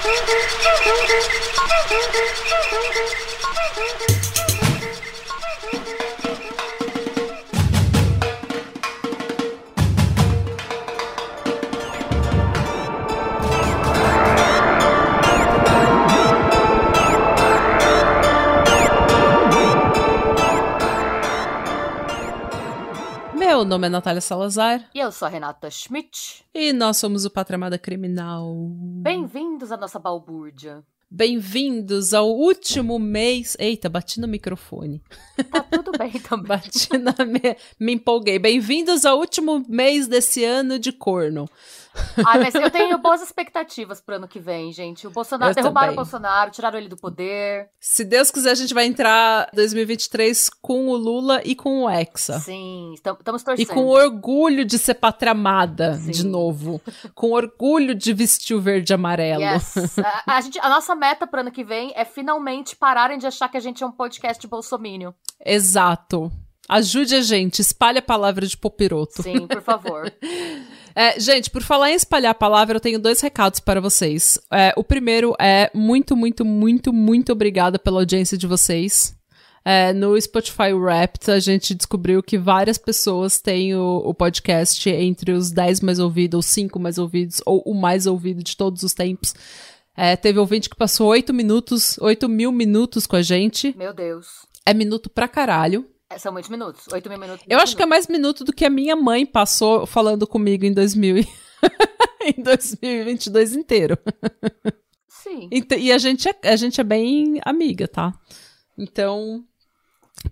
Thank 0.00 0.28
you. 4.36 4.37
Meu 23.58 23.64
nome 23.64 23.88
é 23.88 23.90
Natália 23.90 24.20
Salazar. 24.20 24.88
E 24.94 25.00
eu 25.00 25.10
sou 25.10 25.26
a 25.26 25.28
Renata 25.28 25.68
Schmidt. 25.68 26.44
E 26.54 26.72
nós 26.72 26.96
somos 26.96 27.24
o 27.24 27.30
Patramada 27.30 27.76
Criminal. 27.76 28.54
Bem-vindos 29.02 29.72
à 29.72 29.76
nossa 29.76 29.98
balbúrdia. 29.98 30.84
Bem-vindos 31.10 32.14
ao 32.14 32.30
último 32.30 33.00
mês. 33.00 33.56
Eita, 33.58 33.88
bati 33.88 34.20
no 34.20 34.28
microfone. 34.28 35.02
Tá 35.50 35.60
tudo 35.62 35.90
bem 35.98 36.12
também. 36.22 36.46
bati 36.46 36.98
na. 36.98 37.12
Me, 37.24 37.56
me 37.80 37.94
empolguei. 37.94 38.38
Bem-vindos 38.38 39.04
ao 39.04 39.18
último 39.18 39.64
mês 39.68 40.06
desse 40.06 40.44
ano 40.44 40.78
de 40.78 40.92
corno. 40.92 41.48
Ai, 42.24 42.38
mas 42.40 42.54
eu 42.54 42.70
tenho 42.70 42.98
boas 42.98 43.22
expectativas 43.22 44.00
pro 44.00 44.16
ano 44.16 44.28
que 44.28 44.38
vem, 44.40 44.72
gente. 44.72 45.06
O 45.06 45.10
Bolsonaro, 45.10 45.50
Eu 45.50 45.54
derrubaram 45.54 45.88
também. 45.88 45.94
o 46.00 46.04
Bolsonaro, 46.04 46.50
tiraram 46.50 46.78
ele 46.78 46.88
do 46.88 46.96
poder. 46.96 47.68
Se 47.80 48.04
Deus 48.04 48.30
quiser, 48.30 48.50
a 48.50 48.54
gente 48.54 48.74
vai 48.74 48.86
entrar 48.86 49.48
2023 49.54 50.50
com 50.60 50.88
o 50.88 50.96
Lula 50.96 51.40
e 51.44 51.54
com 51.54 51.82
o 51.84 51.90
Hexa. 51.90 52.38
Sim, 52.40 52.92
estamos 52.94 53.42
E 53.42 53.44
torcendo. 53.44 53.66
com 53.68 53.86
orgulho 53.86 54.64
de 54.64 54.78
ser 54.78 54.94
patramada 54.94 55.94
Sim. 55.96 56.10
de 56.10 56.26
novo. 56.26 56.80
Com 57.14 57.32
orgulho 57.32 57.94
de 57.94 58.12
vestir 58.12 58.54
o 58.54 58.60
verde 58.60 58.92
e 58.92 58.94
amarelo. 58.94 59.42
Yes. 59.42 59.98
A, 59.98 60.36
a 60.36 60.40
gente, 60.40 60.58
a 60.60 60.68
nossa 60.68 60.94
meta 60.94 61.26
pro 61.26 61.40
ano 61.40 61.50
que 61.50 61.64
vem 61.64 61.92
é 61.94 62.04
finalmente 62.04 62.76
pararem 62.76 63.18
de 63.18 63.26
achar 63.26 63.48
que 63.48 63.56
a 63.56 63.60
gente 63.60 63.82
é 63.82 63.86
um 63.86 63.92
podcast 63.92 64.46
bolsomínio. 64.46 65.14
Exato. 65.44 66.30
Ajude 66.68 67.14
a 67.14 67.22
gente, 67.22 67.60
espalhe 67.60 67.98
a 67.98 68.02
palavra 68.02 68.46
de 68.46 68.56
Popiroto. 68.56 69.22
Sim, 69.22 69.46
por 69.46 69.62
favor. 69.62 70.12
É, 71.00 71.20
gente, 71.20 71.48
por 71.48 71.62
falar 71.62 71.92
em 71.92 71.94
espalhar 71.94 72.32
a 72.32 72.34
palavra, 72.34 72.74
eu 72.76 72.80
tenho 72.80 72.98
dois 72.98 73.20
recados 73.20 73.60
para 73.60 73.80
vocês. 73.80 74.36
É, 74.50 74.72
o 74.76 74.82
primeiro 74.82 75.32
é 75.38 75.70
muito, 75.72 76.16
muito, 76.16 76.44
muito, 76.44 76.92
muito 76.92 77.30
obrigada 77.30 77.78
pela 77.78 78.00
audiência 78.00 78.36
de 78.36 78.48
vocês. 78.48 79.16
É, 79.64 79.92
no 79.92 80.20
Spotify 80.20 80.72
Wrapped, 80.72 81.30
a 81.30 81.38
gente 81.38 81.72
descobriu 81.72 82.20
que 82.20 82.36
várias 82.36 82.78
pessoas 82.78 83.40
têm 83.40 83.76
o, 83.76 84.02
o 84.04 84.12
podcast 84.12 84.90
entre 84.90 85.30
os 85.30 85.52
10 85.52 85.82
mais 85.82 86.00
ouvidos, 86.00 86.46
os 86.46 86.52
5 86.52 86.80
mais 86.80 86.98
ouvidos, 86.98 87.40
ou 87.46 87.62
o 87.64 87.74
mais 87.74 88.04
ouvido 88.04 88.42
de 88.42 88.56
todos 88.56 88.82
os 88.82 88.92
tempos. 88.92 89.36
É, 89.96 90.16
teve 90.16 90.40
ouvinte 90.40 90.68
que 90.68 90.74
passou 90.74 91.08
8 91.10 91.32
minutos, 91.32 91.96
8 92.00 92.28
mil 92.28 92.50
minutos 92.50 93.06
com 93.06 93.14
a 93.14 93.22
gente. 93.22 93.72
Meu 93.78 93.94
Deus. 93.94 94.26
É 94.66 94.74
minuto 94.74 95.08
pra 95.08 95.28
caralho. 95.28 95.86
É, 96.10 96.18
São 96.18 96.32
muitos 96.32 96.50
minutos. 96.50 96.86
Oito 96.92 97.08
mil 97.08 97.18
minutos. 97.18 97.44
Eu 97.48 97.58
acho 97.58 97.76
que 97.76 97.82
é 97.82 97.86
mais 97.86 98.06
minuto 98.06 98.44
do 98.44 98.52
que 98.52 98.64
a 98.64 98.70
minha 98.70 98.96
mãe 98.96 99.26
passou 99.26 99.86
falando 99.86 100.26
comigo 100.26 100.64
em 100.64 100.72
2000 100.72 101.18
e... 101.18 101.28
em 102.38 102.42
2022 102.42 103.54
inteiro. 103.54 103.98
Sim. 105.08 105.48
Ent- 105.52 105.72
E 105.78 105.92
a 105.92 105.98
gente, 105.98 106.28
é, 106.28 106.48
a 106.50 106.56
gente 106.56 106.80
é 106.80 106.84
bem 106.84 107.40
amiga, 107.44 107.86
tá? 107.86 108.12
Então, 108.76 109.44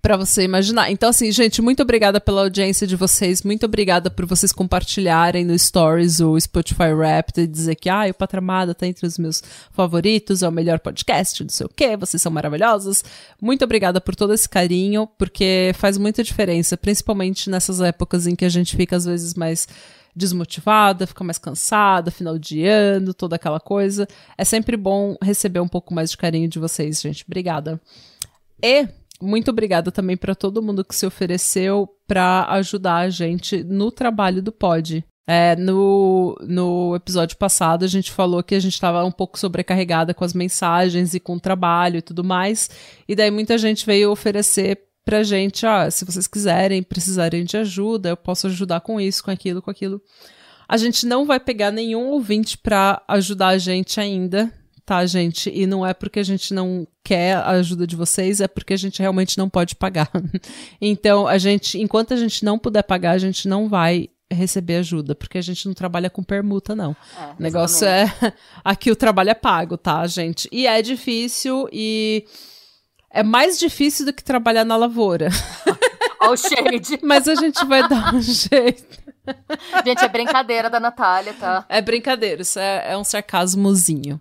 pra 0.02 0.16
você 0.16 0.42
imaginar. 0.42 0.90
Então, 0.90 1.08
assim, 1.08 1.30
gente, 1.30 1.62
muito 1.62 1.82
obrigada 1.82 2.20
pela 2.20 2.42
audiência 2.42 2.86
de 2.86 2.96
vocês. 2.96 3.42
Muito 3.42 3.66
obrigada 3.66 4.10
por 4.10 4.26
vocês 4.26 4.52
compartilharem 4.52 5.44
no 5.44 5.58
Stories 5.58 6.20
o 6.20 6.38
Spotify 6.38 6.92
Wrapped 6.92 7.40
e 7.40 7.46
dizer 7.46 7.76
que, 7.76 7.88
ah, 7.88 8.06
o 8.10 8.14
Patramada 8.14 8.74
tá 8.74 8.86
entre 8.86 9.06
os 9.06 9.18
meus 9.18 9.42
favoritos, 9.72 10.42
é 10.42 10.48
o 10.48 10.52
melhor 10.52 10.78
podcast, 10.80 11.42
não 11.42 11.50
sei 11.50 11.66
o 11.66 11.70
quê, 11.70 11.96
vocês 11.96 12.20
são 12.20 12.32
maravilhosos. 12.32 13.04
Muito 13.40 13.64
obrigada 13.64 14.00
por 14.00 14.14
todo 14.14 14.34
esse 14.34 14.48
carinho, 14.48 15.06
porque 15.18 15.72
faz 15.74 15.96
muita 15.98 16.22
diferença, 16.22 16.76
principalmente 16.76 17.48
nessas 17.50 17.80
épocas 17.80 18.26
em 18.26 18.34
que 18.34 18.44
a 18.44 18.50
gente 18.50 18.76
fica, 18.76 18.96
às 18.96 19.04
vezes, 19.04 19.34
mais 19.34 19.68
desmotivada, 20.14 21.06
fica 21.06 21.22
mais 21.22 21.36
cansada, 21.36 22.10
final 22.10 22.38
de 22.38 22.64
ano, 22.66 23.12
toda 23.12 23.36
aquela 23.36 23.60
coisa. 23.60 24.08
É 24.38 24.44
sempre 24.44 24.76
bom 24.76 25.14
receber 25.22 25.60
um 25.60 25.68
pouco 25.68 25.92
mais 25.92 26.10
de 26.10 26.16
carinho 26.16 26.48
de 26.48 26.58
vocês, 26.58 27.00
gente. 27.02 27.22
Obrigada. 27.26 27.78
E 28.62 28.88
muito 29.20 29.50
obrigada 29.50 29.90
também 29.90 30.16
para 30.16 30.34
todo 30.34 30.62
mundo 30.62 30.84
que 30.84 30.94
se 30.94 31.06
ofereceu 31.06 31.88
para 32.06 32.46
ajudar 32.50 32.96
a 32.96 33.10
gente 33.10 33.62
no 33.64 33.90
trabalho 33.90 34.42
do 34.42 34.52
Pod. 34.52 35.04
É, 35.28 35.56
no, 35.56 36.36
no 36.46 36.94
episódio 36.94 37.36
passado 37.36 37.84
a 37.84 37.88
gente 37.88 38.12
falou 38.12 38.44
que 38.44 38.54
a 38.54 38.60
gente 38.60 38.74
estava 38.74 39.04
um 39.04 39.10
pouco 39.10 39.36
sobrecarregada 39.36 40.14
com 40.14 40.24
as 40.24 40.32
mensagens 40.32 41.14
e 41.14 41.20
com 41.20 41.34
o 41.34 41.40
trabalho 41.40 41.96
e 41.96 42.02
tudo 42.02 42.22
mais. 42.22 42.70
E 43.08 43.14
daí 43.16 43.30
muita 43.30 43.58
gente 43.58 43.84
veio 43.84 44.12
oferecer 44.12 44.80
pra 45.04 45.22
gente, 45.22 45.64
ah, 45.66 45.90
se 45.90 46.04
vocês 46.04 46.26
quiserem, 46.26 46.82
precisarem 46.82 47.44
de 47.44 47.56
ajuda, 47.56 48.08
eu 48.08 48.16
posso 48.16 48.48
ajudar 48.48 48.80
com 48.80 49.00
isso, 49.00 49.22
com 49.22 49.30
aquilo, 49.30 49.62
com 49.62 49.70
aquilo. 49.70 50.00
A 50.68 50.76
gente 50.76 51.06
não 51.06 51.24
vai 51.24 51.38
pegar 51.38 51.70
nenhum 51.70 52.08
ouvinte 52.08 52.58
pra 52.58 53.00
ajudar 53.06 53.48
a 53.48 53.58
gente 53.58 54.00
ainda, 54.00 54.52
tá, 54.86 55.04
gente? 55.04 55.50
E 55.52 55.66
não 55.66 55.84
é 55.84 55.92
porque 55.92 56.20
a 56.20 56.22
gente 56.22 56.54
não 56.54 56.86
quer 57.02 57.34
a 57.34 57.50
ajuda 57.50 57.86
de 57.86 57.96
vocês, 57.96 58.40
é 58.40 58.46
porque 58.46 58.72
a 58.72 58.76
gente 58.76 59.02
realmente 59.02 59.36
não 59.36 59.50
pode 59.50 59.74
pagar. 59.74 60.08
então, 60.80 61.26
a 61.26 61.36
gente, 61.36 61.78
enquanto 61.78 62.14
a 62.14 62.16
gente 62.16 62.44
não 62.44 62.56
puder 62.56 62.84
pagar, 62.84 63.10
a 63.10 63.18
gente 63.18 63.48
não 63.48 63.68
vai 63.68 64.08
receber 64.30 64.76
ajuda, 64.76 65.14
porque 65.14 65.38
a 65.38 65.42
gente 65.42 65.66
não 65.66 65.74
trabalha 65.74 66.08
com 66.08 66.22
permuta, 66.22 66.74
não. 66.74 66.96
É, 67.18 67.32
O 67.38 67.42
negócio 67.42 67.86
é. 67.86 68.06
Aqui 68.64 68.90
o 68.90 68.96
trabalho 68.96 69.30
é 69.30 69.34
pago, 69.34 69.76
tá, 69.76 70.06
gente? 70.06 70.48
E 70.52 70.66
é 70.66 70.80
difícil 70.80 71.68
e. 71.72 72.24
É 73.10 73.22
mais 73.22 73.58
difícil 73.58 74.06
do 74.06 74.12
que 74.12 74.22
trabalhar 74.22 74.64
na 74.64 74.76
lavoura. 74.76 75.30
Olha 76.20 76.32
o 76.32 76.36
shade. 76.36 76.98
Mas 77.02 77.26
a 77.26 77.34
gente 77.34 77.64
vai 77.64 77.88
dar 77.88 78.14
um 78.14 78.20
jeito. 78.20 79.05
Gente, 79.84 80.04
é 80.04 80.08
brincadeira 80.08 80.70
da 80.70 80.80
Natália, 80.80 81.34
tá? 81.34 81.64
É 81.68 81.80
brincadeira, 81.80 82.42
isso 82.42 82.58
é, 82.58 82.92
é 82.92 82.96
um 82.96 83.04
sarcasmozinho. 83.04 84.20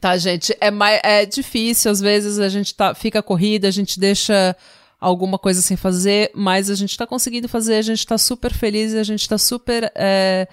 Tá, 0.00 0.16
gente? 0.16 0.54
É, 0.60 0.70
mais, 0.70 1.00
é 1.02 1.24
difícil, 1.24 1.90
às 1.90 2.00
vezes 2.00 2.38
a 2.38 2.48
gente 2.48 2.74
tá, 2.74 2.94
fica 2.94 3.22
corrida, 3.22 3.68
a 3.68 3.70
gente 3.70 3.98
deixa 3.98 4.56
alguma 5.00 5.38
coisa 5.38 5.60
sem 5.60 5.76
fazer, 5.76 6.30
mas 6.34 6.70
a 6.70 6.74
gente 6.74 6.96
tá 6.96 7.06
conseguindo 7.06 7.48
fazer, 7.48 7.76
a 7.76 7.82
gente 7.82 8.06
tá 8.06 8.16
super 8.16 8.52
feliz, 8.52 8.94
a 8.94 9.02
gente 9.02 9.28
tá 9.28 9.36
super 9.36 9.90
é, 9.94 10.46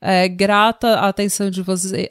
é, 0.00 0.28
grata 0.28 0.96
à 0.96 1.08
atenção 1.08 1.50
de 1.50 1.62
vocês. 1.62 2.08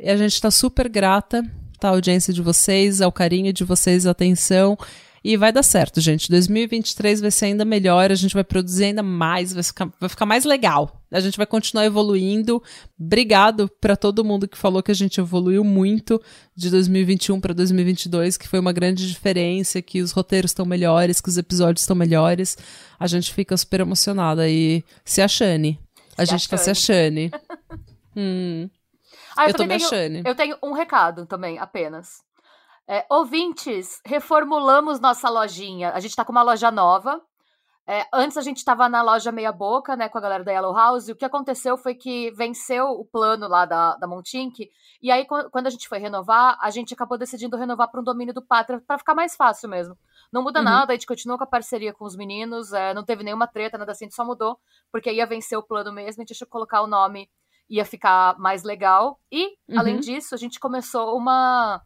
E 0.00 0.10
a 0.10 0.16
gente 0.16 0.40
tá 0.40 0.50
super 0.50 0.88
grata 0.88 1.42
tá, 1.78 1.88
à 1.88 1.90
audiência 1.92 2.32
de 2.32 2.42
vocês, 2.42 3.00
ao 3.00 3.12
carinho 3.12 3.52
de 3.52 3.64
vocês, 3.64 4.06
à 4.06 4.10
atenção. 4.10 4.76
E 5.24 5.36
vai 5.36 5.52
dar 5.52 5.62
certo, 5.62 6.00
gente. 6.00 6.28
2023 6.28 7.20
vai 7.20 7.30
ser 7.30 7.46
ainda 7.46 7.64
melhor, 7.64 8.10
a 8.10 8.14
gente 8.14 8.34
vai 8.34 8.42
produzir 8.42 8.86
ainda 8.86 9.02
mais, 9.02 9.52
vai 9.52 9.62
ficar, 9.62 9.88
vai 10.00 10.08
ficar 10.08 10.26
mais 10.26 10.44
legal. 10.44 11.00
A 11.12 11.20
gente 11.20 11.36
vai 11.36 11.46
continuar 11.46 11.84
evoluindo. 11.84 12.60
Obrigado 12.98 13.70
para 13.80 13.96
todo 13.96 14.24
mundo 14.24 14.48
que 14.48 14.58
falou 14.58 14.82
que 14.82 14.90
a 14.90 14.94
gente 14.94 15.20
evoluiu 15.20 15.62
muito 15.62 16.20
de 16.56 16.70
2021 16.70 17.40
para 17.40 17.54
2022, 17.54 18.36
que 18.36 18.48
foi 18.48 18.58
uma 18.58 18.72
grande 18.72 19.06
diferença, 19.08 19.80
que 19.80 20.00
os 20.00 20.10
roteiros 20.10 20.50
estão 20.50 20.66
melhores, 20.66 21.20
que 21.20 21.28
os 21.28 21.38
episódios 21.38 21.82
estão 21.82 21.94
melhores. 21.94 22.56
A 22.98 23.06
gente 23.06 23.32
fica 23.32 23.56
super 23.56 23.80
emocionada 23.80 24.48
e 24.48 24.82
se 25.04 25.22
achane. 25.22 25.78
A 26.16 26.26
Se 26.26 26.32
gente 26.32 26.48
tá 26.48 26.56
se 26.56 26.70
achane. 26.70 27.30
hum. 28.16 28.68
Ah, 29.36 29.46
Eu 29.48 29.52
tô 29.52 29.58
também 29.58 29.78
me 29.78 29.84
achando. 29.84 30.26
Eu 30.26 30.34
tenho 30.34 30.56
um 30.62 30.72
recado 30.72 31.26
também, 31.26 31.58
apenas. 31.58 32.20
É, 32.92 33.06
ouvintes, 33.08 34.02
reformulamos 34.04 35.00
nossa 35.00 35.30
lojinha. 35.30 35.92
A 35.94 35.98
gente 36.00 36.14
tá 36.14 36.26
com 36.26 36.32
uma 36.32 36.42
loja 36.42 36.70
nova. 36.70 37.22
É, 37.86 38.06
antes 38.12 38.36
a 38.36 38.42
gente 38.42 38.62
tava 38.62 38.86
na 38.86 39.00
loja 39.00 39.32
meia 39.32 39.50
boca, 39.50 39.96
né, 39.96 40.10
com 40.10 40.18
a 40.18 40.20
galera 40.20 40.44
da 40.44 40.52
Yellow 40.52 40.74
House, 40.76 41.08
e 41.08 41.12
o 41.12 41.16
que 41.16 41.24
aconteceu 41.24 41.78
foi 41.78 41.94
que 41.94 42.30
venceu 42.32 42.88
o 42.90 43.02
plano 43.04 43.48
lá 43.48 43.64
da, 43.64 43.96
da 43.96 44.06
Montink, 44.06 44.70
e 45.02 45.10
aí 45.10 45.24
quan- 45.24 45.48
quando 45.50 45.68
a 45.68 45.70
gente 45.70 45.88
foi 45.88 45.98
renovar, 45.98 46.58
a 46.60 46.70
gente 46.70 46.92
acabou 46.92 47.16
decidindo 47.16 47.56
renovar 47.56 47.90
para 47.90 47.98
um 48.00 48.04
domínio 48.04 48.34
do 48.34 48.42
Pátria, 48.42 48.78
para 48.86 48.98
ficar 48.98 49.14
mais 49.14 49.34
fácil 49.34 49.68
mesmo. 49.70 49.96
Não 50.30 50.42
muda 50.42 50.58
Uhum. 50.60 50.64
nada, 50.66 50.92
a 50.92 50.94
gente 50.94 51.06
continua 51.06 51.38
com 51.38 51.44
a 51.44 51.46
parceria 51.46 51.94
com 51.94 52.04
os 52.04 52.14
meninos, 52.14 52.72
é, 52.74 52.92
não 52.94 53.02
teve 53.04 53.24
nenhuma 53.24 53.46
treta, 53.48 53.78
nada 53.78 53.90
assim, 53.92 54.04
a 54.04 54.08
gente 54.08 54.14
só 54.14 54.24
mudou, 54.24 54.58
porque 54.92 55.10
ia 55.10 55.26
vencer 55.26 55.58
o 55.58 55.62
plano 55.62 55.90
mesmo, 55.92 56.20
a 56.20 56.24
gente 56.24 56.34
achou 56.34 56.46
que 56.46 56.52
colocar 56.52 56.82
o 56.82 56.86
nome 56.86 57.28
ia 57.70 57.84
ficar 57.86 58.38
mais 58.38 58.62
legal. 58.62 59.18
E, 59.30 59.46
Uhum. 59.68 59.78
além 59.78 59.98
disso, 59.98 60.34
a 60.34 60.38
gente 60.38 60.60
começou 60.60 61.16
uma 61.16 61.80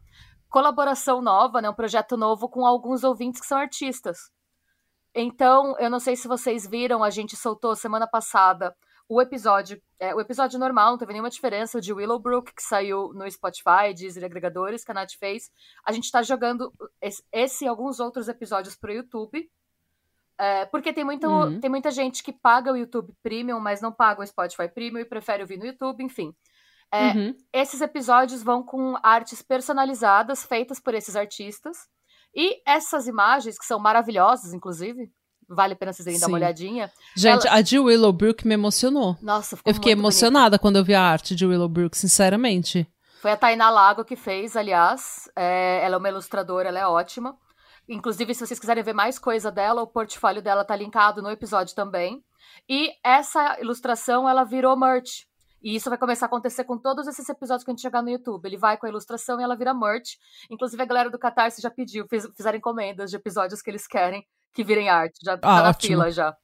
colaboração 0.49 1.21
nova, 1.21 1.61
né, 1.61 1.69
um 1.69 1.73
projeto 1.73 2.15
novo 2.17 2.49
com 2.49 2.65
alguns 2.65 3.03
ouvintes 3.03 3.41
que 3.41 3.47
são 3.47 3.57
artistas. 3.57 4.17
Então, 5.13 5.75
eu 5.79 5.89
não 5.89 5.99
sei 5.99 6.15
se 6.15 6.27
vocês 6.27 6.67
viram, 6.67 7.03
a 7.03 7.09
gente 7.09 7.35
soltou 7.35 7.75
semana 7.75 8.07
passada 8.07 8.75
o 9.09 9.21
episódio, 9.21 9.81
é, 9.99 10.13
o 10.13 10.19
episódio 10.19 10.59
normal, 10.59 10.91
não 10.91 10.97
teve 10.97 11.13
nenhuma 11.13 11.29
diferença, 11.29 11.77
o 11.77 11.81
de 11.81 11.93
Willowbrook, 11.93 12.53
que 12.53 12.61
saiu 12.61 13.13
no 13.13 13.29
Spotify, 13.31 13.93
Deezer 13.95 14.23
agregadores, 14.23 14.83
que 14.83 14.91
a 14.91 14.93
Nath 14.93 15.13
fez. 15.17 15.49
A 15.85 15.93
gente 15.93 16.11
tá 16.11 16.21
jogando 16.21 16.73
esse, 17.01 17.23
esse 17.31 17.63
e 17.63 17.67
alguns 17.67 17.99
outros 18.01 18.27
episódios 18.27 18.75
pro 18.75 18.91
YouTube. 18.91 19.49
É, 20.37 20.65
porque 20.65 20.91
tem, 20.93 21.05
muito, 21.05 21.25
Uhum. 21.25 21.59
tem 21.59 21.69
muita 21.69 21.89
gente 21.89 22.21
que 22.21 22.33
paga 22.33 22.71
o 22.71 22.77
YouTube 22.77 23.13
Premium, 23.23 23.59
mas 23.59 23.81
não 23.81 23.91
paga 23.91 24.21
o 24.21 24.27
Spotify 24.27 24.67
Premium 24.67 24.99
e 24.99 25.05
prefere 25.05 25.41
ouvir 25.41 25.57
no 25.57 25.65
YouTube, 25.65 26.03
enfim. 26.03 26.35
É, 26.91 27.11
uhum. 27.11 27.35
Esses 27.51 27.81
episódios 27.81 28.41
vão 28.41 28.63
com 28.63 28.95
artes 29.03 29.41
personalizadas 29.41 30.45
feitas 30.45 30.79
por 30.79 30.93
esses 30.93 31.15
artistas. 31.15 31.77
E 32.35 32.61
essas 32.65 33.07
imagens, 33.07 33.57
que 33.57 33.65
são 33.65 33.79
maravilhosas, 33.79 34.53
inclusive, 34.53 35.11
vale 35.49 35.73
a 35.73 35.75
pena 35.75 35.93
vocês 35.93 36.05
irem 36.07 36.19
dar 36.19 36.27
uma 36.27 36.37
olhadinha. 36.37 36.91
Gente, 37.15 37.47
ela... 37.47 37.57
a 37.57 37.61
de 37.61 37.79
Willowbrook 37.79 38.47
me 38.47 38.53
emocionou. 38.53 39.17
Nossa, 39.21 39.57
Eu 39.65 39.73
fiquei 39.73 39.93
emocionada 39.93 40.51
bonito. 40.51 40.61
quando 40.61 40.75
eu 40.77 40.83
vi 40.83 40.93
a 40.93 41.01
arte 41.01 41.35
de 41.35 41.45
Willowbrook, 41.45 41.97
sinceramente. 41.97 42.87
Foi 43.21 43.31
a 43.31 43.37
Tainá 43.37 43.69
Lago 43.69 44.05
que 44.05 44.15
fez, 44.15 44.55
aliás. 44.55 45.29
É, 45.35 45.81
ela 45.83 45.95
é 45.95 45.97
uma 45.97 46.09
ilustradora, 46.09 46.69
ela 46.69 46.79
é 46.79 46.85
ótima. 46.85 47.35
Inclusive, 47.89 48.33
se 48.33 48.45
vocês 48.45 48.59
quiserem 48.59 48.83
ver 48.83 48.93
mais 48.93 49.17
coisa 49.17 49.49
dela, 49.51 49.81
o 49.81 49.87
portfólio 49.87 50.41
dela 50.41 50.65
tá 50.65 50.75
linkado 50.75 51.21
no 51.21 51.31
episódio 51.31 51.73
também. 51.73 52.21
E 52.69 52.91
essa 53.03 53.59
ilustração, 53.59 54.27
ela 54.27 54.43
virou 54.43 54.77
merch. 54.77 55.25
E 55.61 55.75
isso 55.75 55.89
vai 55.89 55.97
começar 55.97 56.25
a 56.25 56.27
acontecer 56.27 56.63
com 56.63 56.77
todos 56.77 57.07
esses 57.07 57.27
episódios 57.27 57.63
que 57.63 57.71
a 57.71 57.73
gente 57.73 57.81
chegar 57.81 58.01
no 58.01 58.09
YouTube. 58.09 58.45
Ele 58.45 58.57
vai 58.57 58.77
com 58.77 58.85
a 58.85 58.89
ilustração 58.89 59.39
e 59.39 59.43
ela 59.43 59.55
vira 59.55 59.73
merch. 59.73 60.17
Inclusive, 60.49 60.81
a 60.81 60.85
galera 60.85 61.09
do 61.09 61.17
Catarse 61.17 61.61
já 61.61 61.69
pediu, 61.69 62.05
fiz, 62.07 62.27
fizeram 62.35 62.57
encomendas 62.57 63.09
de 63.09 63.17
episódios 63.17 63.61
que 63.61 63.69
eles 63.69 63.87
querem 63.87 64.25
que 64.53 64.63
virem 64.63 64.89
arte. 64.89 65.19
Já 65.23 65.37
tá 65.37 65.49
ah, 65.49 65.63
na 65.63 65.69
ótimo. 65.69 65.87
fila 65.87 66.11
já. 66.11 66.35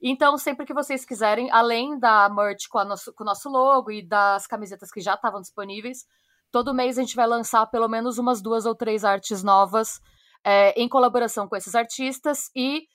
Então, 0.00 0.38
sempre 0.38 0.64
que 0.64 0.72
vocês 0.72 1.04
quiserem, 1.04 1.50
além 1.50 1.98
da 1.98 2.28
merch 2.28 2.68
com, 2.68 2.82
nosso, 2.84 3.12
com 3.12 3.24
o 3.24 3.26
nosso 3.26 3.48
logo 3.48 3.90
e 3.90 4.06
das 4.06 4.46
camisetas 4.46 4.90
que 4.90 5.00
já 5.00 5.14
estavam 5.14 5.40
disponíveis, 5.40 6.06
todo 6.52 6.74
mês 6.74 6.98
a 6.98 7.02
gente 7.02 7.16
vai 7.16 7.26
lançar 7.26 7.66
pelo 7.66 7.88
menos 7.88 8.16
umas 8.16 8.40
duas 8.40 8.64
ou 8.64 8.74
três 8.74 9.04
artes 9.04 9.42
novas 9.42 10.00
é, 10.44 10.70
em 10.80 10.88
colaboração 10.88 11.48
com 11.48 11.56
esses 11.56 11.74
artistas 11.74 12.50
e 12.54 12.86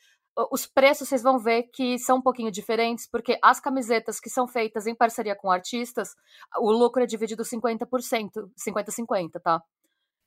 os 0.52 0.66
preços 0.66 1.08
vocês 1.08 1.22
vão 1.22 1.38
ver 1.38 1.64
que 1.74 1.98
são 2.00 2.18
um 2.18 2.22
pouquinho 2.22 2.52
diferentes, 2.52 3.08
porque 3.10 3.38
as 3.42 3.60
camisetas 3.60 4.20
que 4.20 4.30
são 4.30 4.48
feitas 4.48 4.88
em 4.88 4.96
parceria 4.96 5.36
com 5.36 5.52
artistas, 5.52 6.16
o 6.58 6.72
lucro 6.72 7.04
é 7.04 7.06
dividido 7.06 7.44
50%, 7.44 8.50
50-50, 8.58 9.40
tá? 9.42 9.62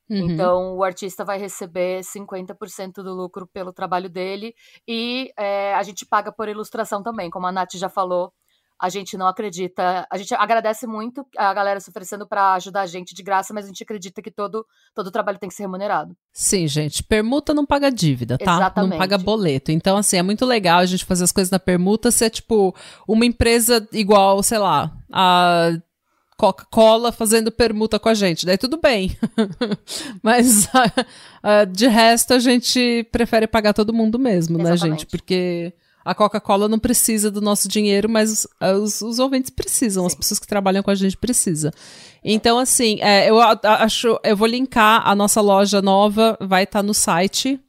Uhum. 0.09 0.31
Então, 0.31 0.77
o 0.77 0.85
artista 0.85 1.25
vai 1.25 1.39
receber 1.39 2.01
50% 2.01 3.03
do 3.03 3.13
lucro 3.13 3.47
pelo 3.49 3.73
trabalho 3.73 4.09
dele 4.09 4.55
e 4.87 5.33
é, 5.37 5.75
a 5.75 5.83
gente 5.83 6.07
paga 6.07 6.31
por 6.31 6.49
ilustração 6.49 7.03
também, 7.03 7.29
como 7.29 7.47
a 7.47 7.53
Nath 7.53 7.75
já 7.75 7.89
falou 7.89 8.33
a 8.79 8.89
gente 8.89 9.17
não 9.17 9.27
acredita. 9.27 10.07
A 10.11 10.19
gente 10.19 10.35
agradece 10.35 10.87
muito 10.87 11.27
a 11.37 11.53
galera 11.55 11.81
se 11.81 11.89
oferecendo 11.89 12.27
para 12.27 12.55
ajudar 12.55 12.83
a 12.83 12.87
gente 12.87 13.15
de 13.15 13.23
graça, 13.23 13.55
mas 13.55 13.65
a 13.65 13.69
gente 13.69 13.83
acredita 13.83 14.21
que 14.21 14.31
todo, 14.31 14.67
todo 14.95 15.11
trabalho 15.11 15.39
tem 15.39 15.49
que 15.49 15.55
ser 15.55 15.63
remunerado. 15.63 16.15
Sim, 16.33 16.69
gente. 16.69 17.03
Permuta 17.03 17.55
não 17.55 17.65
paga 17.65 17.91
dívida, 17.91 18.37
tá? 18.37 18.57
Exatamente. 18.57 18.91
Não 18.91 18.99
paga 18.99 19.19
boleto. 19.19 19.73
Então, 19.73 19.97
assim, 19.97 20.19
é 20.19 20.23
muito 20.23 20.45
legal 20.45 20.81
a 20.81 20.87
gente 20.87 21.05
fazer 21.05 21.25
as 21.25 21.33
coisas 21.33 21.51
na 21.51 21.59
permuta 21.59 22.11
se 22.11 22.25
é 22.25 22.31
tipo 22.31 22.75
uma 23.09 23.25
empresa 23.25 23.87
igual, 23.93 24.43
sei 24.43 24.59
lá, 24.59 24.93
a. 25.13 25.71
Coca-Cola 26.39 27.13
fazendo 27.13 27.51
permuta 27.51 27.99
com 27.99 28.11
a 28.11 28.15
gente, 28.15 28.45
daí 28.45 28.59
tudo 28.59 28.79
bem. 28.79 29.17
Mas 30.23 30.69
de 31.73 31.87
resto 31.87 32.35
a 32.35 32.39
gente 32.39 33.09
prefere 33.11 33.47
pagar 33.47 33.73
todo 33.73 33.95
mundo 33.95 34.19
mesmo, 34.19 34.61
Exatamente. 34.61 34.83
né, 34.83 34.91
gente? 34.91 35.07
Porque 35.07 35.73
a 36.07 36.15
Coca-Cola 36.15 36.69
não 36.69 36.79
precisa 36.79 37.33
do 37.33 37.41
nosso 37.41 37.69
dinheiro, 37.69 38.09
mas 38.09 38.47
os, 38.81 39.03
os 39.03 39.19
ouvintes 39.19 39.51
precisam, 39.51 40.05
Sim. 40.05 40.07
as 40.07 40.15
pessoas 40.15 40.39
que 40.39 40.47
trabalham 40.47 40.83
com 40.83 40.91
a 40.91 40.95
gente 40.95 41.17
precisam. 41.17 41.73
Então, 42.25 42.59
assim, 42.61 42.99
é, 43.01 43.29
eu 43.29 43.41
acho, 43.41 44.19
eu 44.23 44.37
vou 44.37 44.47
linkar 44.47 45.03
a 45.05 45.17
nossa 45.17 45.41
loja 45.41 45.83
nova, 45.83 46.39
vai 46.41 46.63
estar 46.63 46.79
tá 46.79 46.83
no 46.83 46.95
site 46.95 47.61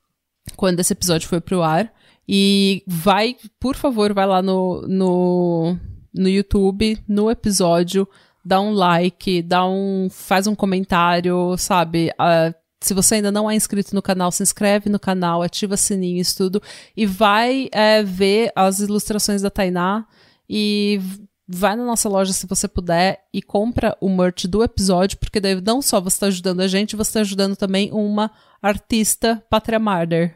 quando 0.56 0.80
esse 0.80 0.94
episódio 0.94 1.28
for 1.28 1.42
pro 1.42 1.64
ar. 1.64 1.92
E 2.30 2.84
vai, 2.86 3.36
por 3.60 3.76
favor, 3.76 4.14
vai 4.14 4.28
lá 4.28 4.42
no, 4.42 4.86
no, 4.88 5.78
no 6.14 6.30
YouTube, 6.30 7.02
no 7.08 7.32
episódio, 7.32 8.08
dá 8.46 8.62
um 8.62 8.72
like, 8.72 9.42
dá 9.42 9.66
um, 9.66 10.10
faz 10.12 10.46
um 10.46 10.54
comentário, 10.54 11.58
sabe? 11.58 12.12
Uh, 12.20 12.54
se 12.80 12.94
você 12.94 13.16
ainda 13.16 13.32
não 13.32 13.50
é 13.50 13.56
inscrito 13.56 13.96
no 13.96 14.02
canal, 14.02 14.32
se 14.32 14.44
inscreve 14.44 14.90
no 14.90 15.00
canal, 15.00 15.42
ativa 15.42 15.76
sininho, 15.76 16.22
isso 16.22 16.38
tudo, 16.38 16.62
e 16.96 17.06
vai 17.06 17.70
é, 17.72 18.04
ver 18.04 18.52
as 18.56 18.80
ilustrações 18.80 19.42
da 19.42 19.50
Tainá 19.50 20.06
e 20.50 21.02
vai 21.48 21.76
na 21.76 21.86
nossa 21.86 22.10
loja 22.10 22.34
se 22.34 22.46
você 22.46 22.68
puder 22.68 23.24
e 23.34 23.42
compra 23.42 23.98
o 24.02 24.10
merch 24.10 24.46
do 24.46 24.64
episódio, 24.64 25.18
porque 25.18 25.40
daí 25.40 25.60
não 25.62 25.82
só 25.82 26.02
você 26.02 26.16
está 26.16 26.28
ajudando 26.28 26.60
a 26.60 26.68
gente, 26.68 26.96
você 26.96 27.10
está 27.10 27.20
ajudando 27.22 27.56
também 27.56 27.90
uma 27.92 28.32
artista 28.62 29.44
Patria 29.50 29.80
Marder. 29.80 30.36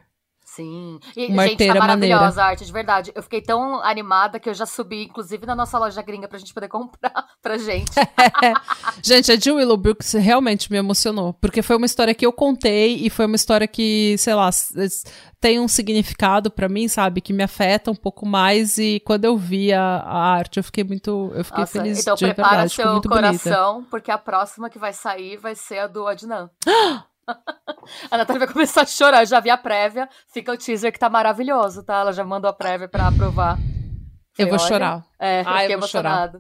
Sim. 0.56 1.00
E, 1.15 1.27
Uma 1.27 1.48
gente, 1.48 1.65
tá 1.65 1.75
maravilhosa 1.75 2.24
maneira. 2.24 2.44
a 2.44 2.45
arte, 2.48 2.65
de 2.65 2.74
verdade. 2.74 3.12
Eu 3.15 3.24
fiquei 3.24 3.42
tão 3.42 3.81
animada 3.81 4.38
que 4.38 4.50
eu 4.50 4.53
já 4.53 4.65
subi, 4.65 5.06
inclusive, 5.06 5.45
na 5.45 5.56
nossa 5.56 5.80
loja 5.80 6.01
gringa 6.01 6.27
pra 6.27 6.38
gente 6.38 6.53
poder 6.53 6.68
comprar 6.68 7.25
pra 7.42 7.57
gente. 7.57 7.89
gente, 9.01 9.31
a 9.31 9.38
Jill 9.38 9.56
Willowbrook 9.56 10.03
realmente 10.18 10.69
me 10.69 10.77
emocionou. 10.77 11.31
Porque 11.36 11.62
foi 11.62 11.77
uma 11.77 11.86
história 11.86 12.13
que 12.13 12.25
eu 12.25 12.33
contei 12.33 12.98
e 12.98 13.09
foi 13.09 13.27
uma 13.27 13.38
história 13.38 13.65
que, 13.65 14.18
sei 14.18 14.33
lá, 14.33 14.50
tem 15.39 15.57
um 15.57 15.69
significado 15.69 16.51
para 16.51 16.68
mim, 16.68 16.89
sabe? 16.89 17.21
Que 17.21 17.31
me 17.31 17.44
afeta 17.44 17.89
um 17.89 17.95
pouco 17.95 18.25
mais. 18.25 18.77
E 18.77 19.00
quando 19.06 19.24
eu 19.24 19.38
vi 19.38 19.71
a, 19.71 19.81
a 19.81 20.18
arte, 20.33 20.57
eu 20.57 20.63
fiquei 20.65 20.83
muito. 20.83 21.31
Eu 21.33 21.45
fiquei 21.45 21.62
Nossa, 21.62 21.71
feliz. 21.71 22.00
Então 22.01 22.15
de 22.15 22.25
prepara 22.25 22.50
verdade, 22.50 22.74
seu 22.74 23.01
coração, 23.04 23.74
bonita. 23.75 23.89
porque 23.89 24.12
a 24.12 24.18
próxima 24.18 24.69
que 24.69 24.77
vai 24.77 24.92
sair 24.92 25.38
vai 25.38 25.56
ser 25.56 25.80
a 25.80 25.88
do 25.88 26.06
Adnan. 26.06 26.50
A 28.09 28.18
Natália 28.18 28.45
vai 28.45 28.53
começar 28.53 28.81
a 28.81 28.85
chorar. 28.85 29.21
Eu 29.21 29.25
já 29.25 29.39
vi 29.39 29.50
a 29.50 29.57
prévia. 29.57 30.09
Fica 30.27 30.51
o 30.51 30.57
teaser 30.57 30.91
que 30.91 31.00
tá 31.00 31.09
maravilhoso, 31.09 31.83
tá? 31.83 32.00
Ela 32.00 32.13
já 32.13 32.23
mandou 32.23 32.50
a 32.50 32.53
prévia 32.53 32.88
pra 32.88 33.07
aprovar. 33.07 33.57
eu 34.38 34.50
vou 34.50 34.59
chorar. 34.59 35.06
É, 35.19 35.44
Ai, 35.45 35.73
eu 35.73 35.79
vou 35.79 35.88
chorar. 35.88 36.31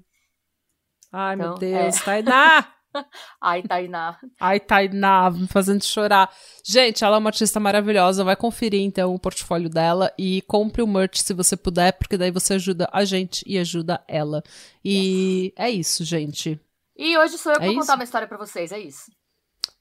Ai, 1.11 1.35
então, 1.35 1.49
meu 1.49 1.57
Deus, 1.57 2.01
é. 2.01 2.03
Tainá! 2.03 2.67
Ai, 3.39 3.63
Tainá. 3.63 4.17
Ai, 4.39 4.59
Tainá, 4.59 5.29
me 5.29 5.47
fazendo 5.47 5.83
chorar. 5.83 6.29
Gente, 6.63 7.03
ela 7.03 7.15
é 7.15 7.19
uma 7.19 7.29
artista 7.29 7.59
maravilhosa. 7.59 8.23
Vai 8.23 8.35
conferir, 8.35 8.81
então, 8.81 9.13
o 9.13 9.19
portfólio 9.19 9.69
dela 9.69 10.11
e 10.17 10.41
compre 10.43 10.81
o 10.81 10.87
merch 10.87 11.19
se 11.19 11.33
você 11.33 11.55
puder, 11.55 11.93
porque 11.93 12.17
daí 12.17 12.31
você 12.31 12.55
ajuda 12.55 12.89
a 12.91 13.03
gente 13.05 13.43
e 13.47 13.57
ajuda 13.57 14.03
ela. 14.07 14.43
E 14.83 15.45
yes. 15.45 15.53
é 15.57 15.69
isso, 15.69 16.03
gente. 16.03 16.59
E 16.97 17.17
hoje 17.17 17.37
sou 17.37 17.53
eu 17.53 17.59
que 17.59 17.63
é 17.63 17.67
vou 17.67 17.75
isso? 17.75 17.81
contar 17.81 17.95
uma 17.95 18.03
história 18.03 18.27
para 18.27 18.37
vocês, 18.37 18.71
é 18.71 18.79
isso. 18.79 19.11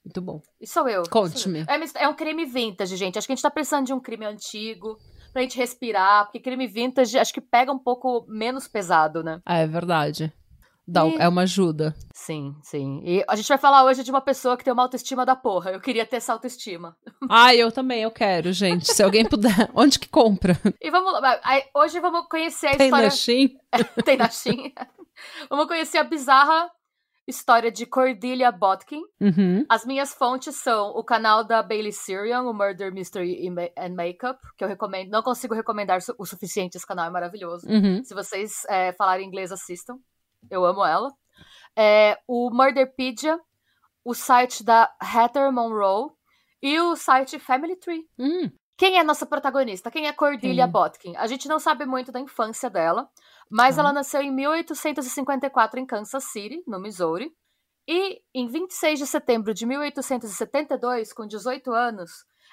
Muito 0.03 0.21
bom. 0.21 0.41
E 0.59 0.67
sou 0.67 0.87
eu. 0.89 1.03
Conte-me. 1.09 1.61
É, 1.61 2.03
é 2.03 2.07
um 2.07 2.13
crime 2.13 2.45
vintage, 2.45 2.95
gente. 2.95 3.17
Acho 3.17 3.27
que 3.27 3.33
a 3.33 3.35
gente 3.35 3.43
tá 3.43 3.51
precisando 3.51 3.85
de 3.85 3.93
um 3.93 3.99
crime 3.99 4.25
antigo 4.25 4.97
pra 5.31 5.41
gente 5.41 5.57
respirar, 5.57 6.25
porque 6.25 6.39
crime 6.39 6.67
vintage 6.67 7.17
acho 7.17 7.33
que 7.33 7.41
pega 7.41 7.71
um 7.71 7.79
pouco 7.79 8.25
menos 8.27 8.67
pesado, 8.67 9.23
né? 9.23 9.39
É, 9.47 9.63
é 9.63 9.67
verdade. 9.67 10.33
Dá, 10.87 11.05
e... 11.05 11.15
É 11.17 11.27
uma 11.27 11.43
ajuda. 11.43 11.95
Sim, 12.13 12.55
sim. 12.63 13.01
E 13.05 13.23
a 13.27 13.35
gente 13.35 13.47
vai 13.47 13.57
falar 13.57 13.85
hoje 13.85 14.03
de 14.03 14.11
uma 14.11 14.19
pessoa 14.19 14.57
que 14.57 14.63
tem 14.63 14.73
uma 14.73 14.83
autoestima 14.83 15.25
da 15.25 15.35
porra. 15.35 15.71
Eu 15.71 15.79
queria 15.79 16.05
ter 16.05 16.17
essa 16.17 16.33
autoestima. 16.33 16.97
Ah, 17.29 17.55
eu 17.55 17.71
também, 17.71 18.01
eu 18.01 18.11
quero, 18.11 18.51
gente. 18.51 18.91
Se 18.91 19.01
alguém 19.01 19.23
puder. 19.23 19.69
Onde 19.73 19.97
que 19.99 20.09
compra? 20.09 20.59
E 20.81 20.91
vamos 20.91 21.13
lá. 21.13 21.39
Hoje 21.73 21.99
vamos 21.99 22.27
conhecer 22.27 22.67
a 22.67 22.75
tem 22.75 22.87
história. 22.87 23.07
Na 23.71 23.83
tem 24.03 24.17
na 24.17 24.27
Shein. 24.29 24.73
vamos 25.49 25.67
conhecer 25.67 25.99
a 25.99 26.03
bizarra 26.03 26.69
história 27.27 27.71
de 27.71 27.85
Cordelia 27.85 28.51
Botkin. 28.51 29.01
Uhum. 29.19 29.65
As 29.69 29.85
minhas 29.85 30.13
fontes 30.13 30.55
são 30.55 30.89
o 30.89 31.03
canal 31.03 31.43
da 31.43 31.61
Bailey 31.61 31.91
Sirian, 31.91 32.41
o 32.43 32.53
Murder 32.53 32.93
Mystery 32.93 33.47
and 33.77 33.95
Makeup, 33.95 34.39
que 34.57 34.63
eu 34.63 34.67
recomendo. 34.67 35.09
Não 35.09 35.21
consigo 35.21 35.53
recomendar 35.53 35.99
o 36.17 36.25
suficiente, 36.25 36.77
esse 36.77 36.85
canal 36.85 37.05
é 37.05 37.09
maravilhoso. 37.09 37.67
Uhum. 37.67 38.03
Se 38.03 38.13
vocês 38.13 38.63
é, 38.69 38.91
falarem 38.93 39.27
inglês, 39.27 39.51
assistam. 39.51 39.97
Eu 40.49 40.65
amo 40.65 40.83
ela. 40.83 41.11
É, 41.77 42.17
o 42.27 42.49
Murderpedia, 42.51 43.39
o 44.03 44.13
site 44.13 44.63
da 44.63 44.91
Heather 45.01 45.51
Monroe 45.51 46.09
e 46.61 46.79
o 46.79 46.95
site 46.95 47.39
Family 47.39 47.75
Tree. 47.75 48.03
Uhum. 48.17 48.51
Quem 48.77 48.97
é 48.97 49.03
nossa 49.03 49.27
protagonista? 49.27 49.91
Quem 49.91 50.07
é 50.07 50.13
Cordelia 50.13 50.65
Botkin? 50.65 51.15
A 51.15 51.27
gente 51.27 51.47
não 51.47 51.59
sabe 51.59 51.85
muito 51.85 52.11
da 52.11 52.19
infância 52.19 52.67
dela. 52.67 53.07
Mas 53.51 53.77
ela 53.77 53.91
nasceu 53.91 54.21
em 54.21 54.31
1854 54.31 55.77
em 55.77 55.85
Kansas 55.85 56.23
City, 56.23 56.63
no 56.65 56.79
Missouri. 56.79 57.35
E 57.85 58.21
em 58.33 58.47
26 58.47 58.99
de 58.99 59.05
setembro 59.05 59.53
de 59.53 59.65
1872, 59.65 61.11
com 61.11 61.27
18 61.27 61.73
anos, 61.73 62.11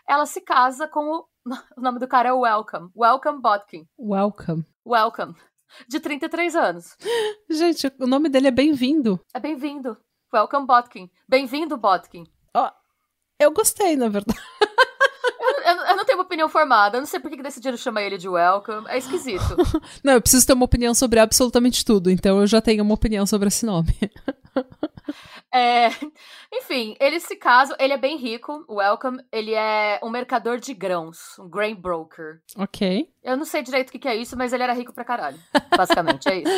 ela 0.08 0.26
se 0.26 0.40
casa 0.40 0.88
com 0.88 1.00
o. 1.00 1.28
O 1.78 1.80
nome 1.80 1.98
do 1.98 2.08
cara 2.08 2.30
é 2.30 2.32
Welcome. 2.32 2.90
Welcome 2.96 3.40
Botkin. 3.40 3.86
Welcome. 3.98 4.66
Welcome. 4.84 5.34
De 5.88 6.00
33 6.00 6.56
anos. 6.56 6.96
Gente, 7.48 7.86
o 8.00 8.06
nome 8.06 8.28
dele 8.28 8.48
é 8.48 8.50
Bem-vindo. 8.50 9.20
É 9.32 9.38
Bem-vindo. 9.38 9.96
Welcome 10.34 10.66
Botkin. 10.66 11.08
Bem-vindo, 11.28 11.78
Botkin. 11.78 12.24
Oh, 12.54 12.70
eu 13.38 13.52
gostei, 13.52 13.96
na 13.96 14.08
verdade. 14.08 14.38
eu, 15.64 15.74
eu, 15.74 15.96
não 15.96 16.04
tenho 16.04 16.18
uma 16.18 16.24
opinião 16.38 16.48
formada. 16.48 16.96
Eu 16.96 17.00
não 17.00 17.06
sei 17.06 17.18
por 17.18 17.30
que 17.30 17.42
decidiram 17.42 17.76
chamar 17.76 18.02
ele 18.02 18.16
de 18.16 18.28
Welcome. 18.28 18.86
É 18.88 18.98
esquisito. 18.98 19.56
não, 20.04 20.12
eu 20.12 20.20
preciso 20.20 20.46
ter 20.46 20.52
uma 20.52 20.64
opinião 20.64 20.94
sobre 20.94 21.18
absolutamente 21.18 21.84
tudo. 21.84 22.10
Então 22.10 22.40
eu 22.40 22.46
já 22.46 22.60
tenho 22.60 22.84
uma 22.84 22.94
opinião 22.94 23.26
sobre 23.26 23.48
esse 23.48 23.66
nome. 23.66 23.94
É, 25.50 25.88
enfim, 26.52 26.94
eles 27.00 27.22
se 27.22 27.34
casam, 27.34 27.74
ele 27.80 27.94
é 27.94 27.96
bem 27.96 28.18
rico, 28.18 28.66
o 28.68 28.74
Welcome, 28.74 29.24
ele 29.32 29.54
é 29.54 29.98
um 30.02 30.10
mercador 30.10 30.60
de 30.60 30.74
grãos, 30.74 31.38
um 31.38 31.48
grain 31.48 31.74
broker. 31.74 32.40
Ok. 32.54 33.08
Eu 33.24 33.34
não 33.34 33.46
sei 33.46 33.62
direito 33.62 33.88
o 33.88 33.92
que, 33.92 33.98
que 33.98 34.08
é 34.08 34.14
isso, 34.14 34.36
mas 34.36 34.52
ele 34.52 34.62
era 34.62 34.74
rico 34.74 34.92
pra 34.92 35.06
caralho. 35.06 35.38
Basicamente, 35.74 36.28
é 36.28 36.40
isso. 36.40 36.52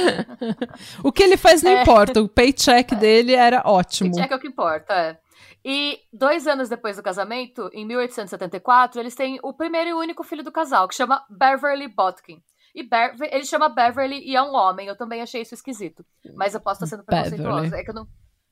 o 1.04 1.12
que 1.12 1.22
ele 1.22 1.36
faz 1.36 1.62
não 1.62 1.70
é. 1.70 1.82
importa, 1.82 2.20
o 2.20 2.28
paycheck 2.28 2.96
dele 2.96 3.32
era 3.32 3.62
ótimo. 3.64 4.10
Paycheck 4.10 4.32
é 4.32 4.36
o 4.36 4.40
que 4.40 4.48
importa, 4.48 4.92
é. 4.92 5.18
E 5.64 6.00
dois 6.12 6.46
anos 6.46 6.68
depois 6.68 6.96
do 6.96 7.02
casamento, 7.02 7.70
em 7.72 7.84
1874, 7.84 9.00
eles 9.00 9.14
têm 9.14 9.38
o 9.42 9.52
primeiro 9.52 9.90
e 9.90 9.94
único 9.94 10.24
filho 10.24 10.42
do 10.42 10.52
casal, 10.52 10.88
que 10.88 10.94
chama 10.94 11.24
Beverly 11.28 11.88
Botkin. 11.88 12.42
E 12.74 12.82
Be 12.82 12.96
ele 13.30 13.44
chama 13.44 13.68
Beverly 13.68 14.20
e 14.20 14.36
é 14.36 14.42
um 14.42 14.54
homem. 14.54 14.86
Eu 14.86 14.96
também 14.96 15.20
achei 15.20 15.42
isso 15.42 15.54
esquisito. 15.54 16.04
Mas 16.34 16.54
eu 16.54 16.60
posso 16.60 16.84
estar 16.84 16.96
sendo 16.96 17.04
preconceituosa. 17.04 17.76
É 17.76 17.82
que 17.82 17.90
eu 17.90 17.94
não, 17.94 18.08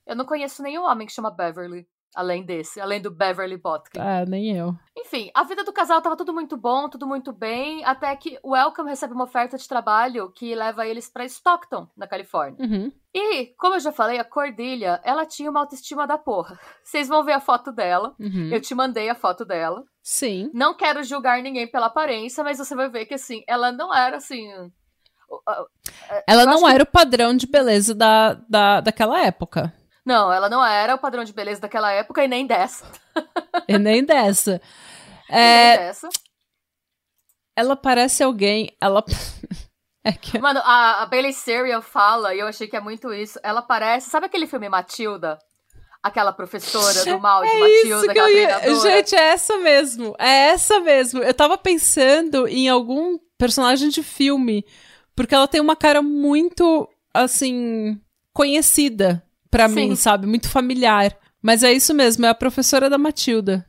eu 0.06 0.16
não 0.16 0.24
conheço 0.24 0.62
nenhum 0.62 0.84
homem 0.84 1.06
que 1.06 1.12
chama 1.12 1.30
Beverly. 1.30 1.86
Além 2.16 2.42
desse, 2.42 2.80
além 2.80 3.02
do 3.02 3.10
Beverly 3.10 3.58
Botkin. 3.58 4.00
Ah, 4.00 4.24
nem 4.26 4.56
eu. 4.56 4.74
Enfim, 4.96 5.30
a 5.34 5.44
vida 5.44 5.62
do 5.62 5.72
casal 5.72 6.00
tava 6.00 6.16
tudo 6.16 6.32
muito 6.32 6.56
bom, 6.56 6.88
tudo 6.88 7.06
muito 7.06 7.32
bem, 7.34 7.84
até 7.84 8.16
que 8.16 8.38
o 8.42 8.52
Welcome 8.52 8.88
recebe 8.88 9.12
uma 9.12 9.24
oferta 9.24 9.58
de 9.58 9.68
trabalho 9.68 10.32
que 10.32 10.54
leva 10.54 10.86
eles 10.86 11.10
para 11.10 11.26
Stockton, 11.26 11.86
na 11.94 12.08
Califórnia. 12.08 12.58
Uhum. 12.58 12.90
E, 13.20 13.46
como 13.58 13.74
eu 13.74 13.80
já 13.80 13.90
falei, 13.90 14.18
a 14.20 14.24
Cordilha, 14.24 15.00
ela 15.02 15.26
tinha 15.26 15.50
uma 15.50 15.58
autoestima 15.60 16.06
da 16.06 16.16
porra. 16.16 16.56
Vocês 16.84 17.08
vão 17.08 17.24
ver 17.24 17.32
a 17.32 17.40
foto 17.40 17.72
dela. 17.72 18.14
Uhum. 18.18 18.50
Eu 18.52 18.60
te 18.60 18.74
mandei 18.76 19.08
a 19.10 19.14
foto 19.14 19.44
dela. 19.44 19.82
Sim. 20.00 20.50
Não 20.54 20.76
quero 20.76 21.02
julgar 21.02 21.42
ninguém 21.42 21.66
pela 21.66 21.86
aparência, 21.86 22.44
mas 22.44 22.58
você 22.58 22.74
vai 22.74 22.88
ver 22.88 23.06
que, 23.06 23.14
assim, 23.14 23.42
ela 23.46 23.72
não 23.72 23.94
era, 23.94 24.16
assim... 24.16 24.48
Ela 26.26 26.46
não 26.46 26.66
era 26.66 26.84
que... 26.84 26.88
o 26.88 26.92
padrão 26.92 27.36
de 27.36 27.46
beleza 27.46 27.94
da, 27.94 28.34
da, 28.48 28.80
daquela 28.80 29.20
época. 29.20 29.74
Não, 30.06 30.32
ela 30.32 30.48
não 30.48 30.64
era 30.64 30.94
o 30.94 30.98
padrão 30.98 31.24
de 31.24 31.34
beleza 31.34 31.60
daquela 31.60 31.92
época 31.92 32.24
e 32.24 32.28
nem 32.28 32.46
dessa. 32.46 32.86
e 33.66 33.76
nem 33.76 34.04
dessa. 34.04 34.62
É... 35.28 35.74
E 35.74 35.76
nem 35.76 35.86
dessa. 35.86 36.08
Ela 37.54 37.76
parece 37.76 38.22
alguém. 38.22 38.74
Ela. 38.80 39.04
É. 40.08 40.38
Mano, 40.38 40.60
a, 40.64 41.02
a 41.02 41.06
Bailey 41.06 41.32
Sarian 41.32 41.80
fala, 41.80 42.34
e 42.34 42.40
eu 42.40 42.46
achei 42.46 42.66
que 42.66 42.76
é 42.76 42.80
muito 42.80 43.12
isso. 43.12 43.38
Ela 43.42 43.62
parece. 43.62 44.10
Sabe 44.10 44.26
aquele 44.26 44.46
filme 44.46 44.68
Matilda? 44.68 45.38
Aquela 46.02 46.32
professora 46.32 47.04
do 47.04 47.20
mal 47.20 47.42
de 47.42 47.48
é 47.48 47.58
Matilda, 47.58 48.10
aquela 48.10 48.30
ia... 48.30 48.74
Gente, 48.80 49.14
é 49.16 49.28
essa 49.30 49.58
mesmo. 49.58 50.14
É 50.18 50.48
essa 50.50 50.80
mesmo. 50.80 51.22
Eu 51.22 51.34
tava 51.34 51.58
pensando 51.58 52.46
em 52.46 52.68
algum 52.68 53.18
personagem 53.36 53.88
de 53.88 54.02
filme. 54.02 54.64
Porque 55.14 55.34
ela 55.34 55.48
tem 55.48 55.60
uma 55.60 55.74
cara 55.74 56.00
muito, 56.00 56.88
assim, 57.12 58.00
conhecida 58.32 59.20
para 59.50 59.66
mim, 59.66 59.96
sabe? 59.96 60.26
Muito 60.28 60.48
familiar. 60.48 61.16
Mas 61.42 61.64
é 61.64 61.72
isso 61.72 61.92
mesmo, 61.92 62.24
é 62.24 62.28
a 62.28 62.34
professora 62.34 62.88
da 62.88 62.96
Matilda. 62.96 63.66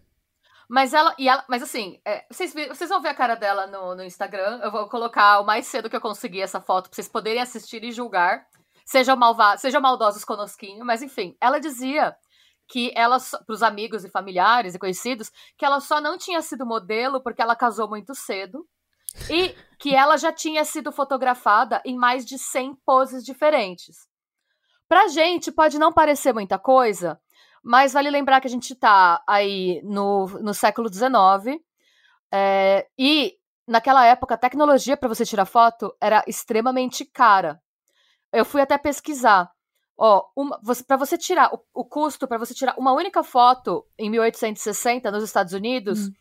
Mas 0.70 0.94
ela, 0.94 1.16
e 1.18 1.28
ela, 1.28 1.44
mas 1.50 1.64
assim, 1.64 2.00
é, 2.06 2.24
vocês, 2.30 2.54
vocês 2.54 2.90
vão 2.92 3.02
ver 3.02 3.10
a 3.10 3.16
cara 3.16 3.34
dela 3.34 3.66
no, 3.66 3.96
no 3.96 4.04
Instagram. 4.04 4.60
Eu 4.64 4.72
vou 4.72 4.88
colocar 4.88 5.40
o 5.40 5.46
mais 5.46 5.66
cedo 5.66 5.90
que 5.90 5.96
eu 5.96 6.02
conseguir 6.02 6.42
essa 6.42 6.62
foto 6.62 6.90
pra 6.90 6.96
vocês 6.96 7.08
poderem 7.08 7.42
assistir 7.42 7.84
e 7.84 7.92
julgar. 7.92 8.46
Sejam 8.86 9.18
malvados, 9.18 9.62
sejam 9.62 9.82
maldosos 9.82 10.24
conosquinho, 10.24 10.86
mas 10.86 11.02
enfim, 11.02 11.36
ela 11.42 11.60
dizia 11.60 12.16
que 12.68 12.92
ela, 12.96 13.18
pros 13.48 13.64
amigos 13.64 14.06
e 14.06 14.10
familiares 14.10 14.76
e 14.76 14.80
conhecidos, 14.80 15.32
que 15.58 15.66
ela 15.66 15.80
só 15.80 16.00
não 16.00 16.20
tinha 16.20 16.42
sido 16.42 16.68
modelo 16.68 17.22
porque 17.22 17.42
ela 17.42 17.56
casou 17.56 17.90
muito 17.90 18.14
cedo 18.14 18.64
e 19.28 19.56
que 19.80 19.96
ela 19.96 20.18
já 20.18 20.32
tinha 20.32 20.64
sido 20.64 20.92
fotografada 20.92 21.82
em 21.84 21.98
mais 21.98 22.24
de 22.24 22.38
100 22.38 22.76
poses 22.86 23.24
diferentes. 23.24 24.08
Pra 24.88 25.08
gente 25.08 25.52
pode 25.52 25.80
não 25.80 25.92
parecer 25.92 26.34
muita 26.34 26.60
coisa, 26.60 27.20
mas 27.64 27.94
vale 27.94 28.10
lembrar 28.10 28.42
que 28.42 28.48
a 28.48 28.50
gente 28.52 28.76
tá 28.76 29.24
aí 29.28 29.82
no, 29.84 30.28
no 30.42 30.54
século 30.54 30.92
XIX 30.92 31.62
é, 32.32 32.88
e 32.98 33.36
naquela 33.68 34.06
época 34.06 34.36
a 34.36 34.38
tecnologia 34.38 34.96
para 34.98 35.10
você 35.10 35.26
tirar 35.26 35.46
foto 35.46 35.96
era 36.00 36.24
extremamente 36.28 37.06
cara. 37.06 37.62
Eu 38.32 38.46
fui 38.46 38.62
até 38.62 38.78
pesquisar. 38.78 39.52
Ó, 39.98 40.24
para 40.88 40.96
você 40.96 41.18
tirar 41.18 41.54
o, 41.54 41.60
o 41.74 41.84
custo 41.84 42.28
para 42.28 42.38
você 42.38 42.54
tirar 42.54 42.76
uma 42.78 42.94
única 42.94 43.22
foto 43.24 43.86
em 43.98 44.10
1860 44.10 45.12
nos 45.12 45.24
Estados 45.24 45.52
Unidos, 45.52 46.08
hum. 46.08 46.12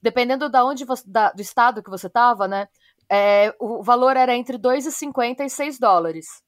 dependendo 0.00 0.48
da 0.48 0.64
onde 0.64 0.84
você, 0.84 1.02
da, 1.04 1.32
do 1.32 1.42
estado 1.42 1.82
que 1.82 1.90
você 1.90 2.08
tava, 2.08 2.46
né? 2.46 2.68
É, 3.10 3.54
o 3.58 3.82
valor 3.82 4.16
era 4.16 4.34
entre 4.36 4.56
2,50 4.56 5.40
e 5.44 5.50
6 5.50 5.78
dólares 5.78 6.43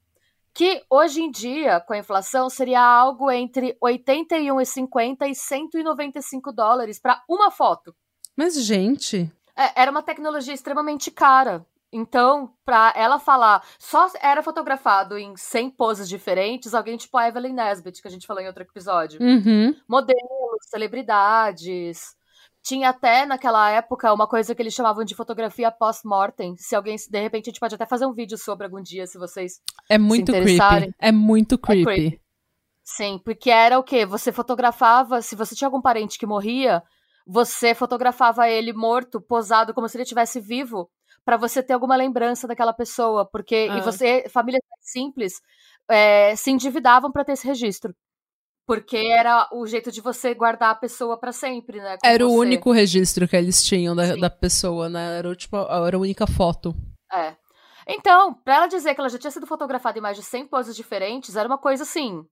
que 0.57 0.83
hoje 0.89 1.21
em 1.21 1.31
dia, 1.31 1.81
com 1.81 1.93
a 1.93 1.99
inflação, 1.99 2.49
seria 2.49 2.81
algo 2.81 3.31
entre 3.31 3.77
81,50 3.79 5.29
e 5.29 5.35
195 5.35 6.51
dólares 6.51 6.99
para 6.99 7.23
uma 7.29 7.51
foto. 7.51 7.95
Mas, 8.35 8.59
gente. 8.65 9.31
É, 9.55 9.83
era 9.83 9.91
uma 9.91 10.03
tecnologia 10.03 10.55
extremamente 10.55 11.11
cara. 11.11 11.65
Então, 11.93 12.55
pra 12.65 12.91
ela 12.97 13.19
falar, 13.19 13.63
só 13.79 14.11
era 14.23 14.43
fotografado 14.43 15.19
em 15.19 15.37
100 15.37 15.71
poses 15.71 16.09
diferentes, 16.09 16.73
alguém 16.73 16.97
tipo 16.97 17.19
a 17.19 17.29
Evelyn 17.29 17.53
Nesbit, 17.53 18.01
que 18.01 18.09
a 18.09 18.11
gente 18.11 18.27
falou 18.27 18.43
em 18.43 18.47
outro 18.47 18.63
episódio. 18.63 19.21
Uhum. 19.21 19.77
Modelos, 19.87 20.65
celebridades. 20.71 22.16
Tinha 22.67 22.89
até 22.89 23.25
naquela 23.25 23.71
época 23.71 24.13
uma 24.13 24.27
coisa 24.27 24.53
que 24.53 24.61
eles 24.61 24.75
chamavam 24.75 25.05
de 25.05 25.15
fotografia 25.15 25.71
post-mortem. 25.71 26.57
Se 26.57 26.75
alguém, 26.75 26.97
de 26.97 27.21
repente, 27.21 27.49
a 27.49 27.51
gente 27.53 27.61
pode 27.61 27.77
até 27.77 27.87
fazer 27.87 28.07
um 28.07 28.13
vídeo 28.13 28.37
sobre 28.37 28.67
algum 28.67 28.83
dia, 28.83 29.07
se 29.07 29.17
vocês 29.17 29.61
é 29.89 29.97
muito 29.97 30.33
se 30.33 30.41
creepy. 30.41 30.93
É 30.99 31.13
muito 31.13 31.57
creepy. 31.57 31.83
É 31.83 31.85
creepy. 31.85 32.21
Sim, 32.83 33.21
porque 33.25 33.53
era 33.53 33.79
o 33.79 33.85
quê? 33.85 34.05
Você 34.05 34.33
fotografava, 34.33 35.23
se 35.23 35.37
você 35.37 35.55
tinha 35.55 35.69
algum 35.69 35.81
parente 35.81 36.19
que 36.19 36.27
morria, 36.27 36.83
você 37.25 37.73
fotografava 37.73 38.51
ele 38.51 38.73
morto, 38.73 39.21
posado, 39.21 39.73
como 39.73 39.89
se 39.89 39.97
ele 39.97 40.03
estivesse 40.03 40.41
vivo, 40.41 40.91
para 41.25 41.37
você 41.37 41.63
ter 41.63 41.73
alguma 41.73 41.95
lembrança 41.95 42.49
daquela 42.49 42.73
pessoa. 42.73 43.25
Porque 43.31 43.69
ah. 43.71 43.79
e 43.79 43.81
você, 43.81 44.29
famílias 44.29 44.63
simples, 44.81 45.41
é, 45.89 46.35
se 46.35 46.51
endividavam 46.51 47.13
para 47.13 47.25
ter 47.25 47.35
esse 47.35 47.47
registro. 47.47 47.95
Porque 48.67 48.97
era 48.97 49.49
o 49.53 49.65
jeito 49.67 49.93
de 49.93 50.01
você 50.01 50.35
guardar 50.35 50.71
a 50.71 50.75
pessoa 50.75 51.17
para 51.17 51.31
sempre, 51.31 51.79
né? 51.79 51.97
Era 52.05 52.25
você. 52.25 52.35
o 52.35 52.37
único 52.37 52.73
registro 52.73 53.29
que 53.29 53.37
eles 53.37 53.63
tinham 53.63 53.95
da, 53.95 54.17
da 54.17 54.29
pessoa, 54.29 54.89
né? 54.89 55.19
Era, 55.19 55.37
tipo, 55.37 55.57
era 55.57 55.97
a 55.97 56.01
única 56.01 56.27
foto. 56.27 56.75
É. 57.13 57.35
Então, 57.87 58.35
pra 58.35 58.57
ela 58.57 58.67
dizer 58.67 58.95
que 58.95 59.01
ela 59.01 59.09
já 59.09 59.19
tinha 59.19 59.31
sido 59.31 59.47
fotografada 59.47 59.97
em 59.99 60.03
mais 60.03 60.17
de 60.17 60.25
100 60.25 60.49
poses 60.49 60.75
diferentes, 60.75 61.37
era 61.37 61.49
uma 61.49 61.59
coisa 61.59 61.85
assim. 61.85 62.25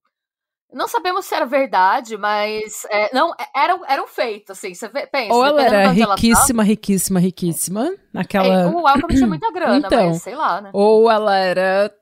Não 0.73 0.88
sabemos 0.88 1.26
se 1.26 1.35
era 1.37 1.47
verdade, 1.47 2.17
mas. 2.17 2.85
É, 2.91 3.14
não, 3.14 3.33
é, 3.38 3.47
era, 3.55 3.81
era 3.87 4.03
um 4.03 4.09
feito, 4.09 4.50
assim. 4.50 4.75
Você 4.75 4.88
pensa. 4.88 5.33
Ou 5.33 5.45
ela 5.45 5.62
era 5.62 5.91
riquíssima, 5.91 6.62
ela 6.62 6.69
riquíssima, 6.69 7.21
riquíssima. 7.21 7.95
Naquela. 8.12 8.62
É, 8.62 8.67
o 8.67 8.83
Welcome 8.83 9.14
tinha 9.14 9.26
muita 9.29 9.53
grana, 9.53 9.87
então, 9.87 10.09
mas 10.09 10.23
sei 10.23 10.35
lá, 10.35 10.61
né? 10.61 10.71
Ou 10.73 11.09
ela 11.09 11.37
era 11.37 11.95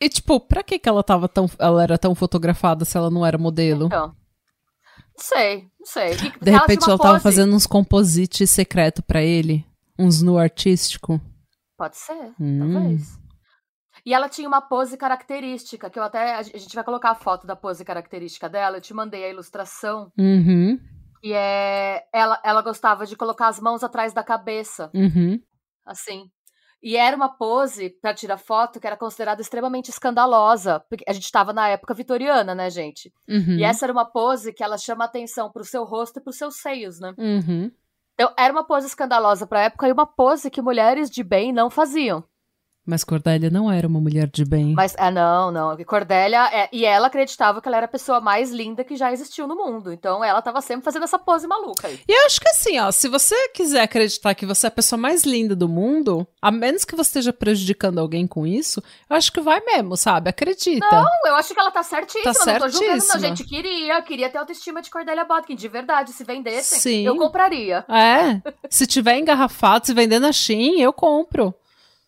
e, 0.00 0.08
tipo, 0.08 0.38
pra 0.38 0.62
que, 0.62 0.78
que 0.78 0.88
ela 0.88 1.02
tava 1.02 1.28
tão. 1.28 1.48
Ela 1.58 1.82
era 1.82 1.98
tão 1.98 2.14
fotografada 2.14 2.84
se 2.84 2.96
ela 2.96 3.10
não 3.10 3.24
era 3.24 3.38
modelo? 3.38 3.86
Então. 3.86 4.08
Não 4.08 5.24
sei, 5.24 5.62
não 5.78 5.86
sei. 5.86 6.12
E, 6.12 6.44
de 6.44 6.50
repente 6.50 6.84
ela, 6.84 6.92
ela 6.92 6.98
tava 6.98 7.20
fazendo 7.20 7.54
uns 7.54 7.66
composites 7.66 8.50
secreto 8.50 9.02
para 9.02 9.22
ele? 9.22 9.64
Uns 9.98 10.20
nu 10.20 10.36
artístico? 10.36 11.18
Pode 11.78 11.96
ser, 11.96 12.34
hum. 12.38 12.72
talvez. 12.72 13.18
E 14.04 14.12
ela 14.14 14.28
tinha 14.28 14.46
uma 14.46 14.60
pose 14.60 14.96
característica, 14.96 15.88
que 15.88 15.98
eu 15.98 16.02
até. 16.02 16.34
A 16.34 16.42
gente 16.42 16.74
vai 16.74 16.84
colocar 16.84 17.10
a 17.10 17.14
foto 17.14 17.46
da 17.46 17.56
pose 17.56 17.84
característica 17.84 18.48
dela. 18.48 18.76
Eu 18.76 18.80
te 18.80 18.94
mandei 18.94 19.24
a 19.24 19.30
ilustração. 19.30 20.12
Uhum. 20.18 20.78
E 21.22 21.32
é. 21.32 22.04
Ela, 22.12 22.40
ela 22.44 22.62
gostava 22.62 23.06
de 23.06 23.16
colocar 23.16 23.48
as 23.48 23.58
mãos 23.58 23.82
atrás 23.82 24.12
da 24.12 24.22
cabeça. 24.22 24.90
Uhum. 24.94 25.40
Assim. 25.84 26.30
E 26.86 26.96
era 26.96 27.16
uma 27.16 27.28
pose 27.28 27.90
para 28.00 28.14
tirar 28.14 28.38
foto 28.38 28.78
que 28.78 28.86
era 28.86 28.96
considerada 28.96 29.42
extremamente 29.42 29.90
escandalosa, 29.90 30.78
porque 30.88 31.02
a 31.08 31.12
gente 31.12 31.24
estava 31.24 31.52
na 31.52 31.68
época 31.68 31.92
vitoriana, 31.92 32.54
né, 32.54 32.70
gente? 32.70 33.12
Uhum. 33.28 33.58
E 33.58 33.64
essa 33.64 33.86
era 33.86 33.92
uma 33.92 34.04
pose 34.04 34.52
que 34.52 34.62
ela 34.62 34.78
chama 34.78 35.04
atenção 35.04 35.50
pro 35.50 35.64
seu 35.64 35.82
rosto 35.82 36.20
e 36.20 36.22
pros 36.22 36.38
seus 36.38 36.60
seios, 36.60 37.00
né? 37.00 37.12
Uhum. 37.18 37.72
Então, 38.14 38.32
era 38.38 38.52
uma 38.52 38.62
pose 38.62 38.86
escandalosa 38.86 39.48
pra 39.48 39.64
época 39.64 39.88
e 39.88 39.92
uma 39.92 40.06
pose 40.06 40.48
que 40.48 40.62
mulheres 40.62 41.10
de 41.10 41.24
bem 41.24 41.52
não 41.52 41.68
faziam. 41.68 42.22
Mas 42.86 43.02
Cordélia 43.02 43.50
não 43.50 43.70
era 43.70 43.88
uma 43.88 44.00
mulher 44.00 44.28
de 44.28 44.44
bem. 44.44 44.72
Mas, 44.74 44.94
é, 44.96 45.10
não, 45.10 45.50
não. 45.50 45.76
Cordélia, 45.84 46.48
é, 46.52 46.68
e 46.72 46.84
ela 46.84 47.08
acreditava 47.08 47.60
que 47.60 47.66
ela 47.68 47.78
era 47.78 47.86
a 47.86 47.88
pessoa 47.88 48.20
mais 48.20 48.52
linda 48.52 48.84
que 48.84 48.96
já 48.96 49.12
existiu 49.12 49.48
no 49.48 49.56
mundo. 49.56 49.92
Então, 49.92 50.22
ela 50.24 50.40
tava 50.40 50.60
sempre 50.60 50.84
fazendo 50.84 51.02
essa 51.02 51.18
pose 51.18 51.48
maluca 51.48 51.88
aí. 51.88 51.98
E 52.06 52.12
eu 52.12 52.26
acho 52.26 52.40
que 52.40 52.48
assim, 52.48 52.78
ó, 52.78 52.92
se 52.92 53.08
você 53.08 53.48
quiser 53.48 53.82
acreditar 53.82 54.34
que 54.34 54.46
você 54.46 54.66
é 54.66 54.68
a 54.68 54.70
pessoa 54.70 55.00
mais 55.00 55.24
linda 55.24 55.56
do 55.56 55.68
mundo, 55.68 56.26
a 56.40 56.52
menos 56.52 56.84
que 56.84 56.94
você 56.94 57.08
esteja 57.08 57.32
prejudicando 57.32 57.98
alguém 57.98 58.26
com 58.26 58.46
isso, 58.46 58.80
eu 59.10 59.16
acho 59.16 59.32
que 59.32 59.40
vai 59.40 59.60
mesmo, 59.60 59.96
sabe? 59.96 60.30
Acredita. 60.30 60.86
Não, 60.88 61.06
eu 61.26 61.34
acho 61.34 61.52
que 61.52 61.58
ela 61.58 61.72
tá 61.72 61.82
certíssima. 61.82 62.32
Tá 62.32 62.34
certíssima. 62.34 62.58
Não 62.58 62.70
tô 62.70 62.78
julgando, 62.78 63.06
não. 63.08 63.20
Gente, 63.20 63.44
queria, 63.44 64.00
queria 64.02 64.30
ter 64.30 64.38
autoestima 64.38 64.80
de 64.80 64.90
Cordélia 64.90 65.24
Botkin, 65.24 65.56
de 65.56 65.68
verdade. 65.68 66.12
Se 66.12 66.22
vendessem, 66.22 66.78
Sim. 66.78 67.06
eu 67.06 67.16
compraria. 67.16 67.84
É. 67.88 68.40
se 68.70 68.86
tiver 68.86 69.18
engarrafado, 69.18 69.86
se 69.86 69.94
vender 69.94 70.20
na 70.20 70.32
Shein, 70.32 70.80
eu 70.80 70.92
compro. 70.92 71.54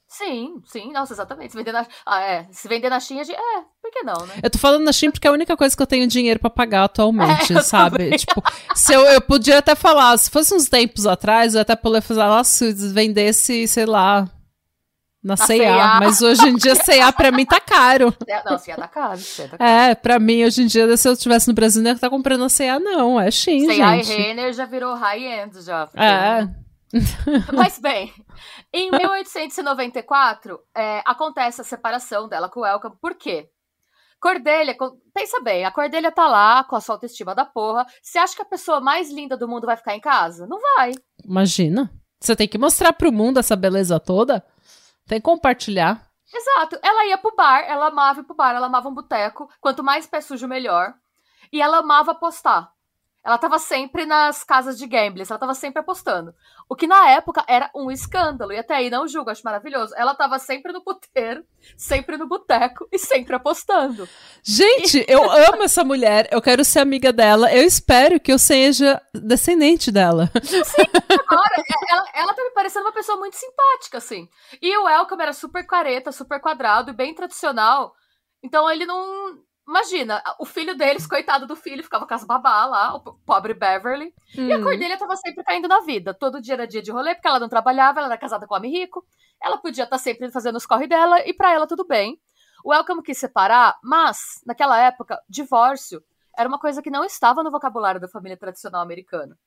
Sim, 0.08 0.54
sim, 0.64 0.90
nossa, 0.90 1.12
exatamente. 1.12 1.50
Se 1.52 1.56
vender 1.58 1.70
na, 1.70 1.86
ah, 2.06 2.22
é. 2.22 2.46
Se 2.50 2.66
vender 2.66 2.88
na 2.88 2.98
China, 2.98 3.20
é, 3.20 3.60
por 3.82 3.90
que 3.92 4.02
não, 4.02 4.24
né? 4.26 4.36
Eu 4.42 4.48
tô 4.48 4.58
falando 4.58 4.84
na 4.84 4.92
China 4.92 5.12
porque 5.12 5.26
é 5.26 5.30
a 5.30 5.34
única 5.34 5.54
coisa 5.54 5.76
que 5.76 5.82
eu 5.82 5.86
tenho 5.86 6.06
dinheiro 6.08 6.40
para 6.40 6.48
pagar 6.48 6.84
atualmente, 6.84 7.52
É, 7.56 7.60
sabe? 7.62 7.98
também. 7.98 8.16
Tipo, 8.18 8.42
se 8.74 8.92
eu, 8.94 9.02
eu 9.02 9.20
podia 9.20 9.58
até 9.58 9.74
falar, 9.74 10.16
se 10.16 10.30
fosse 10.30 10.54
uns 10.54 10.66
tempos 10.66 11.06
atrás, 11.06 11.54
eu 11.54 11.60
até 11.60 11.76
poderia 11.76 12.00
fazer 12.00 12.20
lá 12.24 12.42
se 12.42 12.72
vendesse, 12.90 13.68
sei 13.68 13.84
lá, 13.84 14.26
na 15.22 15.36
C&A. 15.36 16.00
mas 16.00 16.22
hoje 16.22 16.48
em 16.48 16.56
dia 16.56 16.74
C&A 16.74 17.12
pra 17.12 17.30
mim 17.30 17.44
tá 17.44 17.60
caro. 17.60 18.14
É, 18.26 18.42
Não, 18.44 18.56
é 18.56 18.76
da 18.76 18.88
casa, 18.88 19.22
se 19.22 19.42
é 19.42 19.48
casa. 19.48 19.62
É, 19.62 19.94
pra 19.94 20.18
mim 20.18 20.42
hoje 20.42 20.62
em 20.62 20.66
dia, 20.66 20.96
se 20.96 21.06
eu 21.06 21.12
estivesse 21.12 21.48
no 21.48 21.54
Brasil, 21.54 21.82
não 21.82 21.90
ia 21.90 21.94
estar 21.94 22.08
comprando 22.08 22.44
a 22.44 22.48
C&A 22.48 22.78
não, 22.80 23.20
é 23.20 23.30
Shein, 23.30 23.66
C&A 23.66 23.96
e 23.98 24.02
gente. 24.02 24.16
Renner 24.16 24.52
já 24.54 24.64
virou 24.64 24.94
high-end 24.94 25.60
já. 25.60 25.86
É, 25.94 26.44
né? 26.44 26.54
Mas 27.54 27.78
bem, 27.78 28.12
em 28.72 28.90
1894, 28.96 30.58
é, 30.74 31.02
acontece 31.04 31.60
a 31.60 31.64
separação 31.64 32.28
dela 32.28 32.48
com 32.48 32.60
o 32.60 32.62
Welcome. 32.62 32.96
Por 33.00 33.14
quê? 33.14 33.48
Cordelia, 34.20 34.76
co- 34.76 34.98
pensa 35.14 35.40
bem, 35.40 35.64
a 35.64 35.70
Cordelia 35.70 36.10
tá 36.10 36.26
lá 36.26 36.64
com 36.64 36.74
a 36.74 36.80
sua 36.80 36.96
autoestima 36.96 37.34
da 37.34 37.44
porra. 37.44 37.86
Você 38.02 38.18
acha 38.18 38.34
que 38.34 38.42
a 38.42 38.46
pessoa 38.46 38.80
mais 38.80 39.10
linda 39.12 39.36
do 39.36 39.46
mundo 39.46 39.66
vai 39.66 39.76
ficar 39.76 39.94
em 39.94 40.00
casa? 40.00 40.46
Não 40.46 40.58
vai. 40.60 40.92
imagina. 41.24 41.90
Você 42.20 42.34
tem 42.34 42.48
que 42.48 42.58
mostrar 42.58 42.92
pro 42.92 43.12
mundo 43.12 43.38
essa 43.38 43.54
beleza 43.54 44.00
toda, 44.00 44.44
tem 45.06 45.20
que 45.20 45.24
compartilhar. 45.24 46.04
Exato. 46.34 46.76
Ela 46.82 47.06
ia 47.06 47.16
pro 47.16 47.34
bar, 47.36 47.60
ela 47.60 47.86
amava 47.86 48.20
ir 48.20 48.24
pro 48.24 48.34
bar, 48.34 48.54
ela 48.56 48.66
amava 48.66 48.88
um 48.88 48.94
boteco. 48.94 49.48
Quanto 49.60 49.84
mais 49.84 50.04
pé 50.06 50.20
sujo, 50.20 50.48
melhor. 50.48 50.94
E 51.52 51.62
ela 51.62 51.78
amava 51.78 52.10
apostar. 52.10 52.72
Ela 53.28 53.36
tava 53.36 53.58
sempre 53.58 54.06
nas 54.06 54.42
casas 54.42 54.78
de 54.78 54.86
gambles, 54.86 55.30
ela 55.30 55.38
tava 55.38 55.52
sempre 55.52 55.80
apostando. 55.80 56.34
O 56.66 56.74
que 56.74 56.86
na 56.86 57.10
época 57.10 57.44
era 57.46 57.70
um 57.74 57.90
escândalo. 57.90 58.52
E 58.52 58.56
até 58.56 58.76
aí 58.76 58.88
não 58.88 59.06
julgo, 59.06 59.28
acho 59.28 59.42
maravilhoso. 59.44 59.92
Ela 59.98 60.14
tava 60.14 60.38
sempre 60.38 60.72
no 60.72 60.82
puteiro, 60.82 61.44
sempre 61.76 62.16
no 62.16 62.26
boteco 62.26 62.88
e 62.90 62.98
sempre 62.98 63.36
apostando. 63.36 64.08
Gente, 64.42 65.04
eu 65.06 65.30
amo 65.30 65.62
essa 65.62 65.84
mulher, 65.84 66.26
eu 66.30 66.40
quero 66.40 66.64
ser 66.64 66.78
amiga 66.78 67.12
dela, 67.12 67.52
eu 67.52 67.62
espero 67.64 68.18
que 68.18 68.32
eu 68.32 68.38
seja 68.38 68.98
descendente 69.12 69.92
dela. 69.92 70.30
Agora, 71.28 71.54
ela, 71.90 72.04
ela 72.14 72.32
tá 72.32 72.42
me 72.42 72.50
parecendo 72.52 72.86
uma 72.86 72.94
pessoa 72.94 73.18
muito 73.18 73.36
simpática, 73.36 73.98
assim. 73.98 74.26
E 74.62 74.74
o 74.78 74.84
Welcome 74.84 75.22
era 75.22 75.34
super 75.34 75.66
careta, 75.66 76.12
super 76.12 76.40
quadrado 76.40 76.92
e 76.92 76.94
bem 76.94 77.14
tradicional. 77.14 77.92
Então 78.42 78.70
ele 78.70 78.86
não. 78.86 79.38
Imagina, 79.68 80.22
o 80.38 80.46
filho 80.46 80.74
deles, 80.74 81.06
coitado 81.06 81.46
do 81.46 81.54
filho, 81.54 81.84
ficava 81.84 82.06
com 82.06 82.14
as 82.14 82.24
babá 82.24 82.64
lá, 82.64 82.94
o 82.94 83.00
pobre 83.00 83.52
Beverly. 83.52 84.14
E 84.34 84.50
a 84.50 84.56
Hum. 84.56 84.62
Cordelia 84.62 84.96
tava 84.96 85.14
sempre 85.16 85.44
caindo 85.44 85.68
na 85.68 85.80
vida. 85.80 86.14
Todo 86.14 86.40
dia 86.40 86.54
era 86.54 86.66
dia 86.66 86.80
de 86.80 86.90
rolê, 86.90 87.14
porque 87.14 87.28
ela 87.28 87.38
não 87.38 87.50
trabalhava, 87.50 88.00
ela 88.00 88.08
era 88.08 88.16
casada 88.16 88.46
com 88.46 88.54
um 88.54 88.56
homem 88.56 88.72
rico. 88.72 89.04
Ela 89.42 89.58
podia 89.58 89.84
estar 89.84 89.98
sempre 89.98 90.30
fazendo 90.32 90.56
os 90.56 90.64
corre 90.64 90.86
dela, 90.86 91.20
e 91.28 91.34
pra 91.34 91.52
ela 91.52 91.66
tudo 91.66 91.86
bem. 91.86 92.18
O 92.64 92.70
Welcome 92.70 93.02
quis 93.02 93.18
separar, 93.18 93.78
mas, 93.84 94.40
naquela 94.46 94.80
época, 94.80 95.20
divórcio 95.28 96.02
era 96.36 96.48
uma 96.48 96.58
coisa 96.58 96.80
que 96.80 96.90
não 96.90 97.04
estava 97.04 97.42
no 97.42 97.50
vocabulário 97.50 98.00
da 98.00 98.08
família 98.08 98.36
tradicional 98.38 98.80
americana. 98.80 99.38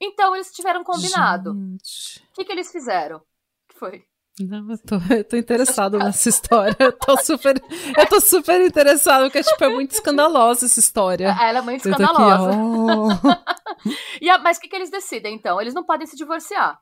Então 0.00 0.34
eles 0.34 0.50
tiveram 0.52 0.82
combinado. 0.82 1.50
O 1.52 2.34
que, 2.34 2.44
que 2.46 2.52
eles 2.52 2.72
fizeram? 2.72 3.18
O 3.18 3.22
que 3.68 3.78
foi? 3.78 4.04
Não, 4.38 4.70
eu 4.70 4.78
tô, 4.78 4.96
eu 5.14 5.24
tô 5.24 5.36
interessado 5.36 5.98
nessa 5.98 6.28
história. 6.28 6.76
Eu 6.78 6.92
tô 6.92 7.16
super, 7.22 7.62
eu 7.98 8.06
tô 8.06 8.20
super 8.20 8.60
interessado, 8.64 9.24
porque 9.24 9.42
tipo, 9.42 9.64
é 9.64 9.68
muito 9.68 9.90
escandalosa 9.92 10.64
essa 10.66 10.78
história. 10.80 11.36
Ela 11.40 11.58
é 11.58 11.62
muito 11.62 11.80
aqui, 11.88 12.02
escandalosa. 12.02 12.50
ó. 12.56 13.40
E 14.20 14.28
a- 14.28 14.38
mas 14.38 14.58
o 14.58 14.60
que, 14.60 14.68
que 14.68 14.76
eles 14.76 14.90
decidem, 14.90 15.34
então? 15.34 15.58
Eles 15.60 15.72
não 15.74 15.82
podem 15.84 16.06
se 16.06 16.14
divorciar. 16.16 16.78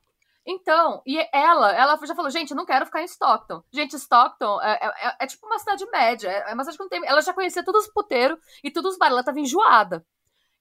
Então, 0.47 1.03
e 1.07 1.19
ela, 1.33 1.73
ela 1.73 1.99
já 2.07 2.15
falou, 2.15 2.31
gente, 2.31 2.51
eu 2.51 2.57
não 2.57 2.65
quero 2.67 2.87
ficar 2.87 3.03
em 3.03 3.05
Stockton. 3.05 3.63
Gente, 3.73 3.95
Stockton 3.97 4.61
é, 4.63 4.73
é- 4.83 5.17
é 5.21 5.27
tipo 5.27 5.47
uma 5.47 5.59
cidade 5.59 5.85
média, 5.91 6.29
é 6.29 6.55
uma 6.55 6.65
cidade 6.65 6.77
que 6.79 6.83
não 6.85 6.89
tem... 6.89 7.01
Ela 7.07 7.21
já 7.21 7.33
conhecia 7.33 7.63
todos 7.65 7.87
os 7.87 7.93
puteiros 7.93 8.39
e 8.65 8.71
todos 8.71 8.93
os 8.93 8.99
bares, 8.99 9.13
ela 9.13 9.23
tava 9.23 9.39
enjoada. 9.41 10.05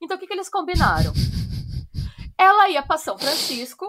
Então, 0.02 0.16
o 0.18 0.20
que, 0.20 0.28
que 0.28 0.34
eles 0.34 0.50
combinaram? 0.50 1.12
ela 2.38 2.70
ia 2.70 2.84
pra 2.84 2.98
São 2.98 3.18
Francisco, 3.18 3.86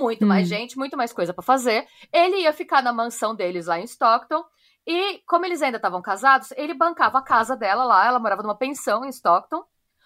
muito 0.00 0.26
mais 0.26 0.46
Hum. 0.46 0.56
gente, 0.56 0.78
muito 0.78 0.96
mais 0.96 1.12
coisa 1.12 1.32
pra 1.32 1.42
fazer. 1.42 1.86
Ele 2.12 2.38
ia 2.42 2.52
ficar 2.52 2.82
na 2.82 2.92
mansão 2.92 3.34
deles 3.34 3.66
lá 3.66 3.78
em 3.78 3.84
Stockton. 3.84 4.44
E, 4.86 5.20
como 5.26 5.46
eles 5.46 5.62
ainda 5.62 5.78
estavam 5.78 6.02
casados, 6.02 6.50
ele 6.52 6.74
bancava 6.74 7.18
a 7.18 7.22
casa 7.22 7.56
dela 7.56 7.84
lá. 7.84 8.06
Ela 8.06 8.18
morava 8.18 8.42
numa 8.42 8.56
pensão 8.56 9.04
em 9.04 9.08
Stockton. 9.08 9.64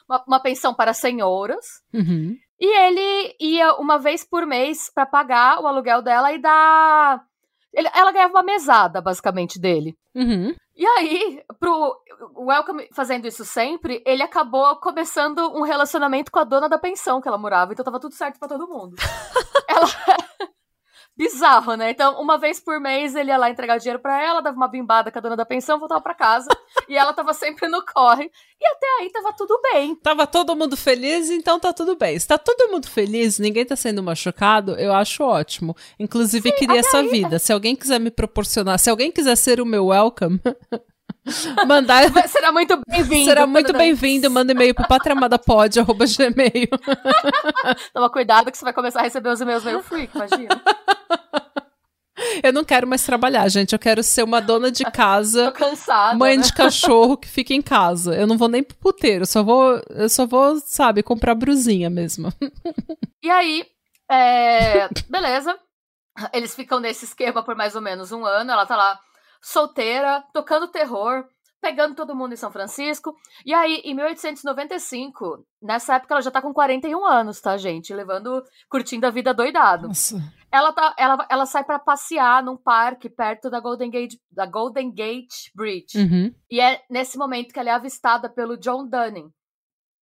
Uma, 0.08 0.24
uma 0.26 0.40
pensão 0.40 0.72
para 0.72 0.94
senhoras. 0.94 1.64
Uhum. 1.92 2.36
E 2.60 2.66
ele 2.66 3.36
ia 3.40 3.74
uma 3.74 3.98
vez 3.98 4.24
por 4.24 4.46
mês 4.46 4.90
pra 4.94 5.04
pagar 5.06 5.60
o 5.60 5.66
aluguel 5.66 6.02
dela 6.02 6.32
e 6.32 6.38
dar. 6.38 7.24
Ele- 7.78 7.90
ela 7.94 8.12
ganhava 8.12 8.32
uma 8.34 8.42
mesada, 8.42 9.00
basicamente, 9.00 9.60
dele. 9.60 9.94
Uhum. 10.14 10.54
E 10.76 10.86
aí, 10.86 11.42
pro 11.58 11.96
Welcome 12.36 12.88
fazendo 12.94 13.26
isso 13.26 13.44
sempre, 13.44 14.02
ele 14.06 14.22
acabou 14.22 14.76
começando 14.76 15.38
um 15.56 15.62
relacionamento 15.62 16.30
com 16.30 16.38
a 16.38 16.44
dona 16.44 16.68
da 16.68 16.78
pensão 16.78 17.20
que 17.20 17.28
ela 17.28 17.38
morava. 17.38 17.72
Então 17.72 17.84
tava 17.84 18.00
tudo 18.00 18.14
certo 18.14 18.38
pra 18.38 18.48
todo 18.48 18.68
mundo. 18.68 18.94
ela. 19.68 19.88
Bizarro, 21.18 21.74
né? 21.74 21.90
Então, 21.90 22.22
uma 22.22 22.38
vez 22.38 22.60
por 22.60 22.78
mês 22.78 23.16
ele 23.16 23.30
ia 23.30 23.36
lá 23.36 23.50
entregar 23.50 23.76
dinheiro 23.78 23.98
pra 23.98 24.22
ela, 24.22 24.40
dava 24.40 24.56
uma 24.56 24.68
bimbada 24.68 25.10
com 25.10 25.18
a 25.18 25.20
dona 25.20 25.34
da 25.34 25.44
pensão, 25.44 25.76
voltava 25.76 26.00
pra 26.00 26.14
casa. 26.14 26.48
e 26.88 26.96
ela 26.96 27.12
tava 27.12 27.34
sempre 27.34 27.66
no 27.66 27.84
corre. 27.84 28.30
E 28.60 28.66
até 28.66 28.86
aí 29.00 29.10
tava 29.10 29.32
tudo 29.32 29.60
bem. 29.60 29.96
Tava 29.96 30.28
todo 30.28 30.54
mundo 30.54 30.76
feliz, 30.76 31.28
então 31.28 31.58
tá 31.58 31.72
tudo 31.72 31.96
bem. 31.96 32.16
Se 32.16 32.28
tá 32.28 32.38
todo 32.38 32.70
mundo 32.70 32.86
feliz, 32.86 33.40
ninguém 33.40 33.66
tá 33.66 33.74
sendo 33.74 34.00
machucado, 34.00 34.76
eu 34.78 34.94
acho 34.94 35.24
ótimo. 35.24 35.76
Inclusive, 35.98 36.52
queria 36.52 36.78
essa 36.78 37.02
vida. 37.02 37.40
Se 37.40 37.52
alguém 37.52 37.74
quiser 37.74 37.98
me 37.98 38.12
proporcionar, 38.12 38.78
se 38.78 38.88
alguém 38.88 39.10
quiser 39.10 39.34
ser 39.36 39.60
o 39.60 39.66
meu 39.66 39.86
welcome, 39.86 40.40
mandar. 41.66 42.04
Será 42.28 42.52
muito 42.52 42.80
bem-vindo. 42.88 43.24
Será 43.24 43.46
muito 43.46 43.72
bem-vindo. 43.72 44.30
Manda 44.30 44.52
e-mail 44.52 44.74
pro 44.74 44.86
patramadapod.gmail. 44.86 46.68
Toma 47.92 48.10
cuidado 48.10 48.50
que 48.50 48.58
você 48.58 48.64
vai 48.64 48.72
começar 48.72 49.00
a 49.00 49.04
receber 49.04 49.30
os 49.30 49.40
e-mails 49.40 49.64
meio 49.64 49.82
freak, 49.82 50.14
imagina. 50.14 50.60
Eu 52.42 52.52
não 52.52 52.64
quero 52.64 52.86
mais 52.86 53.04
trabalhar, 53.04 53.48
gente. 53.48 53.72
Eu 53.72 53.78
quero 53.78 54.02
ser 54.02 54.22
uma 54.22 54.40
dona 54.40 54.70
de 54.70 54.84
Tô 54.84 54.90
casa, 54.90 55.52
cansada. 55.52 56.16
mãe 56.16 56.36
né? 56.36 56.42
de 56.42 56.52
cachorro 56.52 57.16
que 57.16 57.28
fica 57.28 57.54
em 57.54 57.62
casa. 57.62 58.14
Eu 58.14 58.26
não 58.26 58.36
vou 58.36 58.48
nem 58.48 58.62
pro 58.62 58.76
puteiro, 58.76 59.22
eu 59.22 59.26
só 59.26 59.42
vou, 59.42 59.80
eu 59.90 60.08
só 60.08 60.26
vou, 60.26 60.60
sabe, 60.60 61.02
comprar 61.02 61.34
brusinha 61.34 61.88
mesmo. 61.90 62.32
E 63.20 63.28
aí, 63.28 63.66
é, 64.08 64.88
beleza. 65.10 65.58
Eles 66.32 66.54
ficam 66.54 66.78
nesse 66.78 67.04
esquema 67.04 67.42
por 67.42 67.56
mais 67.56 67.74
ou 67.74 67.82
menos 67.82 68.12
um 68.12 68.24
ano. 68.24 68.52
Ela 68.52 68.64
tá 68.64 68.76
lá 68.76 68.98
solteira, 69.42 70.24
tocando 70.32 70.68
terror, 70.68 71.24
pegando 71.60 71.94
todo 71.94 72.14
mundo 72.14 72.32
em 72.32 72.36
São 72.36 72.50
Francisco. 72.50 73.14
E 73.44 73.52
aí, 73.52 73.82
em 73.84 73.94
1895, 73.94 75.44
nessa 75.62 75.96
época 75.96 76.14
ela 76.14 76.22
já 76.22 76.30
tá 76.30 76.40
com 76.40 76.52
41 76.52 77.04
anos, 77.04 77.40
tá, 77.40 77.56
gente? 77.56 77.92
Levando, 77.92 78.42
curtindo 78.68 79.06
a 79.06 79.10
vida 79.10 79.34
doidado. 79.34 79.88
Nossa. 79.88 80.16
Ela, 80.50 80.72
tá, 80.72 80.94
ela, 80.98 81.26
ela 81.30 81.46
sai 81.46 81.62
pra 81.62 81.78
passear 81.78 82.42
num 82.42 82.56
parque 82.56 83.10
perto 83.10 83.50
da 83.50 83.60
Golden 83.60 83.90
Gate, 83.90 84.14
da 84.30 84.46
Golden 84.46 84.90
Gate 84.90 85.50
Bridge. 85.54 85.98
Uhum. 85.98 86.34
E 86.50 86.60
é 86.60 86.82
nesse 86.88 87.18
momento 87.18 87.52
que 87.52 87.58
ela 87.58 87.70
é 87.70 87.72
avistada 87.72 88.30
pelo 88.30 88.56
John 88.56 88.88
Dunning, 88.88 89.30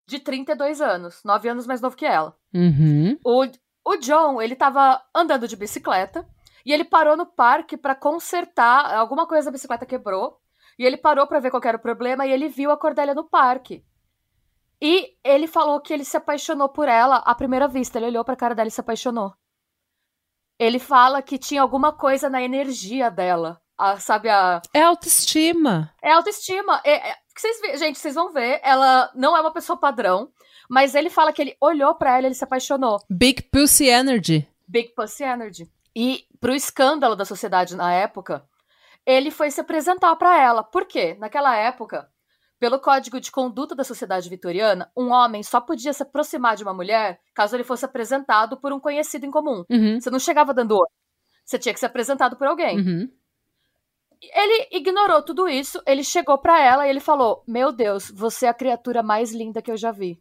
de 0.09 0.20
32 0.20 0.81
anos, 0.81 1.20
9 1.25 1.49
anos 1.49 1.66
mais 1.66 1.81
novo 1.81 1.96
que 1.96 2.07
ela. 2.07 2.37
Uhum. 2.55 3.18
O, 3.25 3.44
o 3.85 3.96
John, 3.96 4.40
ele 4.40 4.55
tava 4.55 5.03
andando 5.12 5.49
de 5.49 5.57
bicicleta 5.57 6.25
e 6.66 6.72
ele 6.72 6.85
parou 6.85 7.16
no 7.16 7.24
parque 7.24 7.76
pra 7.76 7.94
consertar, 7.94 8.92
alguma 8.94 9.26
coisa 9.26 9.46
da 9.46 9.52
bicicleta 9.52 9.87
quebrou, 9.87 10.38
e 10.79 10.85
ele 10.85 10.96
parou 10.96 11.26
pra 11.26 11.38
ver 11.40 11.50
qual 11.50 11.62
era 11.64 11.76
o 11.79 11.81
problema 11.81 12.26
e 12.26 12.33
ele 12.33 12.48
viu 12.48 12.70
a 12.72 12.76
Cordélia 12.76 13.14
no 13.14 13.24
parque. 13.24 13.83
E 14.83 15.14
ele 15.24 15.46
falou 15.46 15.81
que 15.81 15.92
ele 15.94 16.05
se 16.05 16.16
apaixonou 16.16 16.68
por 16.68 16.88
ela 16.88 17.16
à 17.18 17.35
primeira 17.35 17.66
vista, 17.68 17.98
ele 17.98 18.09
olhou 18.09 18.24
pra 18.24 18.37
cara 18.37 18.55
dela 18.55 18.68
e 18.68 18.70
se 18.72 18.81
apaixonou. 18.81 19.33
Ele 20.59 20.79
fala 20.79 21.22
que 21.22 21.38
tinha 21.38 21.62
alguma 21.62 21.92
coisa 21.92 22.29
na 22.29 22.42
energia 22.42 23.11
dela, 23.11 23.61
a, 23.79 23.98
sabe, 24.00 24.29
a, 24.29 24.61
É 24.74 24.83
autoestima. 24.83 25.92
é 26.02 26.12
autoestima. 26.12 26.81
É, 26.85 27.11
é- 27.11 27.14
que 27.35 27.40
vocês 27.40 27.79
gente, 27.79 27.98
vocês 27.98 28.14
vão 28.14 28.33
ver, 28.33 28.61
ela 28.64 29.11
não 29.14 29.37
é 29.37 29.40
uma 29.40 29.52
pessoa 29.52 29.79
padrão, 29.79 30.31
mas 30.68 30.94
ele 30.94 31.11
fala 31.11 31.33
que 31.33 31.42
ele 31.42 31.57
olhou 31.61 31.94
pra 31.94 32.16
ela 32.16 32.22
e 32.22 32.26
ele 32.29 32.35
se 32.35 32.44
apaixonou. 32.44 32.98
Big 33.11 33.42
Pussy 33.52 33.87
Energy. 33.88 34.48
Big 34.66 34.94
Pussy 34.94 35.22
Energy. 35.22 35.70
E 35.94 36.25
pro 36.40 36.55
escândalo 36.55 37.16
da 37.16 37.25
sociedade 37.25 37.77
na 37.77 37.92
época, 37.92 38.46
ele 39.05 39.31
foi 39.31 39.51
se 39.51 39.61
apresentar 39.61 40.14
pra 40.16 40.40
ela. 40.40 40.62
Por 40.64 40.87
quê? 40.87 41.16
Naquela 41.18 41.57
época, 41.57 42.11
pelo 42.59 42.81
código 42.81 43.20
de 43.20 43.31
conduta 43.31 43.75
da 43.75 43.85
sociedade 43.85 44.29
vitoriana, 44.29 44.90
um 44.96 45.11
homem 45.11 45.42
só 45.42 45.61
podia 45.61 45.92
se 45.92 46.03
aproximar 46.03 46.57
de 46.57 46.62
uma 46.62 46.75
mulher 46.75 47.20
caso 47.35 47.55
ele 47.55 47.64
fosse 47.64 47.85
apresentado 47.85 48.57
por 48.57 48.72
um 48.72 48.81
conhecido 48.81 49.27
em 49.27 49.31
comum. 49.31 49.64
Uhum. 49.70 50.01
Você 50.01 50.11
não 50.11 50.18
chegava 50.18 50.55
dando 50.55 50.77
oi. 50.77 50.88
Você 51.44 51.59
tinha 51.59 51.72
que 51.72 51.81
ser 51.81 51.87
apresentado 51.87 52.37
por 52.37 52.46
alguém. 52.46 52.79
Uhum. 52.79 53.11
Ele 54.20 54.68
ignorou 54.72 55.22
tudo 55.22 55.46
isso, 55.46 55.81
ele 55.87 56.03
chegou 56.03 56.38
pra 56.38 56.61
ela 56.61 56.87
e 56.87 56.90
ele 56.90 57.01
falou: 57.01 57.44
Meu 57.46 57.70
Deus, 57.70 58.11
você 58.11 58.46
é 58.46 58.49
a 58.49 58.55
criatura 58.55 59.03
mais 59.03 59.33
linda 59.33 59.61
que 59.61 59.70
eu 59.70 59.77
já 59.77 59.92
vi. 59.92 60.20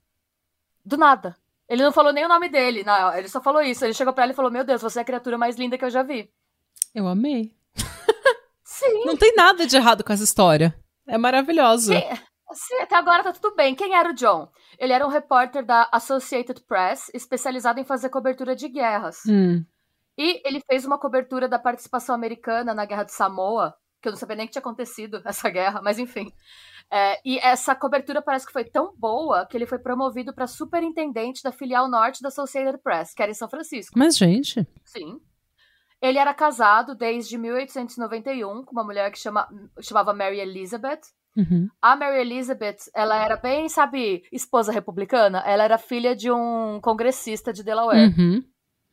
Do 0.83 0.97
nada. 0.97 1.35
Ele 1.67 1.83
não 1.83 1.91
falou 1.91 2.13
nem 2.13 2.25
o 2.25 2.29
nome 2.29 2.47
dele, 2.49 2.83
não, 2.83 3.13
ele 3.15 3.27
só 3.27 3.41
falou 3.41 3.61
isso. 3.61 3.83
Ele 3.83 3.93
chegou 3.93 4.13
pra 4.13 4.23
ela 4.23 4.33
e 4.33 4.35
falou: 4.35 4.51
Meu 4.51 4.63
Deus, 4.63 4.81
você 4.81 4.99
é 4.99 5.01
a 5.01 5.05
criatura 5.05 5.37
mais 5.37 5.55
linda 5.55 5.77
que 5.77 5.85
eu 5.85 5.89
já 5.89 6.03
vi. 6.03 6.29
Eu 6.93 7.07
amei. 7.07 7.55
Sim. 8.63 9.05
Não 9.05 9.17
tem 9.17 9.33
nada 9.35 9.65
de 9.65 9.75
errado 9.75 10.03
com 10.03 10.13
essa 10.13 10.23
história. 10.23 10.77
É 11.07 11.17
maravilhoso. 11.17 11.93
Sim, 12.53 12.75
até 12.81 12.95
agora 12.95 13.23
tá 13.23 13.33
tudo 13.33 13.55
bem. 13.55 13.75
Quem 13.75 13.95
era 13.95 14.09
o 14.09 14.13
John? 14.13 14.49
Ele 14.77 14.93
era 14.93 15.05
um 15.05 15.09
repórter 15.09 15.65
da 15.65 15.89
Associated 15.91 16.61
Press, 16.67 17.09
especializado 17.13 17.79
em 17.79 17.85
fazer 17.85 18.09
cobertura 18.09 18.55
de 18.55 18.69
guerras. 18.69 19.17
Hum. 19.27 19.65
E 20.17 20.41
ele 20.45 20.61
fez 20.65 20.85
uma 20.85 20.97
cobertura 20.97 21.47
da 21.47 21.59
participação 21.59 22.15
americana 22.15 22.73
na 22.73 22.85
Guerra 22.85 23.03
de 23.03 23.11
Samoa, 23.11 23.75
que 24.05 24.09
eu 24.09 24.11
não 24.11 24.19
sabia 24.19 24.35
nem 24.35 24.45
que 24.45 24.53
tinha 24.53 24.59
acontecido 24.59 25.19
essa 25.25 25.49
guerra, 25.49 25.81
mas 25.81 25.97
enfim. 25.97 26.31
É, 26.91 27.19
e 27.25 27.39
essa 27.39 27.73
cobertura 27.73 28.21
parece 28.21 28.45
que 28.45 28.53
foi 28.53 28.63
tão 28.63 28.93
boa 28.95 29.47
que 29.47 29.57
ele 29.57 29.65
foi 29.65 29.79
promovido 29.79 30.31
para 30.31 30.45
superintendente 30.45 31.41
da 31.41 31.51
filial 31.51 31.89
norte 31.89 32.21
da 32.21 32.27
Associated 32.27 32.79
Press, 32.83 33.13
que 33.13 33.23
era 33.23 33.31
em 33.31 33.35
São 33.35 33.49
Francisco. 33.49 33.97
Mas, 33.97 34.15
gente. 34.15 34.67
Sim. 34.83 35.19
Ele 35.99 36.19
era 36.19 36.33
casado 36.33 36.93
desde 36.93 37.35
1891 37.35 38.63
com 38.63 38.71
uma 38.71 38.83
mulher 38.83 39.11
que 39.11 39.17
chama, 39.17 39.49
chamava 39.81 40.13
Mary 40.13 40.39
Elizabeth. 40.39 41.01
Uhum. 41.35 41.67
A 41.81 41.95
Mary 41.95 42.21
Elizabeth, 42.21 42.77
ela 42.93 43.15
era 43.17 43.35
bem, 43.35 43.67
sabe, 43.67 44.23
esposa 44.31 44.71
republicana. 44.71 45.39
Ela 45.39 45.63
era 45.63 45.79
filha 45.79 46.15
de 46.15 46.31
um 46.31 46.79
congressista 46.79 47.51
de 47.51 47.63
Delaware. 47.63 48.13
Uhum. 48.15 48.43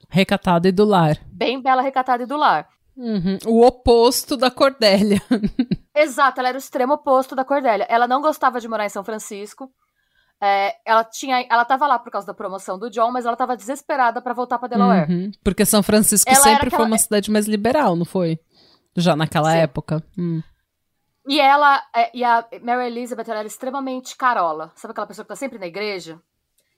Recatado 0.09 0.66
e 0.66 0.72
do 0.72 0.87
lar. 0.87 1.18
Bem 1.27 1.61
bela, 1.61 1.83
recatada 1.83 2.22
e 2.22 2.27
do 2.27 2.38
lar. 2.38 2.66
Uhum. 2.97 3.39
O 3.47 3.65
oposto 3.67 4.37
da 4.37 4.51
Cordélia. 4.51 5.21
Exato, 5.95 6.41
ela 6.41 6.49
era 6.51 6.57
o 6.57 6.61
extremo 6.61 6.95
oposto 6.95 7.35
da 7.35 7.45
Cordélia. 7.45 7.87
Ela 7.89 8.07
não 8.07 8.21
gostava 8.21 8.61
de 8.61 8.69
morar 8.69 8.85
em 8.87 8.91
São 8.91 9.05
Francisco. 9.05 9.71
É, 10.41 10.75
ela 10.85 11.05
tinha, 11.05 11.47
ela 11.49 11.65
tava 11.65 11.87
lá 11.87 11.99
por 11.99 12.11
causa 12.11 12.27
da 12.27 12.35
promoção 12.35 12.79
do 12.79 12.91
John, 12.91 13.13
mas 13.13 13.25
ela 13.25 13.37
tava 13.37 13.57
desesperada 13.57 14.21
pra 14.21 14.35
voltar 14.35 14.59
pra 14.59 14.69
Delaware. 14.69 15.09
Uhum. 15.09 15.31
Porque 15.45 15.65
São 15.65 15.83
Francisco 15.83 16.29
Ela 16.31 16.41
sempre 16.43 16.69
foi 16.71 16.77
aquela- 16.79 16.87
uma 16.87 16.99
cidade 16.99 17.31
mais 17.31 17.47
liberal, 17.47 17.95
não 17.95 18.05
foi? 18.05 18.39
Já 18.97 19.15
naquela 19.15 19.53
Sim. 19.53 19.59
época. 19.59 20.03
Hum. 20.19 20.43
E 21.29 21.41
ela, 21.41 21.81
é, 21.95 22.11
e 22.13 22.25
a 22.25 22.45
Mary 22.63 22.87
Elizabeth, 22.89 23.25
ela 23.29 23.39
era 23.39 23.47
extremamente 23.47 24.17
carola. 24.17 24.73
Sabe 24.75 24.91
aquela 24.91 25.07
pessoa 25.07 25.25
que 25.25 25.29
tá 25.29 25.37
sempre 25.37 25.59
na 25.59 25.67
igreja? 25.67 26.21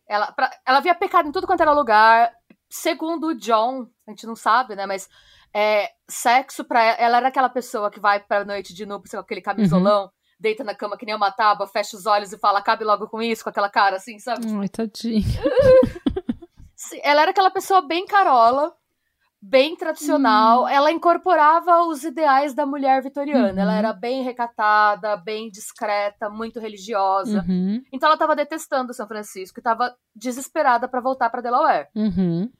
Ela, 0.06 0.30
pra- 0.32 0.50
ela 0.66 0.80
via 0.80 0.94
pecado 0.94 1.26
em 1.28 1.32
tudo 1.32 1.46
quanto 1.46 1.62
era 1.62 1.72
lugar. 1.72 2.30
Segundo 2.68 3.28
o 3.28 3.34
John, 3.34 3.86
a 4.06 4.10
gente 4.10 4.26
não 4.26 4.36
sabe, 4.36 4.76
né? 4.76 4.84
Mas 4.84 5.08
é, 5.54 5.90
sexo 6.08 6.64
pra 6.64 6.82
ela, 6.82 6.96
ela 6.98 7.16
era 7.18 7.28
aquela 7.28 7.48
pessoa 7.48 7.90
que 7.90 8.00
vai 8.00 8.20
pra 8.20 8.44
noite 8.44 8.74
de 8.74 8.84
núpcias 8.84 9.20
com 9.20 9.24
aquele 9.24 9.40
camisolão, 9.40 10.10
deita 10.38 10.64
na 10.64 10.74
cama 10.74 10.96
que 10.96 11.06
nem 11.06 11.14
uma 11.14 11.30
tábua, 11.30 11.66
fecha 11.66 11.96
os 11.96 12.06
olhos 12.06 12.32
e 12.32 12.38
fala, 12.38 12.60
cabe 12.60 12.84
logo 12.84 13.08
com 13.08 13.22
isso, 13.22 13.44
com 13.44 13.50
aquela 13.50 13.70
cara 13.70 13.96
assim, 13.96 14.18
sabe? 14.18 14.46
Ai, 14.60 14.68
tadinho. 14.68 15.22
Sim, 16.76 17.00
Ela 17.02 17.22
era 17.22 17.30
aquela 17.30 17.50
pessoa 17.50 17.80
bem 17.80 18.04
carola, 18.04 18.74
bem 19.40 19.76
tradicional. 19.76 20.66
Ela 20.66 20.90
incorporava 20.90 21.86
os 21.86 22.02
ideais 22.02 22.52
da 22.54 22.66
mulher 22.66 23.02
vitoriana. 23.02 23.52
Uhum. 23.52 23.58
Ela 23.58 23.74
era 23.74 23.92
bem 23.92 24.22
recatada, 24.22 25.16
bem 25.16 25.50
discreta, 25.50 26.28
muito 26.28 26.58
religiosa. 26.58 27.44
Uhum. 27.48 27.80
Então 27.92 28.08
ela 28.08 28.18
tava 28.18 28.34
detestando 28.34 28.92
São 28.92 29.06
Francisco 29.06 29.60
e 29.60 29.62
tava 29.62 29.94
desesperada 30.14 30.88
pra 30.88 31.00
voltar 31.00 31.30
pra 31.30 31.40
Delaware. 31.40 31.88
Uhum. 31.94 32.50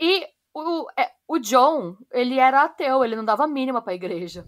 E 0.00 0.26
o, 0.54 0.86
é, 0.96 1.10
o 1.26 1.38
John, 1.38 1.96
ele 2.12 2.38
era 2.38 2.62
ateu, 2.62 3.04
ele 3.04 3.16
não 3.16 3.24
dava 3.24 3.44
a 3.44 3.48
mínima 3.48 3.82
pra 3.82 3.94
igreja. 3.94 4.46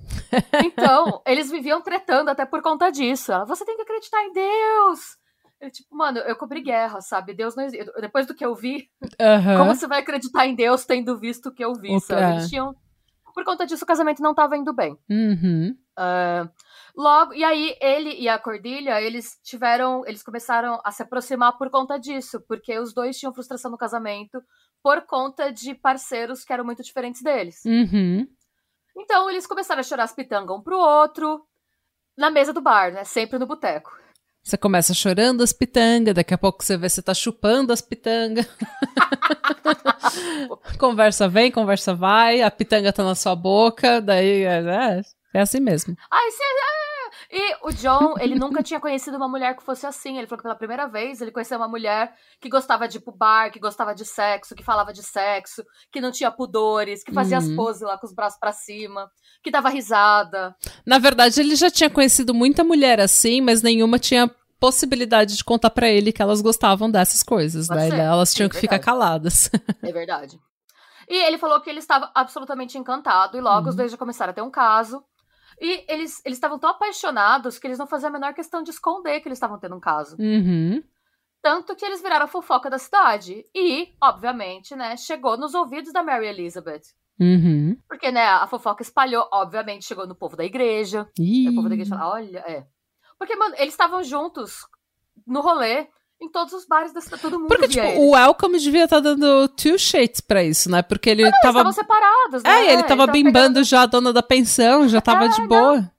Então, 0.65 1.21
eles 1.27 1.51
viviam 1.51 1.81
tretando 1.83 2.31
até 2.31 2.47
por 2.47 2.63
conta 2.63 2.91
disso. 2.91 3.33
Ela, 3.33 3.45
você 3.45 3.65
tem 3.65 3.77
que 3.77 3.83
acreditar 3.83 4.23
em 4.23 4.33
Deus. 4.33 5.01
Tipo, 5.73 5.97
mano, 5.97 6.19
eu 6.19 6.37
cobri 6.37 6.61
guerra, 6.61 7.01
sabe? 7.01 7.35
Deus 7.35 7.57
não 7.57 7.65
existe. 7.65 7.91
Depois 8.01 8.27
do 8.27 8.35
que 8.35 8.45
eu 8.45 8.55
vi, 8.55 8.89
Aham. 9.21 9.57
como 9.57 9.75
você 9.75 9.87
vai 9.87 10.01
acreditar 10.01 10.47
em 10.47 10.55
Deus 10.55 10.85
tendo 10.85 11.19
visto 11.19 11.47
o 11.47 11.53
que 11.53 11.65
eu 11.65 11.73
vi, 11.75 11.99
sabe? 12.01 12.23
é. 12.23 12.31
Eles 12.33 12.49
tinham. 12.49 12.75
Por 13.35 13.45
conta 13.45 13.67
disso, 13.67 13.85
o 13.85 13.87
casamento 13.87 14.23
não 14.23 14.35
tava 14.35 14.57
indo 14.57 14.73
bem. 14.73 14.97
Uhum. 15.11 15.77
Ah, 15.97 16.49
logo, 16.95 17.33
e 17.33 17.43
aí 17.43 17.75
ele 17.81 18.15
e 18.21 18.29
a 18.29 18.39
Cordilha, 18.39 19.01
eles 19.01 19.41
tiveram, 19.43 20.03
eles 20.07 20.23
começaram 20.23 20.79
a 20.85 20.93
se 20.93 21.03
aproximar 21.03 21.57
por 21.57 21.71
conta 21.71 21.99
disso, 21.99 22.41
porque 22.47 22.79
os 22.79 22.93
dois 22.93 23.19
tinham 23.19 23.33
frustração 23.33 23.71
no 23.71 23.79
casamento 23.79 24.43
por 24.87 25.03
conta 25.03 25.53
de 25.53 25.75
parceiros 25.75 26.45
que 26.45 26.53
eram 26.53 26.65
muito 26.65 26.81
diferentes 26.81 27.21
deles. 27.21 27.61
Uhum. 27.65 28.25
Então 28.97 29.29
eles 29.29 29.45
começaram 29.45 29.81
a 29.81 29.83
chorar 29.83 30.05
as 30.05 30.15
pitangas 30.15 30.57
um 30.57 30.63
pro 30.63 30.79
outro 30.79 31.45
na 32.17 32.31
mesa 32.31 32.53
do 32.53 32.61
bar, 32.61 32.93
né? 32.93 33.03
Sempre 33.03 33.37
no 33.37 33.49
boteco. 33.49 33.91
Você 34.45 34.57
começa 34.57 34.95
chorando 34.95 35.43
as 35.43 35.53
pitangas, 35.53 36.15
daqui 36.15 36.33
a 36.33 36.39
pouco 36.39 36.63
você 36.63 36.77
vê 36.77 36.89
você 36.89 37.03
tá 37.03 37.13
chupando 37.13 37.73
as 37.73 37.81
pitangas. 37.81 38.47
conversa 40.79 41.29
vem, 41.29 41.51
conversa 41.51 41.93
vai, 41.93 42.43
a 42.43 42.49
pitanga 42.49 42.93
tá 42.93 43.03
na 43.03 43.17
sua 43.17 43.35
boca, 43.35 44.01
daí 44.01 44.45
é, 44.45 44.61
é, 44.61 45.01
é 45.35 45.41
assim 45.41 45.59
mesmo. 45.59 45.97
Ai, 46.09 46.31
você. 46.31 46.45
É. 47.31 47.37
E 47.37 47.57
o 47.63 47.71
John, 47.73 48.15
ele 48.19 48.35
nunca 48.35 48.63
tinha 48.63 48.81
conhecido 48.81 49.17
uma 49.17 49.29
mulher 49.29 49.57
que 49.57 49.63
fosse 49.65 49.87
assim. 49.87 50.19
Ele 50.19 50.27
falou 50.27 50.39
que 50.39 50.43
pela 50.45 50.55
primeira 50.55 50.87
vez 50.87 51.21
ele 51.21 51.31
conheceu 51.33 51.59
uma 51.59 51.69
mulher 51.69 52.15
que 52.41 52.49
gostava 52.49 52.87
de 52.89 52.99
ir 52.99 53.01
pro 53.01 53.15
bar, 53.17 53.51
que 53.51 53.59
gostava 53.59 53.95
de 53.95 54.05
sexo, 54.05 54.55
que 54.55 54.63
falava 54.65 54.93
de 54.93 55.03
sexo, 55.03 55.65
que 55.93 56.01
não 56.01 56.11
tinha 56.11 56.31
pudores, 56.31 57.03
que 57.03 57.13
fazia 57.13 57.39
as 57.39 57.47
Uhum. 57.47 57.57
poses 57.57 57.83
lá 57.83 57.99
com 57.99 58.07
os 58.07 58.15
braços 58.15 58.39
pra 58.39 58.53
cima, 58.53 59.11
que 59.43 59.51
dava 59.51 59.69
risada. 59.69 60.55
Na 60.87 60.99
verdade, 60.99 61.41
ele 61.41 61.57
já 61.57 61.71
tinha 61.71 61.91
conhecido 61.91 62.35
muita 62.35 62.63
mulher 62.65 63.01
assim, 63.01 63.41
mas 63.41 63.63
nenhuma 63.63 63.99
tinha 63.99 64.31
possibilidade 64.59 65.37
de 65.37 65.45
contar 65.45 65.71
pra 65.71 65.89
ele 65.89 66.11
que 66.13 66.23
elas 66.23 66.41
gostavam 66.41 66.91
dessas 66.91 67.23
coisas, 67.23 67.69
Pode 67.69 67.81
né? 67.81 67.91
ser. 67.91 67.99
Elas 68.01 68.33
tinham 68.35 68.47
Sim, 68.49 68.55
que 68.55 68.61
ficar 68.61 68.79
caladas. 68.79 69.51
É 69.83 69.93
verdade. 69.93 70.39
E 71.09 71.15
ele 71.25 71.39
falou 71.39 71.61
que 71.61 71.71
ele 71.71 71.79
estava 71.79 72.11
absolutamente 72.15 72.77
encantado, 72.77 73.37
e 73.37 73.41
logo 73.41 73.69
os 73.69 73.77
dois 73.77 73.93
já 73.93 73.97
começaram 73.99 74.33
a 74.33 74.35
ter 74.35 74.43
um 74.43 74.51
caso. 74.51 75.05
E 75.61 75.85
eles 75.89 76.21
eles 76.25 76.37
estavam 76.37 76.59
tão 76.59 76.71
apaixonados 76.71 77.59
que 77.59 77.67
eles 77.67 77.79
não 77.79 77.87
faziam 77.87 78.11
a 78.11 78.13
menor 78.13 78.35
questão 78.35 78.63
de 78.63 78.71
esconder 78.71 79.21
que 79.21 79.29
eles 79.29 79.37
estavam 79.37 79.59
tendo 79.59 79.77
um 79.77 79.81
caso. 79.81 80.17
Uhum. 80.19 80.83
Tanto 81.43 81.77
que 81.77 81.85
eles 81.85 82.03
viraram 82.03 82.25
a 82.25 82.29
fofoca 82.29 82.69
da 82.69 82.79
cidade. 82.79 83.45
E, 83.55 83.95
obviamente, 84.03 84.75
né, 84.75 84.97
chegou 84.97 85.37
nos 85.37 85.55
ouvidos 85.55 85.93
da 85.93 86.03
Mary 86.03 86.27
Elizabeth. 86.27 86.83
Uhum. 87.21 87.79
Porque, 87.89 88.11
né, 88.11 88.27
a 88.27 88.47
fofoca 88.47 88.83
espalhou, 88.83 89.29
obviamente, 89.33 89.85
chegou 89.85 90.07
no 90.07 90.15
povo 90.15 90.37
da 90.37 90.45
igreja. 90.45 91.09
Ih. 91.19 91.49
O 91.49 91.55
povo 91.55 91.69
da 91.69 91.75
igreja 91.75 91.97
fala, 91.97 92.15
olha, 92.15 92.39
é. 92.41 92.67
Porque, 93.19 93.37
mano, 93.37 93.55
eles 93.59 93.73
estavam 93.73 94.03
juntos 94.03 94.67
no 95.27 95.41
rolê, 95.41 95.89
em 96.21 96.31
todos 96.31 96.53
os 96.55 96.67
bares 96.67 96.93
da 96.93 97.01
cidade, 97.01 97.21
todo 97.23 97.39
mundo 97.39 97.49
Porque, 97.49 97.69
tipo, 97.69 97.85
eles. 97.85 97.99
o 97.99 98.11
Welcome 98.13 98.59
devia 98.59 98.85
estar 98.85 99.01
dando 99.01 99.49
two 99.49 99.79
shades 99.79 100.21
pra 100.21 100.43
isso, 100.43 100.71
né? 100.71 100.83
Porque 100.83 101.11
ele 101.11 101.23
Eles 101.23 101.33
tava. 101.43 101.59
estavam 101.59 101.73
separados, 101.73 102.43
né? 102.43 102.51
É, 102.51 102.55
ele 102.55 102.67
tava 102.67 102.73
Eles 102.73 102.87
tavam 102.87 103.07
bimbando 103.13 103.35
pegando- 103.55 103.65
já 103.65 103.83
a 103.83 103.87
dona 103.87 104.13
da 104.13 104.23
pensão, 104.23 104.89
já 104.89 105.01
tava 105.01 105.27
É, 105.27 105.29
de 105.29 105.41
não. 105.41 105.49
boa. 105.49 105.93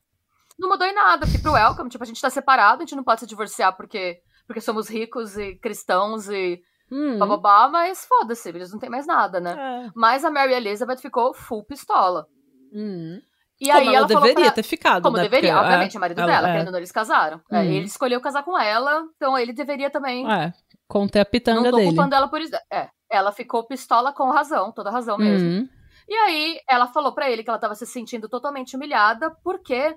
Não 0.59 0.69
mudou 0.69 0.87
em 0.87 0.93
nada, 0.93 1.25
porque 1.27 1.37
pro 1.37 1.51
Welcome, 1.51 1.89
tipo, 1.89 2.03
a 2.03 2.07
gente 2.07 2.19
tá 2.21 2.29
separado, 2.31 2.77
a 2.81 2.85
gente 2.85 2.95
não 2.95 3.03
pode 3.03 3.19
se 3.21 3.27
divorciar 3.27 3.75
porque, 3.77 4.17
porque 4.47 4.59
somos 4.59 4.89
ricos 4.89 5.37
e 5.37 5.55
cristãos 5.55 6.27
e 6.29 6.59
Hum. 6.91 7.19
bababá, 7.19 7.67
mas 7.69 8.05
foda-se, 8.05 8.49
eles 8.49 8.71
não 8.71 8.79
tem 8.79 8.89
mais 8.89 9.05
nada, 9.05 9.39
né? 9.39 9.55
É. 9.85 9.91
Mas 9.95 10.25
a 10.25 10.31
Mary 10.31 10.53
Elizabeth 10.53 10.97
ficou 10.97 11.33
full 11.33 11.63
pistola. 11.63 12.25
Hum. 12.73 13.19
E 13.59 13.67
Como 13.67 13.79
aí 13.79 13.87
ela, 13.87 13.97
ela 13.97 14.07
deveria 14.07 14.45
pra- 14.45 14.51
ter 14.51 14.63
ficado, 14.63 15.01
Como 15.03 15.17
né? 15.17 15.23
deveria, 15.23 15.53
Porque, 15.53 15.65
obviamente, 15.65 15.93
é, 15.93 15.97
é 15.97 15.99
marido 15.99 16.21
ela- 16.21 16.31
dela, 16.31 16.47
é. 16.47 16.51
querendo 16.51 16.67
ou 16.67 16.71
não, 16.73 16.79
eles 16.79 16.91
casaram. 16.91 17.41
É, 17.51 17.57
Uhum. 17.57 17.63
ele 17.63 17.85
escolheu 17.85 18.21
casar 18.21 18.43
com 18.43 18.57
ela, 18.59 19.03
então 19.15 19.37
ele 19.37 19.51
deveria 19.51 19.89
também. 19.89 20.29
É, 20.31 20.53
conter 20.87 21.19
a 21.19 21.23
não 21.23 21.31
pitanga 21.31 21.71
tô 21.71 21.77
dele. 21.77 21.87
culpando 21.89 22.13
ela 22.15 22.27
por 22.27 22.39
isso. 22.39 22.55
É, 22.71 22.87
ela 23.11 23.31
ficou 23.31 23.63
pistola 23.65 24.13
com 24.13 24.29
razão, 24.29 24.71
toda 24.71 24.91
razão 24.91 25.17
mesmo. 25.17 25.49
Hum. 25.61 25.69
E 26.07 26.13
aí 26.13 26.59
ela 26.69 26.87
falou 26.87 27.13
pra 27.13 27.29
ele 27.31 27.43
que 27.43 27.49
ela 27.49 27.59
tava 27.59 27.73
se 27.75 27.85
sentindo 27.85 28.29
totalmente 28.29 28.75
humilhada, 28.75 29.31
porque 29.43 29.95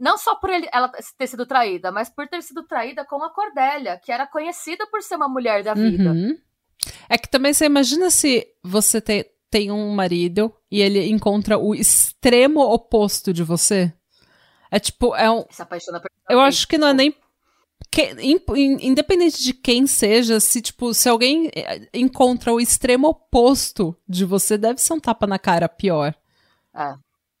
não 0.00 0.16
só 0.18 0.34
por 0.34 0.50
ele, 0.50 0.66
ela 0.72 0.90
ter 1.18 1.26
sido 1.26 1.44
traída, 1.46 1.92
mas 1.92 2.08
por 2.08 2.26
ter 2.26 2.42
sido 2.42 2.62
traída 2.64 3.04
com 3.04 3.22
a 3.22 3.30
Cordélia, 3.30 4.00
que 4.02 4.10
era 4.10 4.26
conhecida 4.26 4.86
por 4.90 5.02
ser 5.02 5.16
uma 5.16 5.28
mulher 5.28 5.62
da 5.62 5.74
vida. 5.74 6.10
Uhum. 6.10 6.36
É 7.08 7.16
que 7.18 7.28
também 7.28 7.52
você 7.52 7.66
imagina 7.66 8.10
se 8.10 8.46
você 8.64 9.00
te- 9.00 9.30
tem 9.50 9.70
um 9.70 9.94
marido 9.94 10.52
e 10.70 10.80
ele 10.80 11.08
encontra 11.08 11.58
o 11.58 11.74
extremo 11.74 12.60
oposto 12.60 13.32
de 13.32 13.42
você. 13.42 13.92
É 14.70 14.78
tipo, 14.78 15.14
é 15.14 15.30
um, 15.30 15.44
Se 15.50 15.62
apaixona 15.62 16.00
por 16.00 16.10
eu 16.28 16.40
acho 16.40 16.66
que 16.66 16.76
não 16.76 16.88
é 16.88 16.92
nem 16.94 17.14
que- 17.90 18.16
in- 18.20 18.40
in- 18.56 18.78
independente 18.88 19.42
de 19.42 19.52
quem 19.54 19.86
seja, 19.86 20.40
se 20.40 20.60
tipo, 20.60 20.92
se 20.92 21.08
alguém 21.08 21.50
eh, 21.54 21.88
encontra 21.94 22.52
o 22.52 22.60
extremo 22.60 23.08
oposto 23.08 23.96
de 24.08 24.24
você, 24.24 24.58
deve 24.58 24.80
ser 24.80 24.92
um 24.94 25.00
tapa 25.00 25.26
na 25.26 25.38
cara 25.38 25.68
pior. 25.68 26.14
É, 26.74 26.94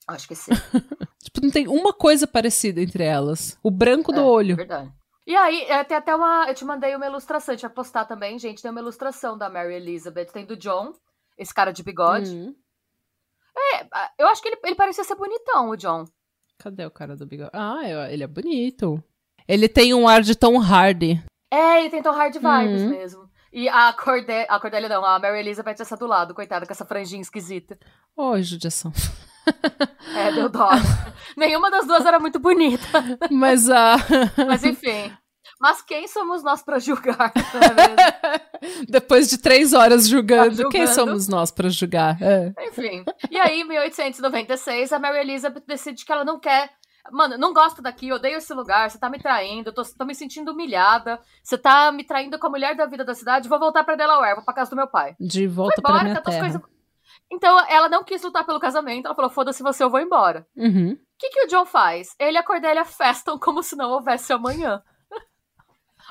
acho 0.08 0.28
que 0.28 0.34
sim. 0.34 0.52
Tipo, 1.26 1.40
não 1.42 1.50
tem 1.50 1.66
uma 1.66 1.92
coisa 1.92 2.24
parecida 2.24 2.80
entre 2.80 3.02
elas. 3.02 3.58
O 3.60 3.68
branco 3.70 4.12
do 4.12 4.20
É, 4.20 4.22
olho. 4.22 4.54
Verdade. 4.56 4.92
E 5.26 5.34
aí, 5.34 5.62
é, 5.62 5.82
tem 5.82 5.96
até 5.96 6.14
uma. 6.14 6.46
Eu 6.48 6.54
te 6.54 6.64
mandei 6.64 6.94
uma 6.94 7.04
ilustração, 7.04 7.52
a 7.52 7.56
gente 7.56 7.62
vai 7.66 7.70
postar 7.74 8.04
também, 8.04 8.38
gente. 8.38 8.62
Tem 8.62 8.70
uma 8.70 8.80
ilustração 8.80 9.36
da 9.36 9.50
Mary 9.50 9.74
Elizabeth. 9.74 10.26
Tem 10.26 10.46
do 10.46 10.56
John, 10.56 10.92
esse 11.36 11.52
cara 11.54 11.72
de 11.72 11.82
bigode. 11.82 12.30
Hum. 12.30 12.54
É, 13.58 13.86
eu 14.18 14.28
acho 14.28 14.42
que 14.42 14.48
ele, 14.48 14.58
ele 14.64 14.74
parecia 14.74 15.02
ser 15.04 15.14
bonitão, 15.14 15.70
o 15.70 15.76
John. 15.76 16.04
Cadê 16.58 16.84
o 16.86 16.90
cara 16.90 17.16
do 17.16 17.26
bigode? 17.26 17.50
Ah, 17.52 17.80
ele 18.10 18.22
é 18.24 18.26
bonito. 18.26 19.02
Ele 19.48 19.68
tem 19.68 19.94
um 19.94 20.06
ar 20.08 20.22
de 20.22 20.34
Tom 20.34 20.58
Hardy. 20.60 21.22
É, 21.52 21.80
ele 21.80 21.90
tentou 21.90 22.12
hard 22.12 22.34
vibes 22.34 22.82
Uhum. 22.82 22.88
mesmo. 22.90 23.30
E 23.52 23.68
a 23.68 23.92
Cordélia, 23.92 24.46
a 24.50 24.60
Cordélia 24.60 24.88
não, 24.88 25.04
a 25.04 25.18
Mary 25.18 25.38
Elizabeth 25.38 25.76
essa 25.80 25.96
do 25.96 26.06
lado, 26.06 26.34
coitada, 26.34 26.66
com 26.66 26.72
essa 26.72 26.84
franjinha 26.84 27.22
esquisita. 27.22 27.78
Oi, 28.16 28.42
judiação. 28.42 28.92
é, 30.16 30.32
deu 30.32 30.48
dó. 30.48 30.68
Nenhuma 31.36 31.70
das 31.70 31.86
duas 31.86 32.04
era 32.04 32.18
muito 32.18 32.38
bonita. 32.38 32.86
Mas 33.30 33.70
a. 33.70 33.96
Mas 34.46 34.64
enfim. 34.64 35.10
Mas 35.60 35.80
quem 35.82 36.06
somos 36.06 36.42
nós 36.42 36.62
para 36.62 36.78
julgar? 36.78 37.32
É 38.56 38.86
Depois 38.88 39.28
de 39.28 39.38
três 39.38 39.72
horas 39.72 40.08
julgando, 40.08 40.56
julgando. 40.56 40.70
quem 40.70 40.86
somos 40.86 41.28
nós 41.28 41.50
para 41.50 41.68
julgar? 41.68 42.20
É. 42.22 42.52
Enfim. 42.68 43.04
E 43.30 43.38
aí, 43.38 43.60
em 43.60 43.64
1896, 43.64 44.92
a 44.92 44.98
Mary 44.98 45.18
Elizabeth 45.18 45.62
decide 45.66 46.04
que 46.04 46.10
ela 46.10 46.24
não 46.24 46.40
quer 46.40 46.70
Mano, 47.12 47.38
não 47.38 47.52
gosto 47.52 47.80
daqui, 47.80 48.12
odeio 48.12 48.38
esse 48.38 48.52
lugar, 48.52 48.90
você 48.90 48.98
tá 48.98 49.08
me 49.08 49.18
traindo, 49.18 49.72
tô, 49.72 49.82
tô 49.82 50.04
me 50.04 50.14
sentindo 50.14 50.52
humilhada, 50.52 51.20
você 51.42 51.56
tá 51.56 51.92
me 51.92 52.04
traindo 52.04 52.38
com 52.38 52.46
a 52.46 52.50
mulher 52.50 52.74
da 52.74 52.86
vida 52.86 53.04
da 53.04 53.14
cidade, 53.14 53.48
vou 53.48 53.58
voltar 53.58 53.84
pra 53.84 53.96
Delaware, 53.96 54.34
vou 54.34 54.44
pra 54.44 54.54
casa 54.54 54.70
do 54.70 54.76
meu 54.76 54.86
pai. 54.86 55.14
De 55.20 55.46
volta 55.46 55.80
embora, 55.80 55.94
pra 55.94 56.04
minha 56.04 56.22
terra. 56.22 56.40
Coisas... 56.40 56.62
Então, 57.30 57.58
ela 57.68 57.88
não 57.88 58.04
quis 58.04 58.22
lutar 58.22 58.44
pelo 58.44 58.60
casamento, 58.60 59.06
ela 59.06 59.14
falou, 59.14 59.30
foda-se 59.30 59.62
você, 59.62 59.82
eu 59.82 59.90
vou 59.90 60.00
embora. 60.00 60.46
O 60.56 60.62
uhum. 60.62 60.96
que, 61.18 61.30
que 61.30 61.44
o 61.44 61.48
John 61.48 61.64
faz? 61.64 62.08
Ele 62.18 62.36
e 62.36 62.38
a 62.38 62.42
Cordélia 62.42 62.84
festam 62.84 63.38
como 63.38 63.62
se 63.62 63.76
não 63.76 63.90
houvesse 63.90 64.32
amanhã. 64.32 64.82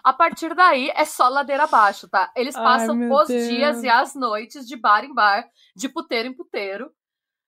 A 0.05 0.13
partir 0.13 0.53
daí 0.53 0.91
é 0.91 1.03
só 1.03 1.27
ladeira 1.27 1.63
abaixo, 1.63 2.07
tá? 2.07 2.31
Eles 2.35 2.53
passam 2.53 2.95
Ai, 2.95 3.09
os 3.09 3.27
Deus. 3.27 3.49
dias 3.49 3.83
e 3.83 3.89
as 3.89 4.13
noites 4.13 4.67
de 4.67 4.75
bar 4.75 5.03
em 5.03 5.11
bar, 5.11 5.49
de 5.75 5.89
puteiro 5.89 6.29
em 6.29 6.33
puteiro, 6.33 6.91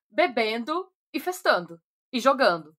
bebendo 0.10 0.88
e 1.14 1.20
festando 1.20 1.80
e 2.12 2.20
jogando. 2.20 2.76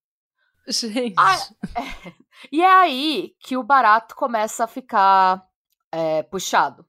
Gente. 0.67 1.15
Ah, 1.17 1.37
é. 1.77 2.13
E 2.53 2.61
é 2.63 2.73
aí 2.73 3.35
que 3.41 3.57
o 3.57 3.65
barato 3.65 4.15
começa 4.15 4.65
a 4.65 4.69
ficar 4.69 5.45
é, 5.91 6.23
puxado. 6.25 6.85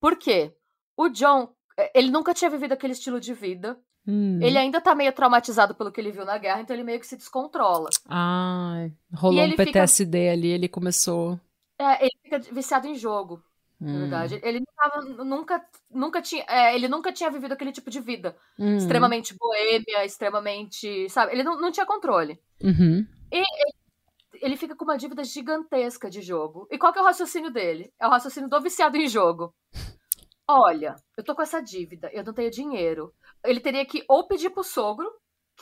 Por 0.00 0.16
quê? 0.16 0.54
O 0.96 1.08
John, 1.08 1.52
é, 1.76 1.98
ele 1.98 2.10
nunca 2.10 2.34
tinha 2.34 2.50
vivido 2.50 2.72
aquele 2.72 2.92
estilo 2.92 3.20
de 3.20 3.34
vida. 3.34 3.78
Hum. 4.06 4.38
Ele 4.40 4.58
ainda 4.58 4.80
tá 4.80 4.94
meio 4.94 5.12
traumatizado 5.12 5.74
pelo 5.74 5.90
que 5.90 6.00
ele 6.00 6.12
viu 6.12 6.24
na 6.24 6.38
guerra, 6.38 6.60
então 6.60 6.74
ele 6.74 6.84
meio 6.84 7.00
que 7.00 7.06
se 7.06 7.16
descontrola. 7.16 7.88
Ah, 8.08 8.88
rolou 9.14 9.44
um 9.44 9.56
PTSD 9.56 10.18
fica... 10.18 10.32
ali, 10.32 10.48
ele 10.48 10.68
começou. 10.68 11.38
É, 11.78 12.04
ele 12.04 12.12
fica 12.22 12.38
viciado 12.52 12.86
em 12.86 12.94
jogo. 12.94 13.42
Hum. 13.80 13.92
Na 13.92 13.98
verdade, 13.98 14.40
ele 14.44 14.62
tava, 14.76 15.02
nunca, 15.24 15.64
nunca 15.90 16.22
tinha, 16.22 16.44
é, 16.48 16.74
ele 16.74 16.86
nunca 16.86 17.12
tinha 17.12 17.30
vivido 17.30 17.52
aquele 17.52 17.72
tipo 17.72 17.90
de 17.90 18.00
vida, 18.00 18.36
hum. 18.56 18.76
extremamente 18.76 19.34
boêmia, 19.36 20.04
extremamente, 20.04 21.08
sabe? 21.08 21.32
Ele 21.32 21.42
não, 21.42 21.60
não 21.60 21.72
tinha 21.72 21.84
controle. 21.84 22.40
Uhum. 22.62 23.04
E 23.32 23.38
ele, 23.38 23.74
ele 24.34 24.56
fica 24.56 24.76
com 24.76 24.84
uma 24.84 24.96
dívida 24.96 25.24
gigantesca 25.24 26.08
de 26.08 26.22
jogo. 26.22 26.68
E 26.70 26.78
qual 26.78 26.92
que 26.92 26.98
é 27.00 27.02
o 27.02 27.04
raciocínio 27.04 27.50
dele? 27.50 27.92
É 28.00 28.06
o 28.06 28.10
raciocínio 28.10 28.48
do 28.48 28.60
viciado 28.60 28.96
em 28.96 29.08
jogo. 29.08 29.52
Olha, 30.48 30.94
eu 31.16 31.24
tô 31.24 31.34
com 31.34 31.42
essa 31.42 31.60
dívida, 31.60 32.10
eu 32.12 32.22
não 32.24 32.32
tenho 32.32 32.50
dinheiro. 32.50 33.12
Ele 33.44 33.58
teria 33.58 33.84
que 33.84 34.04
ou 34.08 34.26
pedir 34.26 34.50
pro 34.50 34.62
sogro, 34.62 35.10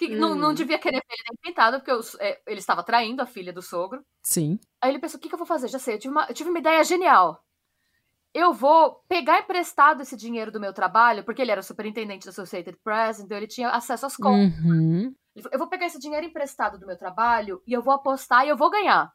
que 0.01 0.15
hum. 0.15 0.19
não, 0.19 0.35
não 0.35 0.55
devia 0.55 0.79
querer 0.79 0.97
ver 0.97 1.13
ele 1.13 1.25
nem 1.31 1.53
pintado, 1.53 1.79
porque 1.79 1.91
eu, 1.91 2.01
é, 2.19 2.41
ele 2.47 2.59
estava 2.59 2.83
traindo 2.83 3.21
a 3.21 3.27
filha 3.27 3.53
do 3.53 3.61
sogro. 3.61 4.03
Sim. 4.23 4.59
Aí 4.81 4.91
ele 4.91 4.99
pensou: 4.99 5.19
o 5.19 5.21
que, 5.21 5.29
que 5.29 5.35
eu 5.35 5.39
vou 5.39 5.47
fazer? 5.47 5.69
Já 5.69 5.79
sei, 5.79 5.95
eu 5.95 5.99
tive, 5.99 6.13
uma, 6.13 6.25
eu 6.27 6.35
tive 6.35 6.49
uma 6.49 6.59
ideia 6.59 6.83
genial. 6.83 7.45
Eu 8.33 8.55
vou 8.55 9.03
pegar 9.09 9.41
emprestado 9.41 10.03
esse 10.03 10.17
dinheiro 10.17 10.51
do 10.51 10.61
meu 10.61 10.73
trabalho, 10.73 11.25
porque 11.25 11.43
ele 11.43 11.51
era 11.51 11.63
superintendente 11.63 12.25
da 12.25 12.31
Associated 12.31 12.79
Press, 12.83 13.19
então 13.19 13.37
ele 13.37 13.49
tinha 13.49 13.69
acesso 13.71 14.07
às 14.07 14.17
contas. 14.17 14.59
Uhum. 14.65 15.13
Eu 15.51 15.59
vou 15.59 15.69
pegar 15.69 15.87
esse 15.87 15.99
dinheiro 15.99 16.25
emprestado 16.25 16.79
do 16.79 16.87
meu 16.87 16.97
trabalho 16.97 17.61
e 17.67 17.73
eu 17.73 17.83
vou 17.83 17.93
apostar 17.93 18.47
e 18.47 18.49
eu 18.49 18.57
vou 18.57 18.71
ganhar. 18.71 19.13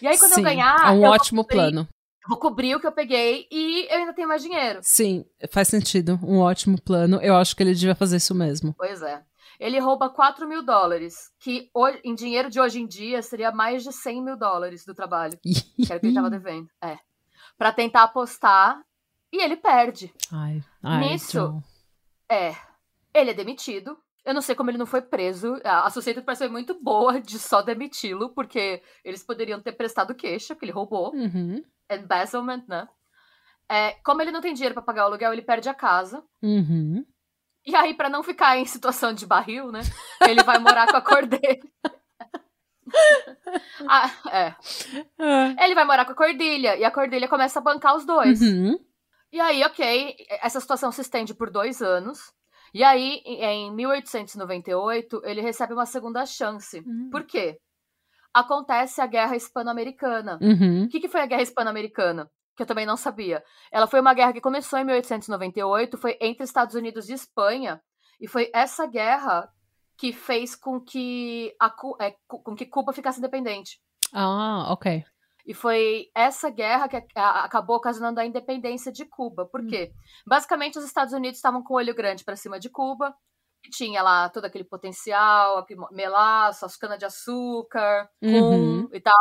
E 0.00 0.06
aí, 0.06 0.16
quando 0.16 0.34
Sim, 0.34 0.40
eu 0.40 0.44
ganhar. 0.44 0.76
É 0.86 0.90
um 0.90 1.02
ótimo 1.02 1.42
cobrir, 1.42 1.56
plano. 1.56 1.80
Eu 1.80 2.28
vou 2.28 2.38
cobrir 2.38 2.74
o 2.76 2.80
que 2.80 2.86
eu 2.86 2.92
peguei 2.92 3.48
e 3.50 3.86
eu 3.90 3.98
ainda 3.98 4.14
tenho 4.14 4.28
mais 4.28 4.42
dinheiro. 4.42 4.78
Sim, 4.82 5.24
faz 5.50 5.68
sentido. 5.68 6.18
Um 6.22 6.38
ótimo 6.38 6.80
plano. 6.80 7.20
Eu 7.20 7.34
acho 7.36 7.56
que 7.56 7.62
ele 7.62 7.74
devia 7.74 7.94
fazer 7.94 8.16
isso 8.16 8.34
mesmo. 8.34 8.74
Pois 8.78 9.02
é. 9.02 9.22
Ele 9.62 9.78
rouba 9.78 10.10
4 10.10 10.48
mil 10.48 10.60
dólares, 10.60 11.30
que 11.38 11.70
em 12.02 12.16
dinheiro 12.16 12.50
de 12.50 12.60
hoje 12.60 12.80
em 12.80 12.86
dia 12.86 13.22
seria 13.22 13.52
mais 13.52 13.84
de 13.84 13.92
100 13.92 14.20
mil 14.20 14.36
dólares 14.36 14.84
do 14.84 14.92
trabalho. 14.92 15.38
que 15.40 15.84
era 15.88 15.98
o 15.98 16.00
que 16.00 16.06
ele 16.08 16.14
tava 16.14 16.28
devendo. 16.28 16.68
É. 16.82 16.98
Pra 17.56 17.72
tentar 17.72 18.02
apostar 18.02 18.82
e 19.32 19.40
ele 19.40 19.56
perde. 19.56 20.12
Ai, 20.32 20.60
ai, 20.82 21.00
Nisso, 21.00 21.38
John. 21.38 21.62
é. 22.28 22.56
Ele 23.14 23.30
é 23.30 23.34
demitido. 23.34 23.96
Eu 24.24 24.34
não 24.34 24.40
sei 24.40 24.56
como 24.56 24.68
ele 24.68 24.78
não 24.78 24.86
foi 24.86 25.00
preso. 25.00 25.60
A 25.62 25.86
Associated 25.86 26.24
Press 26.24 26.38
foi 26.38 26.48
muito 26.48 26.82
boa 26.82 27.20
de 27.20 27.38
só 27.38 27.62
demiti-lo, 27.62 28.30
porque 28.30 28.82
eles 29.04 29.22
poderiam 29.22 29.60
ter 29.60 29.72
prestado 29.72 30.14
queixa, 30.14 30.56
porque 30.56 30.64
ele 30.64 30.72
roubou. 30.72 31.14
Uhum. 31.14 31.62
Embezzlement, 31.88 32.64
né? 32.66 32.88
É, 33.68 33.92
como 34.04 34.20
ele 34.22 34.32
não 34.32 34.40
tem 34.40 34.54
dinheiro 34.54 34.74
para 34.74 34.82
pagar 34.82 35.04
o 35.04 35.06
aluguel, 35.06 35.32
ele 35.32 35.42
perde 35.42 35.68
a 35.68 35.74
casa. 35.74 36.22
Uhum. 36.42 37.04
E 37.64 37.74
aí, 37.76 37.94
para 37.94 38.08
não 38.08 38.22
ficar 38.22 38.58
em 38.58 38.64
situação 38.64 39.12
de 39.12 39.26
barril, 39.26 39.70
né? 39.70 39.80
Ele 40.28 40.42
vai 40.42 40.58
morar 40.58 40.86
com 40.88 40.96
a 40.96 41.00
cor 41.00 41.26
dele. 41.26 41.62
ah, 43.88 44.10
é. 44.30 44.54
é. 45.18 45.64
Ele 45.64 45.74
vai 45.74 45.84
morar 45.84 46.04
com 46.04 46.12
a 46.12 46.16
Cordilha. 46.16 46.76
E 46.76 46.84
a 46.84 46.90
Cordilha 46.90 47.28
começa 47.28 47.58
a 47.60 47.62
bancar 47.62 47.96
os 47.96 48.04
dois. 48.04 48.40
Uhum. 48.40 48.78
E 49.32 49.40
aí, 49.40 49.64
ok, 49.64 50.16
essa 50.42 50.60
situação 50.60 50.92
se 50.92 51.00
estende 51.00 51.34
por 51.34 51.50
dois 51.50 51.80
anos. 51.80 52.32
E 52.74 52.82
aí, 52.82 53.22
em 53.24 53.72
1898, 53.74 55.22
ele 55.24 55.40
recebe 55.40 55.72
uma 55.72 55.86
segunda 55.86 56.24
chance. 56.26 56.80
Uhum. 56.80 57.10
Por 57.10 57.24
quê? 57.24 57.58
Acontece 58.32 59.00
a 59.00 59.06
Guerra 59.06 59.36
Hispano-Americana. 59.36 60.38
Uhum. 60.40 60.84
O 60.84 60.88
que, 60.88 61.00
que 61.00 61.08
foi 61.08 61.20
a 61.20 61.26
Guerra 61.26 61.42
Hispano-Americana? 61.42 62.30
Que 62.56 62.62
eu 62.62 62.66
também 62.66 62.86
não 62.86 62.96
sabia. 62.96 63.42
Ela 63.70 63.86
foi 63.86 64.00
uma 64.00 64.14
guerra 64.14 64.32
que 64.32 64.40
começou 64.40 64.78
em 64.78 64.84
1898, 64.84 65.96
foi 65.96 66.18
entre 66.20 66.44
Estados 66.44 66.74
Unidos 66.74 67.08
e 67.08 67.14
Espanha. 67.14 67.80
E 68.20 68.28
foi 68.28 68.50
essa 68.54 68.86
guerra 68.86 69.48
que 69.96 70.12
fez 70.12 70.54
com 70.54 70.80
que, 70.80 71.54
a, 71.60 71.74
é, 72.00 72.14
com 72.26 72.54
que 72.54 72.66
Cuba 72.66 72.92
ficasse 72.92 73.18
independente. 73.18 73.80
Ah, 74.12 74.72
ok. 74.72 75.04
E 75.44 75.54
foi 75.54 76.10
essa 76.14 76.50
guerra 76.50 76.88
que 76.88 76.96
acabou 77.14 77.76
ocasionando 77.76 78.20
a 78.20 78.24
independência 78.24 78.92
de 78.92 79.04
Cuba. 79.04 79.46
Por 79.46 79.66
quê? 79.66 79.92
Hum. 79.92 79.98
Basicamente, 80.26 80.78
os 80.78 80.84
Estados 80.84 81.12
Unidos 81.12 81.38
estavam 81.38 81.62
com 81.62 81.74
o 81.74 81.76
olho 81.76 81.94
grande 81.94 82.24
para 82.24 82.36
cima 82.36 82.60
de 82.60 82.70
Cuba. 82.70 83.14
E 83.64 83.70
tinha 83.70 84.02
lá 84.02 84.28
todo 84.28 84.44
aquele 84.44 84.64
potencial, 84.64 85.64
melaço, 85.92 86.64
as 86.64 86.76
cana-de-açúcar, 86.76 88.08
uhum. 88.20 88.88
e 88.92 89.00
tal. 89.00 89.14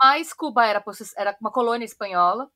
Mas 0.00 0.32
Cuba 0.32 0.64
era, 0.64 0.82
era 1.16 1.36
uma 1.40 1.50
colônia 1.50 1.84
espanhola. 1.84 2.48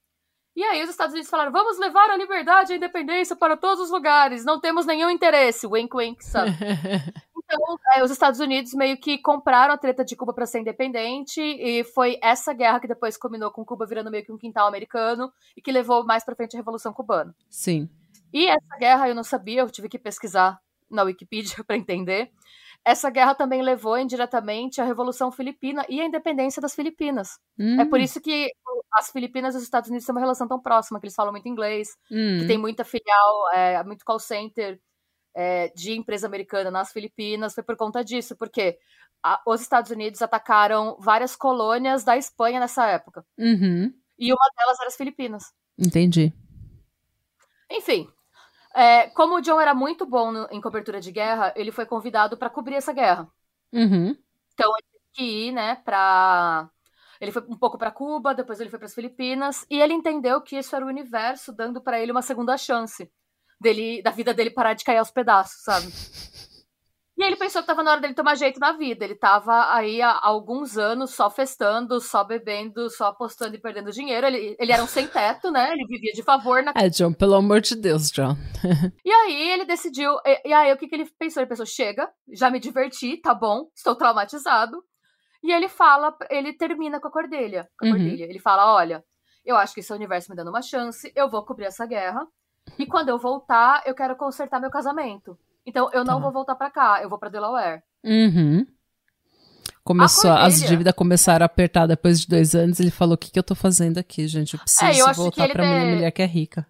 E 0.56 0.64
aí 0.64 0.82
os 0.82 0.88
Estados 0.88 1.12
Unidos 1.12 1.28
falaram: 1.28 1.52
vamos 1.52 1.78
levar 1.78 2.08
a 2.08 2.16
liberdade 2.16 2.72
e 2.72 2.74
a 2.74 2.76
independência 2.78 3.36
para 3.36 3.58
todos 3.58 3.84
os 3.84 3.90
lugares, 3.90 4.42
não 4.42 4.58
temos 4.58 4.86
nenhum 4.86 5.10
interesse. 5.10 5.66
Wink, 5.66 5.94
wink, 5.94 6.24
sabe? 6.24 6.50
então, 7.36 7.78
é, 7.94 8.02
os 8.02 8.10
Estados 8.10 8.40
Unidos 8.40 8.72
meio 8.72 8.96
que 8.96 9.18
compraram 9.18 9.74
a 9.74 9.76
treta 9.76 10.02
de 10.02 10.16
Cuba 10.16 10.32
para 10.32 10.46
ser 10.46 10.60
independente, 10.60 11.42
e 11.42 11.84
foi 11.84 12.18
essa 12.22 12.54
guerra 12.54 12.80
que 12.80 12.88
depois 12.88 13.18
combinou 13.18 13.50
com 13.50 13.66
Cuba 13.66 13.84
virando 13.84 14.10
meio 14.10 14.24
que 14.24 14.32
um 14.32 14.38
quintal 14.38 14.66
americano 14.66 15.30
e 15.54 15.60
que 15.60 15.70
levou 15.70 16.06
mais 16.06 16.24
para 16.24 16.34
frente 16.34 16.56
a 16.56 16.58
Revolução 16.58 16.92
Cubana. 16.94 17.36
Sim. 17.50 17.86
E 18.32 18.46
essa 18.46 18.78
guerra 18.78 19.10
eu 19.10 19.14
não 19.14 19.22
sabia, 19.22 19.60
eu 19.60 19.70
tive 19.70 19.90
que 19.90 19.98
pesquisar 19.98 20.58
na 20.90 21.02
Wikipedia 21.02 21.62
para 21.64 21.76
entender. 21.76 22.30
Essa 22.86 23.10
guerra 23.10 23.34
também 23.34 23.62
levou 23.62 23.98
indiretamente 23.98 24.80
à 24.80 24.84
Revolução 24.84 25.32
Filipina 25.32 25.84
e 25.88 26.00
à 26.00 26.04
independência 26.04 26.62
das 26.62 26.72
Filipinas. 26.72 27.30
Hum. 27.58 27.80
É 27.80 27.84
por 27.84 27.98
isso 27.98 28.20
que 28.20 28.48
as 28.92 29.10
Filipinas 29.10 29.56
e 29.56 29.58
os 29.58 29.64
Estados 29.64 29.90
Unidos 29.90 30.06
têm 30.06 30.14
uma 30.14 30.20
relação 30.20 30.46
tão 30.46 30.62
próxima, 30.62 31.00
que 31.00 31.06
eles 31.06 31.14
falam 31.16 31.32
muito 31.32 31.48
inglês, 31.48 31.88
hum. 32.08 32.38
que 32.38 32.46
tem 32.46 32.56
muita 32.56 32.84
filial, 32.84 33.52
é, 33.52 33.82
muito 33.82 34.04
call 34.04 34.20
center 34.20 34.80
é, 35.34 35.66
de 35.74 35.98
empresa 35.98 36.28
americana 36.28 36.70
nas 36.70 36.92
Filipinas. 36.92 37.54
Foi 37.54 37.64
por 37.64 37.76
conta 37.76 38.04
disso, 38.04 38.36
porque 38.36 38.78
a, 39.20 39.42
os 39.44 39.60
Estados 39.60 39.90
Unidos 39.90 40.22
atacaram 40.22 40.96
várias 41.00 41.34
colônias 41.34 42.04
da 42.04 42.16
Espanha 42.16 42.60
nessa 42.60 42.86
época. 42.86 43.26
Uhum. 43.36 43.92
E 44.16 44.32
uma 44.32 44.50
delas 44.56 44.78
era 44.78 44.86
as 44.86 44.96
Filipinas. 44.96 45.52
Entendi. 45.76 46.32
Enfim, 47.68 48.08
é, 48.76 49.08
como 49.08 49.36
o 49.36 49.40
John 49.40 49.58
era 49.58 49.74
muito 49.74 50.04
bom 50.04 50.30
no, 50.30 50.46
em 50.50 50.60
cobertura 50.60 51.00
de 51.00 51.10
guerra, 51.10 51.50
ele 51.56 51.72
foi 51.72 51.86
convidado 51.86 52.36
para 52.36 52.50
cobrir 52.50 52.74
essa 52.74 52.92
guerra. 52.92 53.26
Uhum. 53.72 54.14
Então 54.52 54.70
ele 54.76 54.86
teve 54.92 55.04
que 55.14 55.48
ir, 55.48 55.52
né, 55.52 55.76
pra. 55.76 56.68
Ele 57.18 57.32
foi 57.32 57.42
um 57.48 57.56
pouco 57.56 57.78
para 57.78 57.90
Cuba, 57.90 58.34
depois 58.34 58.60
ele 58.60 58.68
foi 58.68 58.78
para 58.78 58.84
as 58.84 58.94
Filipinas, 58.94 59.64
e 59.70 59.80
ele 59.80 59.94
entendeu 59.94 60.42
que 60.42 60.58
isso 60.58 60.76
era 60.76 60.84
o 60.84 60.88
universo 60.88 61.50
dando 61.50 61.80
para 61.80 61.98
ele 61.98 62.12
uma 62.12 62.20
segunda 62.20 62.58
chance 62.58 63.10
dele, 63.58 64.02
da 64.02 64.10
vida 64.10 64.34
dele 64.34 64.50
parar 64.50 64.74
de 64.74 64.84
cair 64.84 64.98
aos 64.98 65.10
pedaços, 65.10 65.62
sabe? 65.62 65.86
E 67.18 67.24
ele 67.24 67.36
pensou 67.36 67.62
que 67.62 67.66
tava 67.66 67.82
na 67.82 67.92
hora 67.92 68.00
dele 68.00 68.12
tomar 68.12 68.34
jeito 68.34 68.60
na 68.60 68.72
vida. 68.72 69.02
Ele 69.02 69.14
tava 69.14 69.74
aí 69.74 70.02
há 70.02 70.20
alguns 70.22 70.76
anos 70.76 71.14
só 71.14 71.30
festando, 71.30 71.98
só 71.98 72.22
bebendo, 72.22 72.90
só 72.90 73.06
apostando 73.06 73.54
e 73.54 73.58
perdendo 73.58 73.90
dinheiro. 73.90 74.26
Ele, 74.26 74.54
ele 74.58 74.72
era 74.72 74.82
um 74.82 74.86
sem-teto, 74.86 75.50
né? 75.50 75.72
Ele 75.72 75.86
vivia 75.86 76.12
de 76.12 76.22
favor 76.22 76.62
na. 76.62 76.74
É, 76.76 76.90
John, 76.90 77.14
pelo 77.14 77.34
amor 77.34 77.62
de 77.62 77.74
Deus, 77.74 78.10
John. 78.10 78.36
e 79.02 79.10
aí 79.10 79.50
ele 79.50 79.64
decidiu. 79.64 80.12
E, 80.26 80.50
e, 80.50 80.52
aí 80.52 80.70
o 80.70 80.76
que, 80.76 80.86
que 80.86 80.94
ele 80.94 81.10
pensou? 81.18 81.40
Ele 81.42 81.48
pensou: 81.48 81.64
chega, 81.64 82.10
já 82.34 82.50
me 82.50 82.60
diverti, 82.60 83.16
tá 83.16 83.32
bom, 83.32 83.70
estou 83.74 83.94
traumatizado. 83.94 84.84
E 85.42 85.52
ele 85.52 85.68
fala, 85.68 86.14
ele 86.28 86.52
termina 86.52 87.00
com 87.00 87.08
a 87.08 87.12
Cordilha. 87.12 87.66
Com 87.78 87.86
a 87.86 87.88
uhum. 87.88 87.96
Cordilha. 87.96 88.24
Ele 88.24 88.38
fala: 88.38 88.74
olha, 88.74 89.02
eu 89.42 89.56
acho 89.56 89.72
que 89.72 89.80
esse 89.80 89.92
universo 89.92 90.28
me 90.28 90.36
dando 90.36 90.48
uma 90.50 90.60
chance, 90.60 91.10
eu 91.16 91.30
vou 91.30 91.42
cobrir 91.46 91.64
essa 91.64 91.86
guerra. 91.86 92.26
E 92.78 92.84
quando 92.84 93.08
eu 93.08 93.18
voltar, 93.18 93.82
eu 93.86 93.94
quero 93.94 94.16
consertar 94.16 94.60
meu 94.60 94.70
casamento. 94.70 95.38
Então 95.66 95.90
eu 95.92 96.04
não 96.04 96.14
Tá. 96.16 96.20
vou 96.20 96.32
voltar 96.32 96.54
pra 96.54 96.70
cá, 96.70 97.00
eu 97.02 97.08
vou 97.08 97.18
pra 97.18 97.28
Delaware. 97.28 97.82
Uhum. 98.04 98.64
Começou, 99.84 100.30
A 100.32 100.46
as 100.46 100.60
dívidas 100.60 100.92
começaram 100.94 101.44
a 101.44 101.46
apertar 101.46 101.86
depois 101.86 102.20
de 102.20 102.26
dois 102.26 102.54
anos. 102.54 102.80
Ele 102.80 102.90
falou: 102.90 103.14
O 103.14 103.18
que, 103.18 103.30
que 103.30 103.38
eu 103.38 103.42
tô 103.42 103.54
fazendo 103.54 103.98
aqui, 103.98 104.26
gente? 104.26 104.54
Eu 104.54 104.60
preciso 104.60 104.84
É, 104.84 105.00
eu 105.00 105.14
voltar 105.14 105.48
pra 105.48 105.64
minha 105.64 105.80
ter- 105.80 105.94
mulher 105.94 106.10
que 106.10 106.22
é 106.22 106.26
rica. 106.26 106.66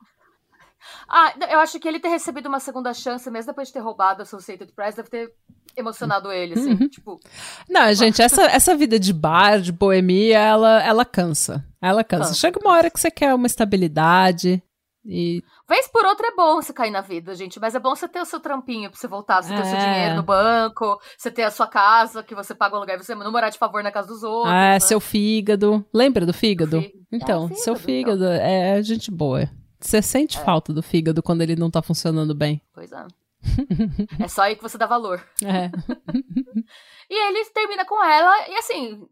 Ah, 1.08 1.32
eu 1.50 1.58
acho 1.60 1.78
que 1.80 1.88
ele 1.88 1.98
ter 1.98 2.08
recebido 2.08 2.46
uma 2.46 2.60
segunda 2.60 2.92
chance, 2.94 3.28
mesmo 3.30 3.50
depois 3.50 3.68
de 3.68 3.74
ter 3.74 3.80
roubado 3.80 4.20
a 4.20 4.24
Associated 4.24 4.70
Press, 4.72 4.94
deve 4.94 5.08
ter 5.08 5.32
emocionado 5.76 6.30
ele, 6.30 6.54
assim. 6.54 6.72
Uhum. 6.72 6.88
Tipo, 6.88 7.20
Não, 7.68 7.92
gente, 7.94 8.20
essa, 8.22 8.42
essa 8.44 8.74
vida 8.76 8.98
de 8.98 9.12
bar, 9.12 9.60
de 9.60 9.72
boemia, 9.72 10.38
ela, 10.38 10.82
ela 10.84 11.04
cansa. 11.04 11.64
Ela 11.80 12.04
cansa. 12.04 12.28
Cansa. 12.28 12.34
Chega 12.34 12.60
uma 12.60 12.72
hora 12.72 12.90
que 12.90 13.00
você 13.00 13.10
quer 13.10 13.34
uma 13.34 13.46
estabilidade. 13.46 14.62
E 15.04 15.42
vez 15.68 15.88
por 15.88 16.04
outra 16.04 16.28
é 16.28 16.34
bom 16.34 16.56
você 16.56 16.72
cair 16.72 16.90
na 16.90 17.00
vida, 17.00 17.34
gente, 17.34 17.58
mas 17.60 17.74
é 17.74 17.78
bom 17.78 17.94
você 17.94 18.06
ter 18.08 18.20
o 18.20 18.24
seu 18.24 18.40
trampinho 18.40 18.90
pra 18.90 18.98
você 18.98 19.06
voltar, 19.08 19.42
você 19.42 19.54
ter 19.54 19.60
o 19.62 19.64
seu 19.64 19.76
É. 19.78 19.92
dinheiro 19.92 20.16
no 20.16 20.22
banco, 20.22 21.00
você 21.16 21.30
ter 21.30 21.42
a 21.42 21.50
sua 21.50 21.66
casa, 21.66 22.22
que 22.22 22.34
você 22.34 22.54
paga 22.54 22.76
um 22.76 22.80
lugar 22.80 22.98
e 22.98 23.02
você 23.02 23.14
não 23.14 23.30
morar 23.32 23.50
de 23.50 23.58
favor 23.58 23.82
na 23.82 23.90
casa 23.92 24.08
dos 24.08 24.22
outros. 24.22 24.52
ah, 24.52 24.72
né? 24.72 24.80
seu 24.80 25.00
fígado. 25.00 25.84
Lembra 25.92 26.24
do 26.26 26.32
fígado? 26.32 26.80
Fí- 26.82 26.94
Então, 27.12 27.48
É, 27.50 27.54
seu 27.54 27.74
fígado, 27.76 28.18
fígado 28.24 28.24
é 28.42 28.82
gente 28.82 29.10
boa. 29.10 29.48
Você 29.80 30.00
sente 30.02 30.38
É. 30.38 30.40
falta 30.44 30.72
do 30.72 30.82
fígado 30.82 31.22
quando 31.22 31.42
ele 31.42 31.54
não 31.56 31.70
tá 31.70 31.82
funcionando 31.82 32.34
bem. 32.34 32.60
Pois 32.72 32.90
é. 32.92 33.06
é 34.24 34.28
só 34.28 34.42
aí 34.42 34.56
que 34.56 34.62
você 34.62 34.76
dá 34.78 34.86
valor. 34.86 35.22
É. 35.44 35.70
E 37.08 37.28
ele 37.28 37.44
termina 37.50 37.84
com 37.84 38.02
ela, 38.04 38.48
e 38.48 38.54
assim, 38.56 39.06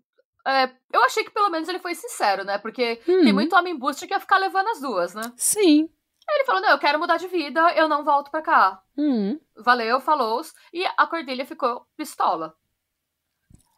é, 0.47 0.69
eu 0.93 1.03
achei 1.05 1.23
que 1.23 1.31
pelo 1.31 1.49
menos 1.49 1.69
ele 1.69 1.79
foi 1.79 1.95
sincero, 1.95 2.45
né? 2.45 2.59
Porque 2.59 2.97
tem 2.97 3.31
Hum, 3.31 3.35
muito 3.35 3.55
homem 3.55 3.79
booster 3.79 4.09
que 4.09 4.15
ia 4.15 4.19
ficar 4.19 4.39
levando 4.39 4.67
as 4.69 4.81
duas, 4.81 5.15
né? 5.15 5.33
Sim. 5.37 5.89
Aí 6.29 6.37
ele 6.37 6.45
falou: 6.45 6.63
não, 6.63 6.71
eu 6.71 6.79
quero 6.79 6.99
mudar 6.99 7.17
de 7.17 7.29
vida, 7.29 7.61
eu 7.75 7.89
não 7.89 8.05
volto 8.05 8.31
pra 8.31 8.43
cá. 8.43 8.81
Hum. 8.97 9.39
Valeu, 9.57 10.01
falou. 10.01 10.41
E 10.73 10.85
a 10.97 11.07
Cordilha 11.07 11.47
ficou 11.47 11.87
pistola. 11.97 12.55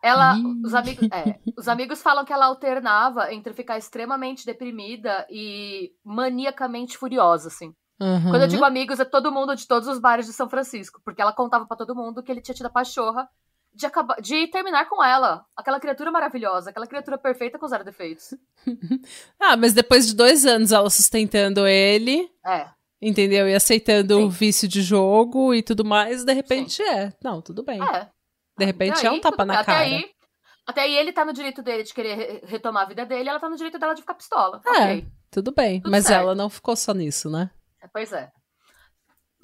Ela, 0.03 0.37
os 0.65 0.73
amigos, 0.73 1.09
é, 1.11 1.41
os 1.59 1.69
amigos 1.69 2.01
falam 2.01 2.25
que 2.25 2.33
ela 2.33 2.47
alternava 2.47 3.33
entre 3.33 3.53
ficar 3.53 3.77
extremamente 3.77 4.47
deprimida 4.47 5.27
e 5.29 5.93
maniacamente 6.05 6.97
furiosa, 6.97 7.49
assim. 7.49 7.75
Aham. 8.01 8.31
Quando 8.31 8.43
eu 8.43 8.49
digo 8.49 8.65
amigos, 8.65 9.01
é 9.01 9.05
todo 9.05 9.33
mundo 9.33 9.57
de 9.57 9.67
todos 9.67 9.89
os 9.89 9.99
bares 9.99 10.27
de 10.27 10.33
São 10.33 10.49
Francisco, 10.49 11.01
porque 11.05 11.21
ela 11.21 11.33
contava 11.33 11.67
pra 11.67 11.77
todo 11.77 11.95
mundo 11.95 12.23
que 12.23 12.31
ele 12.31 12.43
tinha 12.43 12.55
tido 12.55 12.67
a 12.67 12.71
pachorra 12.71 13.29
de, 13.77 13.87
acabar, 13.87 14.21
de 14.21 14.47
terminar 14.49 14.89
com 14.89 15.03
ela. 15.05 15.45
Aquela 15.57 15.79
criatura 15.79 16.11
maravilhosa, 16.11 16.71
aquela 16.71 16.87
criatura 16.87 17.19
perfeita 17.19 17.59
com 17.59 17.69
zero 17.69 17.85
defeitos. 17.85 18.35
Ah, 19.39 19.57
mas 19.57 19.73
depois 19.73 20.07
de 20.07 20.15
dois 20.15 20.45
anos 20.47 20.73
ela 20.73 20.89
sustentando 20.91 21.67
ele, 21.67 22.29
É, 22.45 22.67
entendeu? 23.01 23.49
E 23.49 23.55
aceitando 23.55 24.17
Sim. 24.17 24.25
o 24.25 24.31
vício 24.31 24.67
de 24.67 24.83
jogo 24.83 25.55
e 25.55 25.63
tudo 25.63 25.85
mais, 25.85 26.25
de 26.25 26.33
repente 26.33 26.83
é. 26.83 27.13
Não, 27.23 27.41
tudo 27.43 27.63
bem. 27.63 27.81
é. 27.83 28.09
De 28.59 28.65
repente 28.65 28.99
Até 28.99 29.07
é 29.07 29.11
um 29.11 29.15
aí, 29.15 29.21
tapa 29.21 29.45
na 29.45 29.55
até 29.61 29.65
cara. 29.65 29.79
Aí, 29.85 30.11
até 30.67 30.81
aí 30.81 30.97
ele 30.97 31.13
tá 31.13 31.25
no 31.25 31.33
direito 31.35 31.63
dele 31.63 31.83
de 31.83 31.93
querer 31.95 32.15
re- 32.17 32.43
retomar 32.47 32.85
a 32.85 32.89
vida 32.89 33.05
dele, 33.05 33.29
ela 33.29 33.39
tá 33.39 33.49
no 33.51 33.57
direito 33.57 33.79
dela 33.79 33.95
de 33.95 34.01
ficar 34.01 34.15
pistola. 34.15 34.61
É. 34.67 34.71
Ok. 34.71 35.07
Tudo 35.31 35.53
bem. 35.53 35.81
Tudo 35.83 35.91
mas 35.91 36.07
certo. 36.07 36.23
ela 36.23 36.35
não 36.35 36.49
ficou 36.49 36.75
só 36.75 36.95
nisso, 36.95 37.29
né? 37.31 37.51
Pois 37.93 38.13
é. 38.13 38.31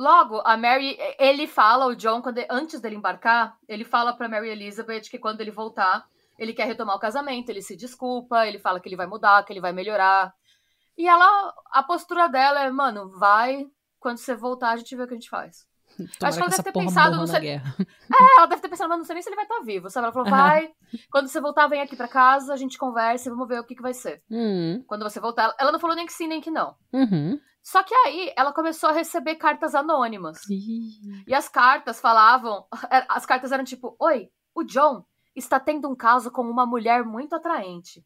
Logo, 0.02 0.42
a 0.44 0.56
Mary, 0.56 0.98
ele 1.18 1.46
fala, 1.46 1.86
o 1.86 1.94
John, 1.94 2.20
quando, 2.20 2.38
antes 2.50 2.80
dele 2.80 2.96
embarcar, 2.96 3.56
ele 3.68 3.84
fala 3.84 4.12
pra 4.12 4.28
Mary 4.28 4.48
Elizabeth 4.48 5.02
que 5.02 5.18
quando 5.18 5.40
ele 5.40 5.52
voltar, 5.52 6.04
ele 6.36 6.52
quer 6.52 6.66
retomar 6.66 6.96
o 6.96 7.00
casamento, 7.00 7.50
ele 7.50 7.62
se 7.62 7.76
desculpa, 7.76 8.44
ele 8.46 8.58
fala 8.58 8.80
que 8.80 8.88
ele 8.88 8.96
vai 8.96 9.06
mudar, 9.06 9.44
que 9.44 9.52
ele 9.52 9.60
vai 9.60 9.72
melhorar. 9.72 10.34
E 10.98 11.06
ela, 11.06 11.54
a 11.70 11.82
postura 11.84 12.28
dela 12.28 12.62
é, 12.64 12.70
mano, 12.70 13.10
vai, 13.16 13.64
quando 14.00 14.16
você 14.18 14.34
voltar 14.34 14.70
a 14.70 14.76
gente 14.76 14.96
vê 14.96 15.04
o 15.04 15.06
que 15.06 15.14
a 15.14 15.16
gente 15.20 15.30
faz. 15.30 15.66
Tomara 16.18 16.34
que 16.34 16.40
ela 16.42 16.50
deve 16.50 16.62
ter 16.64 16.72
pensado 16.72 17.26
ser- 17.28 17.40
guerra. 17.40 17.76
É, 18.12 18.38
ela 18.38 18.46
deve 18.46 18.60
ter 18.62 18.68
pensado, 18.68 18.88
mas 18.88 18.98
não 18.98 19.04
sei 19.04 19.14
nem 19.14 19.22
se 19.22 19.28
ele 19.28 19.36
vai 19.36 19.44
estar 19.44 19.60
vivo, 19.60 19.88
sabe? 19.88 20.04
Ela 20.06 20.12
falou, 20.12 20.28
vai, 20.28 20.70
quando 21.10 21.28
você 21.28 21.40
voltar, 21.40 21.66
vem 21.68 21.80
aqui 21.80 21.94
pra 21.96 22.08
casa, 22.08 22.52
a 22.52 22.56
gente 22.56 22.76
conversa 22.76 23.28
e 23.28 23.30
vamos 23.30 23.46
ver 23.48 23.60
o 23.60 23.64
que, 23.64 23.74
que 23.76 23.82
vai 23.82 23.94
ser. 23.94 24.20
Hum, 24.30 24.82
Quando 24.86 25.02
você 25.04 25.20
voltar, 25.20 25.54
ela 25.58 25.70
não 25.72 25.78
falou 25.78 25.94
nem 25.96 26.06
que 26.06 26.12
sim, 26.12 26.26
nem 26.26 26.40
que 26.40 26.50
não. 26.50 26.74
uhum. 26.92 27.38
Só 27.62 27.82
que 27.82 27.94
aí, 27.94 28.32
ela 28.36 28.52
começou 28.52 28.90
a 28.90 28.92
receber 28.92 29.36
cartas 29.36 29.74
anônimas. 29.74 30.38
Ih, 30.50 31.24
E 31.26 31.34
as 31.34 31.48
cartas 31.48 32.00
falavam. 32.00 32.66
As 33.08 33.24
cartas 33.24 33.52
eram 33.52 33.64
tipo: 33.64 33.96
Oi, 34.00 34.28
o 34.54 34.64
John 34.64 35.04
está 35.34 35.60
tendo 35.60 35.88
um 35.88 35.94
caso 35.94 36.30
com 36.30 36.42
uma 36.42 36.66
mulher 36.66 37.04
muito 37.04 37.34
atraente. 37.34 38.04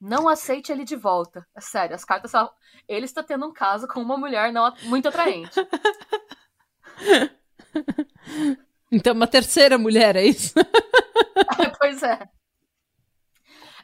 Não 0.00 0.28
aceite 0.28 0.72
ele 0.72 0.84
de 0.84 0.96
volta. 0.96 1.46
É 1.56 1.60
sério, 1.60 1.94
as 1.94 2.04
cartas 2.04 2.30
falavam: 2.30 2.54
Ele 2.88 3.04
está 3.04 3.22
tendo 3.22 3.46
um 3.46 3.52
caso 3.52 3.86
com 3.86 4.00
uma 4.00 4.16
mulher 4.16 4.52
não, 4.52 4.72
muito 4.84 5.08
atraente. 5.08 5.54
Então, 8.90 9.14
uma 9.14 9.26
terceira 9.26 9.76
mulher, 9.76 10.16
é 10.16 10.24
isso? 10.24 10.54
pois 11.78 12.02
é. 12.02 12.18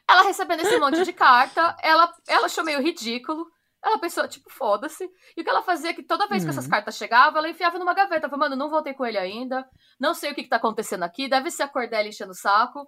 Ela 0.08 0.22
recebendo 0.22 0.60
esse 0.60 0.78
monte 0.78 1.04
de 1.04 1.12
carta, 1.12 1.76
ela, 1.82 2.12
ela 2.26 2.46
achou 2.46 2.64
meio 2.64 2.80
ridículo. 2.80 3.46
Ela 3.84 3.98
pensou, 3.98 4.26
tipo, 4.28 4.48
foda-se. 4.48 5.10
E 5.36 5.40
o 5.40 5.44
que 5.44 5.50
ela 5.50 5.62
fazia 5.62 5.90
é 5.90 5.94
que 5.94 6.04
toda 6.04 6.28
vez 6.28 6.44
que 6.44 6.50
essas 6.50 6.68
cartas 6.68 6.96
chegavam, 6.96 7.38
ela 7.38 7.48
enfiava 7.48 7.78
numa 7.78 7.94
gaveta. 7.94 8.28
Falava, 8.28 8.50
mano, 8.50 8.56
não 8.56 8.70
voltei 8.70 8.94
com 8.94 9.04
ele 9.04 9.18
ainda. 9.18 9.68
Não 9.98 10.14
sei 10.14 10.30
o 10.30 10.34
que, 10.34 10.44
que 10.44 10.48
tá 10.48 10.56
acontecendo 10.56 11.02
aqui. 11.02 11.28
Deve 11.28 11.50
ser 11.50 11.64
a 11.64 11.68
Cordélia 11.68 12.08
enchendo 12.08 12.30
o 12.30 12.34
saco. 12.34 12.86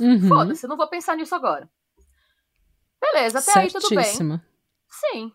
Uhum. 0.00 0.28
Foda-se, 0.28 0.66
não 0.66 0.76
vou 0.76 0.88
pensar 0.88 1.16
nisso 1.16 1.34
agora. 1.34 1.68
Beleza, 3.00 3.38
até 3.38 3.60
aí 3.60 3.70
tudo 3.70 3.88
bem. 3.90 3.98
Certíssima. 3.98 4.44
Sim. 4.88 5.32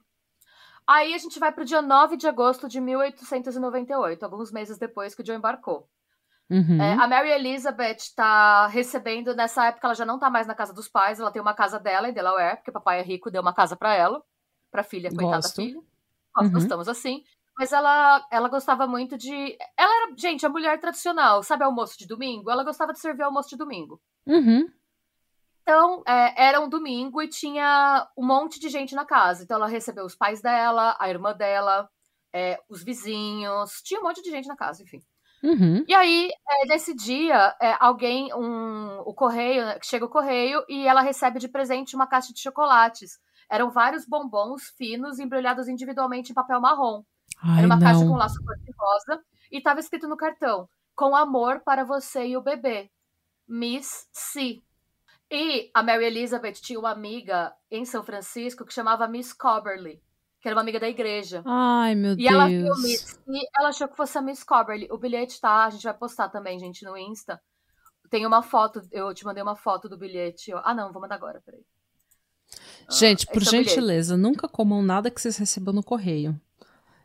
Aí 0.87 1.13
a 1.13 1.17
gente 1.17 1.39
vai 1.39 1.51
pro 1.51 1.65
dia 1.65 1.81
9 1.81 2.17
de 2.17 2.27
agosto 2.27 2.67
de 2.67 2.81
1898, 2.81 4.23
alguns 4.23 4.51
meses 4.51 4.77
depois 4.77 5.13
que 5.13 5.21
o 5.21 5.23
John 5.23 5.35
embarcou. 5.35 5.87
Uhum. 6.49 6.81
É, 6.81 6.93
a 6.93 7.07
Mary 7.07 7.29
Elizabeth 7.29 8.13
tá 8.13 8.67
recebendo, 8.67 9.33
nessa 9.33 9.67
época 9.67 9.87
ela 9.87 9.95
já 9.95 10.05
não 10.05 10.19
tá 10.19 10.29
mais 10.29 10.45
na 10.45 10.53
casa 10.53 10.73
dos 10.73 10.89
pais, 10.89 11.19
ela 11.19 11.31
tem 11.31 11.41
uma 11.41 11.53
casa 11.53 11.79
dela 11.79 12.09
em 12.09 12.13
Delaware, 12.13 12.57
porque 12.57 12.73
papai 12.73 12.99
é 12.99 13.03
rico, 13.03 13.31
deu 13.31 13.41
uma 13.41 13.53
casa 13.53 13.75
pra 13.75 13.95
ela, 13.95 14.21
pra 14.71 14.83
filha, 14.83 15.09
coitada 15.09 15.35
Gosto. 15.37 15.57
da 15.57 15.63
filha. 15.63 15.81
Nós 16.35 16.47
Uhum. 16.47 16.53
gostamos 16.53 16.87
assim. 16.87 17.23
Mas 17.57 17.73
ela, 17.73 18.25
ela 18.31 18.47
gostava 18.49 18.87
muito 18.87 19.17
de. 19.17 19.57
Ela 19.77 20.03
era, 20.03 20.15
gente, 20.17 20.45
a 20.45 20.49
mulher 20.49 20.79
tradicional, 20.79 21.43
sabe 21.43 21.63
almoço 21.63 21.97
de 21.99 22.07
domingo? 22.07 22.49
Ela 22.49 22.63
gostava 22.63 22.93
de 22.93 22.99
servir 22.99 23.23
almoço 23.23 23.49
de 23.49 23.57
domingo. 23.57 24.01
Uhum. 24.25 24.67
Então, 25.61 26.01
é, 26.07 26.45
era 26.47 26.59
um 26.59 26.67
domingo 26.69 27.21
e 27.21 27.27
tinha 27.27 28.07
um 28.17 28.25
monte 28.25 28.59
de 28.59 28.67
gente 28.69 28.95
na 28.95 29.05
casa. 29.05 29.43
Então, 29.43 29.57
ela 29.57 29.67
recebeu 29.67 30.05
os 30.05 30.15
pais 30.15 30.41
dela, 30.41 30.95
a 30.99 31.09
irmã 31.09 31.33
dela, 31.35 31.89
é, 32.33 32.59
os 32.67 32.83
vizinhos. 32.83 33.81
Tinha 33.83 33.99
um 33.99 34.03
monte 34.03 34.21
de 34.23 34.31
gente 34.31 34.47
na 34.47 34.55
casa, 34.55 34.81
enfim. 34.81 35.01
Uhum. 35.43 35.83
E 35.87 35.93
aí, 35.93 36.29
é, 36.49 36.67
nesse 36.67 36.95
dia, 36.95 37.55
é, 37.61 37.75
alguém, 37.79 38.33
um, 38.33 38.99
o 39.01 39.13
correio, 39.13 39.65
né, 39.65 39.79
chega 39.83 40.05
o 40.05 40.09
correio 40.09 40.63
e 40.69 40.87
ela 40.87 41.01
recebe 41.01 41.39
de 41.39 41.47
presente 41.47 41.95
uma 41.95 42.07
caixa 42.07 42.33
de 42.33 42.39
chocolates. 42.39 43.19
Eram 43.51 43.69
vários 43.69 44.05
bombons 44.05 44.69
finos 44.77 45.19
embrulhados 45.19 45.67
individualmente 45.67 46.31
em 46.31 46.33
papel 46.33 46.61
marrom. 46.61 47.03
Ai, 47.43 47.57
Era 47.57 47.67
uma 47.67 47.77
caixa 47.81 47.99
com 47.99 48.11
não. 48.11 48.15
laço 48.15 48.41
cor-de-rosa 48.45 49.21
e 49.51 49.57
estava 49.57 49.81
escrito 49.81 50.07
no 50.07 50.15
cartão: 50.15 50.69
Com 50.95 51.13
amor 51.13 51.59
para 51.59 51.83
você 51.83 52.27
e 52.27 52.37
o 52.37 52.41
bebê. 52.41 52.89
Miss 53.45 54.07
C. 54.13 54.61
E 55.29 55.69
a 55.73 55.83
Mary 55.83 56.05
Elizabeth 56.05 56.53
tinha 56.53 56.79
uma 56.79 56.91
amiga 56.91 57.53
em 57.69 57.83
São 57.83 58.01
Francisco 58.01 58.65
que 58.65 58.73
chamava 58.73 59.05
Miss 59.05 59.33
Coberly, 59.33 60.01
que 60.39 60.47
era 60.47 60.55
uma 60.55 60.61
amiga 60.61 60.79
da 60.79 60.87
igreja. 60.87 61.43
Ai, 61.45 61.93
meu 61.93 62.17
E 62.17 62.29
ela 62.29 62.47
viu 62.47 62.63
Deus. 62.63 62.81
Miss 62.81 63.19
e 63.27 63.47
ela 63.59 63.69
achou 63.69 63.89
que 63.89 63.97
fosse 63.97 64.17
a 64.17 64.21
Miss 64.21 64.45
Coberly. 64.45 64.87
O 64.89 64.97
bilhete 64.97 65.41
tá, 65.41 65.65
a 65.65 65.69
gente 65.69 65.83
vai 65.83 65.93
postar 65.93 66.29
também, 66.29 66.57
gente, 66.57 66.85
no 66.85 66.97
Insta. 66.97 67.41
Tem 68.09 68.25
uma 68.25 68.41
foto, 68.41 68.81
eu 68.93 69.13
te 69.13 69.25
mandei 69.25 69.43
uma 69.43 69.57
foto 69.57 69.89
do 69.89 69.97
bilhete. 69.97 70.53
Ah, 70.63 70.73
não, 70.73 70.93
vou 70.93 71.01
mandar 71.01 71.15
agora, 71.15 71.41
peraí. 71.45 71.65
Ah, 72.87 72.93
Gente, 72.93 73.25
por 73.27 73.41
é 73.41 73.45
gentileza, 73.45 74.17
nunca 74.17 74.47
comam 74.47 74.81
nada 74.81 75.09
que 75.09 75.21
vocês 75.21 75.37
recebam 75.37 75.73
no 75.73 75.83
correio. 75.83 76.39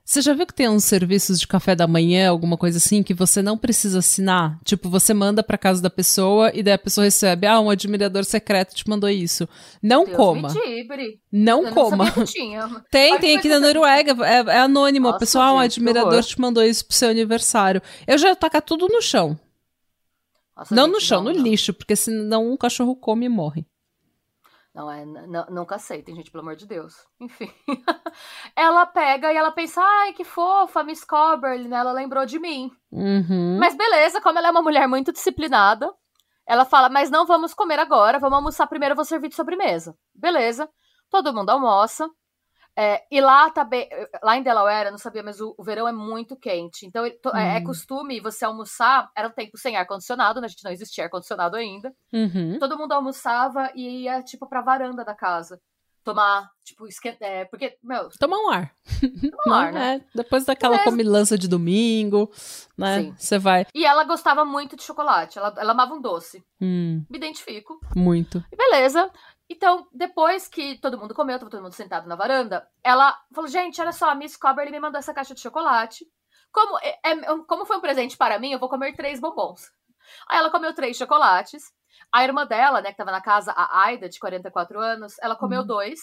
Você 0.06 0.22
já 0.22 0.32
viu 0.32 0.46
que 0.46 0.54
tem 0.54 0.68
uns 0.68 0.84
serviços 0.84 1.40
de 1.40 1.48
café 1.48 1.74
da 1.74 1.84
manhã, 1.84 2.30
alguma 2.30 2.56
coisa 2.56 2.78
assim, 2.78 3.02
que 3.02 3.12
você 3.12 3.42
não 3.42 3.58
precisa 3.58 3.98
assinar? 3.98 4.56
Tipo, 4.62 4.88
você 4.88 5.12
manda 5.12 5.42
pra 5.42 5.58
casa 5.58 5.82
da 5.82 5.90
pessoa 5.90 6.52
e 6.54 6.62
daí 6.62 6.74
a 6.74 6.78
pessoa 6.78 7.06
recebe, 7.06 7.44
ah, 7.44 7.58
um 7.58 7.68
admirador 7.68 8.24
secreto 8.24 8.72
te 8.72 8.88
mandou 8.88 9.10
isso. 9.10 9.48
Não 9.82 10.04
Deus 10.04 10.16
coma. 10.16 10.48
Não 11.32 11.66
eu 11.66 11.74
coma. 11.74 12.04
Não. 12.16 12.82
Tem, 12.88 13.18
tem 13.18 13.36
aqui 13.36 13.48
na 13.48 13.58
Noruega, 13.58 14.14
é, 14.24 14.56
é 14.56 14.58
anônimo. 14.60 15.08
Nossa, 15.08 15.18
pessoa, 15.18 15.44
ah, 15.46 15.54
um 15.54 15.62
gente, 15.62 15.72
que 15.72 15.80
admirador 15.80 16.22
te 16.22 16.40
mandou 16.40 16.62
isso 16.62 16.86
pro 16.86 16.96
seu 16.96 17.10
aniversário. 17.10 17.82
Eu 18.06 18.16
já 18.16 18.28
ia 18.28 18.36
tacar 18.36 18.62
tudo 18.62 18.86
no 18.86 19.02
chão. 19.02 19.36
Nossa, 20.56 20.72
não 20.72 20.84
gente, 20.84 20.94
no 20.94 21.00
chão, 21.00 21.24
não, 21.24 21.32
no 21.32 21.38
não. 21.38 21.44
lixo, 21.44 21.74
porque 21.74 21.96
senão 21.96 22.52
um 22.52 22.56
cachorro 22.56 22.94
come 22.94 23.26
e 23.26 23.28
morre. 23.28 23.66
Não, 24.76 24.90
é, 24.90 25.06
n- 25.06 25.26
n- 25.26 25.46
nunca 25.48 25.76
aceitem, 25.76 26.14
gente, 26.14 26.30
pelo 26.30 26.42
amor 26.42 26.54
de 26.54 26.66
Deus. 26.66 26.94
Enfim. 27.18 27.50
ela 28.54 28.84
pega 28.84 29.32
e 29.32 29.36
ela 29.36 29.50
pensa, 29.50 29.80
ai, 29.82 30.12
que 30.12 30.22
fofa, 30.22 30.84
Miss 30.84 31.02
Coberly, 31.02 31.66
né? 31.66 31.78
Ela 31.78 31.92
lembrou 31.92 32.26
de 32.26 32.38
mim. 32.38 32.70
Uhum. 32.92 33.56
Mas 33.58 33.74
beleza, 33.74 34.20
como 34.20 34.38
ela 34.38 34.48
é 34.48 34.50
uma 34.50 34.60
mulher 34.60 34.86
muito 34.86 35.12
disciplinada, 35.12 35.90
ela 36.46 36.66
fala, 36.66 36.90
mas 36.90 37.10
não 37.10 37.24
vamos 37.24 37.54
comer 37.54 37.78
agora, 37.78 38.18
vamos 38.18 38.36
almoçar 38.36 38.66
primeiro, 38.66 38.92
eu 38.92 38.96
vou 38.96 39.04
servir 39.06 39.30
de 39.30 39.34
sobremesa. 39.34 39.96
Beleza. 40.14 40.68
Todo 41.08 41.32
mundo 41.32 41.48
almoça. 41.48 42.06
É, 42.78 43.02
e 43.10 43.20
lá 43.22 43.48
tá 43.50 43.64
bem, 43.64 43.88
lá 44.22 44.36
em 44.36 44.42
Delaware, 44.42 44.86
eu 44.86 44.90
não 44.90 44.98
sabia, 44.98 45.22
mas 45.22 45.40
o, 45.40 45.54
o 45.56 45.64
verão 45.64 45.88
é 45.88 45.92
muito 45.92 46.36
quente. 46.36 46.84
Então 46.84 47.06
ele, 47.06 47.16
to, 47.16 47.30
é, 47.34 47.56
é 47.56 47.60
Hum. 47.60 47.64
costume 47.64 48.20
você 48.20 48.44
almoçar, 48.44 49.08
era 49.16 49.28
um 49.28 49.32
tempo 49.32 49.56
sem 49.56 49.76
ar-condicionado, 49.76 50.40
né? 50.40 50.44
A 50.46 50.48
gente 50.48 50.64
não 50.64 50.70
existia 50.70 51.04
ar-condicionado 51.04 51.56
ainda. 51.56 51.90
Uhum. 52.12 52.58
Todo 52.58 52.76
mundo 52.76 52.92
almoçava 52.92 53.70
e 53.74 54.02
ia, 54.02 54.22
tipo, 54.22 54.46
pra 54.46 54.60
varanda 54.60 55.04
da 55.04 55.14
casa. 55.14 55.58
Tomar, 56.04 56.48
tipo, 56.64 56.86
esquenta. 56.86 57.24
É, 57.24 57.46
porque, 57.46 57.76
meu, 57.82 58.08
Tomar 58.20 58.36
um 58.36 58.50
ar. 58.50 58.70
tomar 59.42 59.56
um 59.56 59.60
ar, 59.60 59.72
né? 59.72 59.94
é, 59.96 60.04
depois 60.14 60.44
daquela 60.44 60.78
comilança 60.84 61.36
de 61.36 61.48
domingo, 61.48 62.30
né? 62.78 63.00
Sim. 63.00 63.14
Você 63.18 63.38
vai. 63.40 63.66
E 63.74 63.84
ela 63.84 64.04
gostava 64.04 64.44
muito 64.44 64.76
de 64.76 64.84
chocolate. 64.84 65.36
Ela, 65.36 65.52
ela 65.56 65.72
amava 65.72 65.94
um 65.94 66.00
doce. 66.00 66.44
Hum, 66.60 67.04
Me 67.10 67.16
identifico. 67.18 67.80
muito. 67.96 68.44
E 68.52 68.56
beleza. 68.56 69.10
Então, 69.48 69.86
depois 69.92 70.48
que 70.48 70.76
todo 70.78 70.98
mundo 70.98 71.14
comeu, 71.14 71.38
tava 71.38 71.50
todo 71.50 71.62
mundo 71.62 71.72
sentado 71.72 72.08
na 72.08 72.16
varanda, 72.16 72.68
ela 72.82 73.16
falou: 73.32 73.48
gente, 73.48 73.80
olha 73.80 73.92
só, 73.92 74.10
a 74.10 74.14
Miss 74.14 74.36
Cobberly 74.36 74.72
me 74.72 74.80
mandou 74.80 74.98
essa 74.98 75.14
caixa 75.14 75.34
de 75.34 75.40
chocolate. 75.40 76.06
Como, 76.52 76.78
é, 76.78 76.98
é- 77.04 77.24
como 77.46 77.64
foi 77.66 77.76
um 77.76 77.80
presente 77.80 78.16
para 78.16 78.38
mim, 78.38 78.50
eu 78.52 78.58
vou 78.58 78.68
comer 78.68 78.96
três 78.96 79.20
bombons. 79.20 79.70
Aí 80.28 80.38
ela 80.38 80.50
comeu 80.50 80.74
três 80.74 80.96
chocolates. 80.96 81.72
A 82.12 82.24
irmã 82.24 82.46
dela, 82.46 82.80
né, 82.80 82.90
que 82.90 82.96
tava 82.96 83.10
na 83.10 83.20
casa, 83.20 83.52
a 83.52 83.82
Aida, 83.84 84.08
de 84.08 84.18
44 84.18 84.80
anos, 84.80 85.14
ela 85.20 85.36
comeu 85.36 85.60
Uhum. 85.60 85.66
dois. 85.66 85.98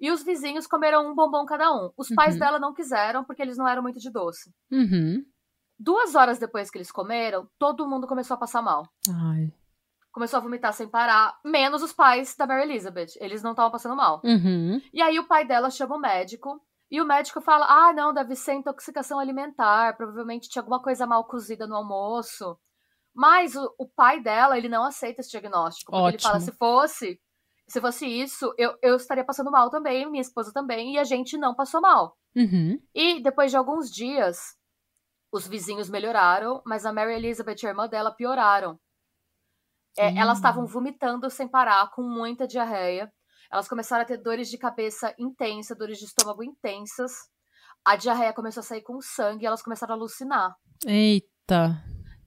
E 0.00 0.10
os 0.10 0.22
vizinhos 0.24 0.66
comeram 0.66 1.06
um 1.10 1.14
bombom 1.14 1.46
cada 1.46 1.72
um. 1.72 1.90
Os 1.96 2.08
pais 2.14 2.34
Uhum. 2.34 2.40
dela 2.40 2.58
não 2.58 2.74
quiseram, 2.74 3.24
porque 3.24 3.40
eles 3.40 3.56
não 3.56 3.66
eram 3.68 3.82
muito 3.82 3.98
de 4.00 4.10
doce. 4.10 4.52
Uhum. 4.70 5.24
Duas 5.78 6.14
horas 6.14 6.38
depois 6.38 6.70
que 6.70 6.78
eles 6.78 6.90
comeram, 6.90 7.48
todo 7.58 7.86
mundo 7.88 8.06
começou 8.06 8.34
a 8.34 8.38
passar 8.38 8.62
mal. 8.62 8.88
Ai. 9.08 9.52
Começou 10.14 10.36
a 10.36 10.40
vomitar 10.40 10.72
sem 10.72 10.86
parar, 10.86 11.36
menos 11.44 11.82
os 11.82 11.92
pais 11.92 12.36
da 12.36 12.46
Mary 12.46 12.62
Elizabeth. 12.62 13.16
Eles 13.18 13.42
não 13.42 13.50
estavam 13.50 13.72
passando 13.72 13.96
mal. 13.96 14.22
Uhum. 14.22 14.80
E 14.92 15.02
aí 15.02 15.18
o 15.18 15.26
pai 15.26 15.44
dela 15.44 15.70
chama 15.70 15.96
o 15.96 16.00
médico. 16.00 16.62
E 16.88 17.00
o 17.00 17.04
médico 17.04 17.40
fala: 17.40 17.66
Ah, 17.68 17.92
não, 17.92 18.14
deve 18.14 18.36
ser 18.36 18.54
intoxicação 18.54 19.18
alimentar. 19.18 19.96
Provavelmente 19.96 20.48
tinha 20.48 20.62
alguma 20.62 20.80
coisa 20.80 21.04
mal 21.04 21.24
cozida 21.24 21.66
no 21.66 21.74
almoço. 21.74 22.56
Mas 23.12 23.56
o, 23.56 23.74
o 23.76 23.88
pai 23.88 24.22
dela, 24.22 24.56
ele 24.56 24.68
não 24.68 24.84
aceita 24.84 25.20
esse 25.20 25.32
diagnóstico. 25.32 25.90
Porque 25.90 26.06
ele 26.06 26.14
Ótimo. 26.14 26.30
fala: 26.30 26.40
se 26.40 26.52
fosse, 26.52 27.20
se 27.66 27.80
fosse 27.80 28.06
isso, 28.06 28.54
eu, 28.56 28.72
eu 28.80 28.94
estaria 28.94 29.24
passando 29.24 29.50
mal 29.50 29.68
também, 29.68 30.08
minha 30.08 30.22
esposa 30.22 30.52
também, 30.52 30.94
e 30.94 30.98
a 30.98 31.04
gente 31.04 31.36
não 31.36 31.56
passou 31.56 31.80
mal. 31.80 32.16
Uhum. 32.36 32.80
E 32.94 33.20
depois 33.20 33.50
de 33.50 33.56
alguns 33.56 33.90
dias, 33.90 34.38
os 35.32 35.48
vizinhos 35.48 35.90
melhoraram, 35.90 36.62
mas 36.64 36.86
a 36.86 36.92
Mary 36.92 37.14
Elizabeth 37.14 37.56
e 37.64 37.66
a 37.66 37.70
irmã 37.70 37.88
dela 37.88 38.12
pioraram. 38.12 38.78
É, 39.96 40.10
Hum. 40.10 40.18
Elas 40.18 40.38
estavam 40.38 40.66
vomitando 40.66 41.28
sem 41.30 41.46
parar, 41.48 41.90
com 41.92 42.02
muita 42.02 42.46
diarreia. 42.46 43.10
Elas 43.52 43.68
começaram 43.68 44.02
a 44.02 44.06
ter 44.06 44.16
dores 44.16 44.48
de 44.50 44.58
cabeça 44.58 45.14
intensa, 45.18 45.74
dores 45.74 45.98
de 45.98 46.04
estômago 46.06 46.42
intensas. 46.42 47.12
A 47.84 47.94
diarreia 47.96 48.32
começou 48.32 48.60
a 48.60 48.64
sair 48.64 48.82
com 48.82 49.00
sangue 49.00 49.44
e 49.44 49.46
elas 49.46 49.62
começaram 49.62 49.94
a 49.94 49.96
alucinar. 49.96 50.54
Eita. 50.86 51.82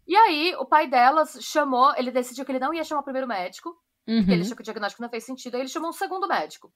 E 0.07 0.15
aí, 0.15 0.55
o 0.57 0.65
pai 0.65 0.88
delas 0.88 1.38
chamou, 1.41 1.93
ele 1.97 2.11
decidiu 2.11 2.45
que 2.45 2.51
ele 2.51 2.59
não 2.59 2.74
ia 2.74 2.84
chamar 2.84 3.01
o 3.01 3.03
primeiro 3.03 3.28
médico, 3.28 3.72
porque 4.05 4.32
ele 4.32 4.36
Uhum. 4.36 4.41
achou 4.41 4.55
que 4.55 4.61
o 4.61 4.63
diagnóstico 4.63 5.01
não 5.01 5.09
fez 5.09 5.26
sentido, 5.26 5.55
aí 5.55 5.61
ele 5.61 5.68
chamou 5.70 5.89
um 5.89 5.93
segundo 5.93 6.28
médico. 6.28 6.72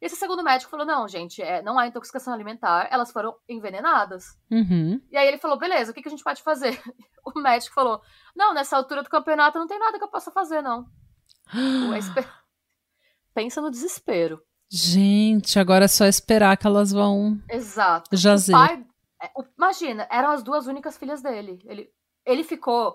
E 0.00 0.06
esse 0.06 0.16
segundo 0.16 0.42
médico 0.42 0.70
falou: 0.70 0.84
não, 0.86 1.06
gente, 1.08 1.40
é, 1.42 1.62
não 1.62 1.78
há 1.78 1.86
intoxicação 1.86 2.32
alimentar, 2.34 2.88
elas 2.90 3.10
foram 3.12 3.34
envenenadas. 3.48 4.38
Uhum. 4.50 5.00
E 5.10 5.16
aí 5.16 5.26
ele 5.28 5.38
falou: 5.38 5.58
beleza, 5.58 5.90
o 5.90 5.94
que, 5.94 6.02
que 6.02 6.08
a 6.08 6.10
gente 6.10 6.24
pode 6.24 6.42
fazer? 6.42 6.80
O 7.26 7.40
médico 7.40 7.74
falou: 7.74 8.02
não, 8.36 8.52
nessa 8.52 8.76
altura 8.76 9.02
do 9.02 9.08
campeonato 9.08 9.58
não 9.58 9.66
tem 9.66 9.78
nada 9.78 9.96
que 9.96 10.04
eu 10.04 10.08
possa 10.10 10.30
fazer, 10.30 10.60
não. 10.60 10.86
O 11.90 11.94
espe- 11.96 12.26
Pensa 13.34 13.60
no 13.62 13.70
desespero. 13.70 14.42
Gente, 14.70 15.58
agora 15.58 15.86
é 15.86 15.88
só 15.88 16.04
esperar 16.04 16.56
que 16.56 16.66
elas 16.66 16.92
vão 16.92 17.40
Exato. 17.48 18.14
jazer. 18.16 18.54
O 18.54 18.58
pai. 18.58 18.84
é, 19.22 19.30
o- 19.36 19.44
Imagina, 19.56 20.06
eram 20.10 20.30
as 20.30 20.42
duas 20.42 20.66
únicas 20.66 20.96
filhas 20.98 21.22
dele. 21.22 21.60
Ele, 21.64 21.88
ele 22.26 22.44
ficou 22.44 22.94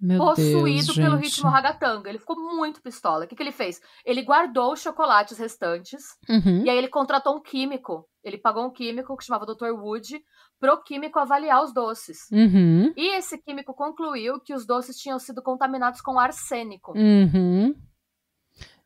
Meu 0.00 0.18
possuído 0.18 0.86
Deus, 0.86 0.96
pelo 0.96 1.16
ritmo 1.16 1.50
ragatanga. 1.50 2.08
Ele 2.08 2.18
ficou 2.18 2.36
muito 2.56 2.80
pistola. 2.80 3.24
O 3.24 3.28
que, 3.28 3.36
que 3.36 3.42
ele 3.42 3.52
fez? 3.52 3.80
Ele 4.04 4.22
guardou 4.22 4.72
os 4.72 4.80
chocolates 4.80 5.36
restantes 5.38 6.02
Uhum. 6.28 6.64
e 6.64 6.70
aí 6.70 6.78
ele 6.78 6.88
contratou 6.88 7.36
um 7.36 7.42
químico. 7.42 8.08
Ele 8.24 8.38
pagou 8.38 8.64
um 8.66 8.70
químico 8.70 9.16
que 9.16 9.24
chamava 9.24 9.44
Dr. 9.46 9.70
Wood 9.72 10.22
pro 10.58 10.82
químico 10.82 11.18
avaliar 11.18 11.62
os 11.62 11.72
doces. 11.72 12.18
Uhum. 12.32 12.92
E 12.96 13.16
esse 13.16 13.36
químico 13.38 13.74
concluiu 13.74 14.40
que 14.40 14.54
os 14.54 14.66
doces 14.66 14.96
tinham 14.96 15.18
sido 15.18 15.42
contaminados 15.42 16.00
com 16.00 16.18
arsênico. 16.18 16.92
Uhum. 16.96 17.74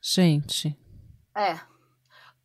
Gente. 0.00 0.76
É. 1.36 1.58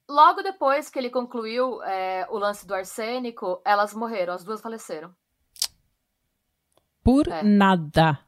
Logo 0.07 0.41
depois 0.41 0.89
que 0.89 0.97
ele 0.97 1.09
concluiu 1.11 1.81
é, 1.83 2.25
o 2.31 2.37
lance 2.39 2.65
do 2.65 2.73
arsênico, 2.73 3.61
elas 3.65 3.93
morreram, 3.93 4.33
as 4.33 4.43
duas 4.43 4.61
faleceram. 4.61 5.13
Por 7.03 7.27
É. 7.27 7.43
nada. 7.43 8.19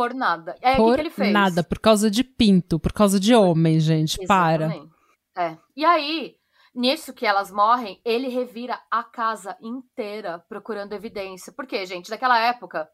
Por 0.00 0.14
nada. 0.14 0.56
E 0.62 0.66
aí, 0.66 0.72
o 0.74 0.76
que 0.76 0.82
por 0.82 0.94
que 0.94 1.00
ele 1.02 1.10
fez? 1.10 1.32
nada. 1.32 1.62
Por 1.62 1.78
causa 1.78 2.10
de 2.10 2.24
pinto. 2.24 2.78
Por 2.80 2.90
causa 2.92 3.20
de 3.20 3.34
homem, 3.34 3.78
gente. 3.78 4.24
Para. 4.26 4.64
Exatamente. 4.66 4.94
É. 5.36 5.56
E 5.76 5.84
aí, 5.84 6.36
nisso 6.74 7.12
que 7.12 7.26
elas 7.26 7.50
morrem, 7.50 8.00
ele 8.02 8.28
revira 8.28 8.80
a 8.90 9.02
casa 9.02 9.56
inteira 9.60 10.42
procurando 10.48 10.94
evidência. 10.94 11.52
Porque, 11.52 11.84
gente, 11.84 12.08
naquela 12.10 12.38
época 12.38 12.88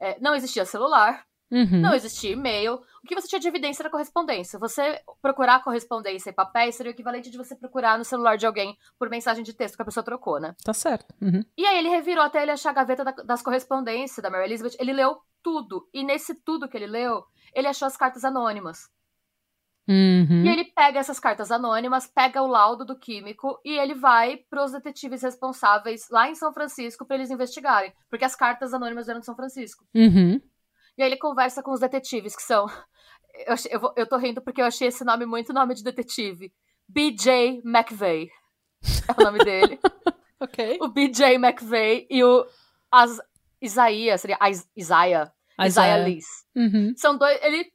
é, 0.00 0.18
não 0.20 0.34
existia 0.34 0.64
celular, 0.64 1.26
Uhum. 1.50 1.80
não 1.80 1.94
existia 1.94 2.32
e-mail. 2.32 2.74
O 3.02 3.06
que 3.06 3.14
você 3.14 3.26
tinha 3.26 3.40
de 3.40 3.48
evidência 3.48 3.82
era 3.82 3.88
correspondência. 3.90 4.58
Você 4.58 5.00
procurar 5.22 5.62
correspondência 5.64 6.28
e 6.28 6.32
papéis 6.32 6.74
seria 6.74 6.92
o 6.92 6.94
equivalente 6.94 7.30
de 7.30 7.38
você 7.38 7.54
procurar 7.56 7.96
no 7.96 8.04
celular 8.04 8.36
de 8.36 8.46
alguém 8.46 8.76
por 8.98 9.08
mensagem 9.08 9.42
de 9.42 9.54
texto 9.54 9.76
que 9.76 9.80
a 9.82 9.84
pessoa 9.84 10.04
trocou, 10.04 10.38
né? 10.38 10.54
Tá 10.62 10.74
certo. 10.74 11.14
Uhum. 11.22 11.42
E 11.56 11.64
aí 11.66 11.78
ele 11.78 11.88
revirou 11.88 12.22
até 12.24 12.42
ele 12.42 12.50
achar 12.50 12.68
a 12.70 12.74
gaveta 12.74 13.02
da- 13.04 13.12
das 13.24 13.40
correspondências 13.42 14.22
da 14.22 14.28
Mary 14.30 14.44
Elizabeth. 14.44 14.76
Ele 14.78 14.92
leu 14.92 15.16
tudo. 15.42 15.88
E 15.92 16.02
nesse 16.04 16.34
tudo 16.34 16.68
que 16.68 16.76
ele 16.76 16.86
leu, 16.86 17.24
ele 17.54 17.66
achou 17.68 17.86
as 17.86 17.96
cartas 17.96 18.24
anônimas. 18.24 18.88
Uhum. 19.88 20.44
E 20.44 20.48
ele 20.48 20.64
pega 20.66 20.98
essas 21.00 21.18
cartas 21.18 21.50
anônimas, 21.50 22.06
pega 22.06 22.42
o 22.42 22.46
laudo 22.46 22.84
do 22.84 22.98
químico 22.98 23.58
e 23.64 23.72
ele 23.78 23.94
vai 23.94 24.36
pros 24.50 24.72
detetives 24.72 25.22
responsáveis 25.22 26.08
lá 26.10 26.28
em 26.28 26.34
São 26.34 26.52
Francisco 26.52 27.06
pra 27.06 27.16
eles 27.16 27.30
investigarem. 27.30 27.92
Porque 28.10 28.24
as 28.24 28.36
cartas 28.36 28.74
anônimas 28.74 29.08
eram 29.08 29.20
de 29.20 29.26
São 29.26 29.34
Francisco. 29.34 29.86
Uhum. 29.94 30.38
E 30.96 31.02
aí 31.02 31.08
ele 31.08 31.16
conversa 31.16 31.62
com 31.62 31.70
os 31.72 31.80
detetives, 31.80 32.36
que 32.36 32.42
são. 32.42 32.66
Eu, 33.46 33.54
eu, 33.70 33.80
vou- 33.80 33.94
eu 33.96 34.06
tô 34.06 34.16
rindo 34.18 34.42
porque 34.42 34.60
eu 34.60 34.66
achei 34.66 34.88
esse 34.88 35.04
nome 35.04 35.24
muito 35.24 35.52
nome 35.54 35.74
de 35.74 35.82
detetive. 35.82 36.52
BJ 36.88 37.62
McVeigh. 37.64 38.28
É 39.08 39.20
o 39.20 39.24
nome 39.24 39.38
dele. 39.38 39.78
Ok. 40.40 40.78
o 40.80 40.86
BJ 40.86 41.34
McVeigh 41.34 42.06
e 42.08 42.22
o 42.22 42.46
As, 42.92 43.20
Isaías, 43.60 44.20
seria 44.20 44.38
Is- 44.48 44.68
Isaiah. 44.76 45.32
Isaiah 45.60 45.96
Lees. 46.04 46.26
Uhum. 46.54 46.92
São 46.96 47.16
dois. 47.18 47.38
Ele 47.42 47.66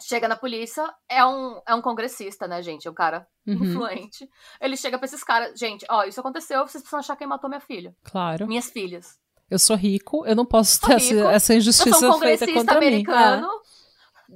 chega 0.00 0.28
na 0.28 0.36
polícia, 0.36 0.88
é 1.08 1.24
um, 1.24 1.60
é 1.66 1.74
um 1.74 1.82
congressista, 1.82 2.46
né, 2.46 2.62
gente? 2.62 2.86
É 2.86 2.90
um 2.90 2.94
cara 2.94 3.26
Uhum. 3.46 3.54
influente. 3.54 4.28
Ele 4.60 4.76
chega 4.76 4.96
pra 4.98 5.06
esses 5.06 5.22
caras, 5.24 5.58
gente, 5.58 5.84
ó, 5.90 6.04
isso 6.04 6.20
aconteceu, 6.20 6.60
vocês 6.66 6.82
precisam 6.82 7.00
achar 7.00 7.16
quem 7.16 7.26
matou 7.26 7.50
minha 7.50 7.60
filha. 7.60 7.94
Claro. 8.04 8.46
Minhas 8.46 8.70
filhas. 8.70 9.18
Eu 9.50 9.58
sou 9.58 9.76
rico, 9.76 10.24
eu 10.24 10.34
não 10.36 10.46
posso 10.46 10.78
Sou 10.78 10.88
ter 10.88 10.94
essa, 10.96 11.14
rico, 11.14 11.28
essa 11.28 11.52
Eu 11.52 11.58
injustiça 11.58 11.98
sou 11.98 12.08
um 12.16 12.18
feita 12.20 12.46
congressista 12.46 12.54
contra 12.54 12.76
americano. 12.78 13.48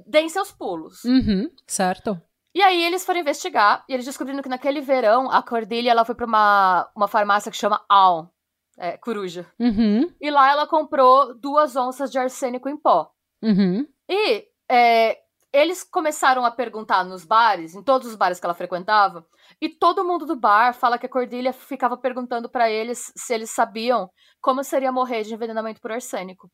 Deem 0.05 0.29
seus 0.29 0.51
pulos. 0.51 1.01
mim. 1.03 1.11
É. 1.11 1.13
Uhum. 1.31 1.51
Certo. 1.65 2.21
E 2.53 2.61
aí 2.61 2.83
eles 2.85 3.05
foram 3.05 3.19
investigar 3.19 3.83
e 3.89 3.93
eles 3.93 4.05
descobriram 4.05 4.41
que 4.41 4.49
naquele 4.49 4.81
verão 4.81 5.29
a 5.31 5.41
Cordelia 5.43 5.91
ela 5.91 6.05
foi 6.05 6.15
pra 6.15 6.25
uma, 6.25 6.89
uma 6.95 7.07
farmácia 7.07 7.51
que 7.51 7.57
chama 7.57 7.83
Al, 7.89 8.31
é, 8.77 8.97
coruja. 8.97 9.45
Uhum. 9.59 10.11
E 10.21 10.29
lá 10.29 10.51
ela 10.51 10.67
comprou 10.67 11.33
duas 11.37 11.75
onças 11.75 12.11
de 12.11 12.19
arsênico 12.19 12.69
em 12.69 12.77
pó. 12.77 13.11
Uhum. 13.41 13.87
E 14.09 14.47
é, 14.69 15.17
eles 15.51 15.83
começaram 15.83 16.45
a 16.45 16.51
perguntar 16.51 17.03
nos 17.03 17.25
bares, 17.25 17.73
em 17.73 17.83
todos 17.83 18.07
os 18.07 18.15
bares 18.15 18.39
que 18.39 18.45
ela 18.45 18.53
frequentava, 18.53 19.25
e 19.61 19.69
todo 19.69 20.05
mundo 20.05 20.25
do 20.25 20.35
bar 20.35 20.73
fala 20.73 20.97
que 20.97 21.05
a 21.05 21.09
Cordelia 21.09 21.53
ficava 21.53 21.97
perguntando 21.97 22.49
pra 22.49 22.69
eles 22.69 23.11
se 23.15 23.33
eles 23.33 23.49
sabiam 23.49 24.09
como 24.41 24.63
seria 24.63 24.91
morrer 24.91 25.23
de 25.23 25.33
envenenamento 25.33 25.81
por 25.81 25.91
arsênico. 25.91 26.51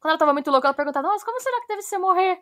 Quando 0.00 0.12
ela 0.12 0.18
tava 0.18 0.32
muito 0.32 0.50
louca, 0.50 0.68
ela 0.68 0.74
perguntava: 0.74 1.08
Nossa, 1.08 1.24
como 1.24 1.40
será 1.40 1.60
que 1.60 1.68
deve 1.68 1.82
ser 1.82 1.98
morrer? 1.98 2.38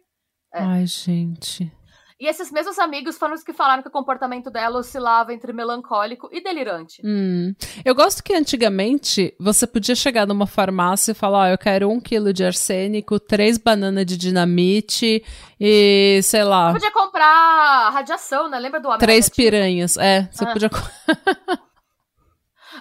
É. 0.52 0.60
Ai, 0.60 0.86
gente. 0.86 1.72
E 2.20 2.28
esses 2.28 2.52
mesmos 2.52 2.78
amigos 2.78 3.18
foram 3.18 3.34
os 3.34 3.42
que 3.42 3.52
falaram 3.52 3.82
que 3.82 3.88
o 3.88 3.92
comportamento 3.92 4.48
dela 4.48 4.78
oscilava 4.78 5.34
entre 5.34 5.52
melancólico 5.52 6.28
e 6.32 6.40
delirante. 6.40 7.02
Hum. 7.04 7.52
Eu 7.84 7.92
gosto 7.94 8.22
que 8.22 8.32
antigamente 8.32 9.34
você 9.38 9.66
podia 9.66 9.96
chegar 9.96 10.24
numa 10.26 10.46
farmácia 10.46 11.10
e 11.10 11.14
falar: 11.14 11.38
Ó, 11.38 11.46
eu 11.48 11.58
quero 11.58 11.90
um 11.90 12.00
quilo 12.00 12.32
de 12.32 12.44
arsênico, 12.44 13.18
três 13.18 13.58
bananas 13.58 14.06
de 14.06 14.16
dinamite 14.16 15.24
e 15.60 16.20
sei 16.22 16.44
lá, 16.44 16.72
Podia 16.72 16.92
comprar 16.92 17.90
radiação, 17.90 18.48
né? 18.48 18.58
Lembra 18.60 18.78
do 18.80 18.86
homem 18.88 19.00
três 19.00 19.28
piranhas. 19.28 19.96
É, 19.96 20.28
você 20.30 20.44
Ah. 20.44 20.52
podia. 20.52 20.70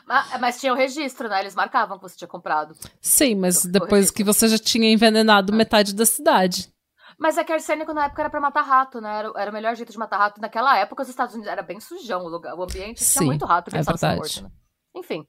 Mas, 0.07 0.41
mas 0.41 0.59
tinha 0.59 0.73
o 0.73 0.75
registro, 0.75 1.29
né? 1.29 1.39
Eles 1.39 1.55
marcavam 1.55 1.97
que 1.97 2.03
você 2.03 2.17
tinha 2.17 2.27
comprado. 2.27 2.75
Sim, 2.99 3.35
mas 3.35 3.63
Então, 3.63 3.79
depois 3.79 4.09
que 4.09 4.23
você 4.23 4.47
já 4.47 4.57
tinha 4.57 4.91
envenenado 4.91 5.53
Ah. 5.53 5.55
metade 5.55 5.93
da 5.93 6.05
cidade. 6.05 6.72
Mas 7.19 7.37
é 7.37 7.43
que 7.43 7.51
arsênico 7.53 7.93
na 7.93 8.05
época 8.05 8.21
era 8.21 8.29
pra 8.29 8.39
matar 8.41 8.61
rato, 8.63 8.99
né? 9.01 9.19
Era, 9.19 9.31
era 9.37 9.51
o 9.51 9.53
melhor 9.53 9.75
jeito 9.75 9.91
de 9.91 9.97
matar 9.97 10.17
rato. 10.17 10.41
Naquela 10.41 10.77
época, 10.77 11.03
os 11.03 11.09
Estados 11.09 11.35
Unidos 11.35 11.51
era 11.51 11.61
bem 11.61 11.79
sujão 11.79 12.23
o 12.25 12.27
lugar, 12.29 12.55
o 12.55 12.63
ambiente. 12.63 13.03
Sim, 13.03 13.19
tinha 13.19 13.25
muito 13.27 13.45
rato 13.45 13.69
que 13.71 13.77
é 13.77 13.81
verdade. 13.81 14.15
morto, 14.17 14.43
né? 14.43 14.51
Enfim. 14.95 15.27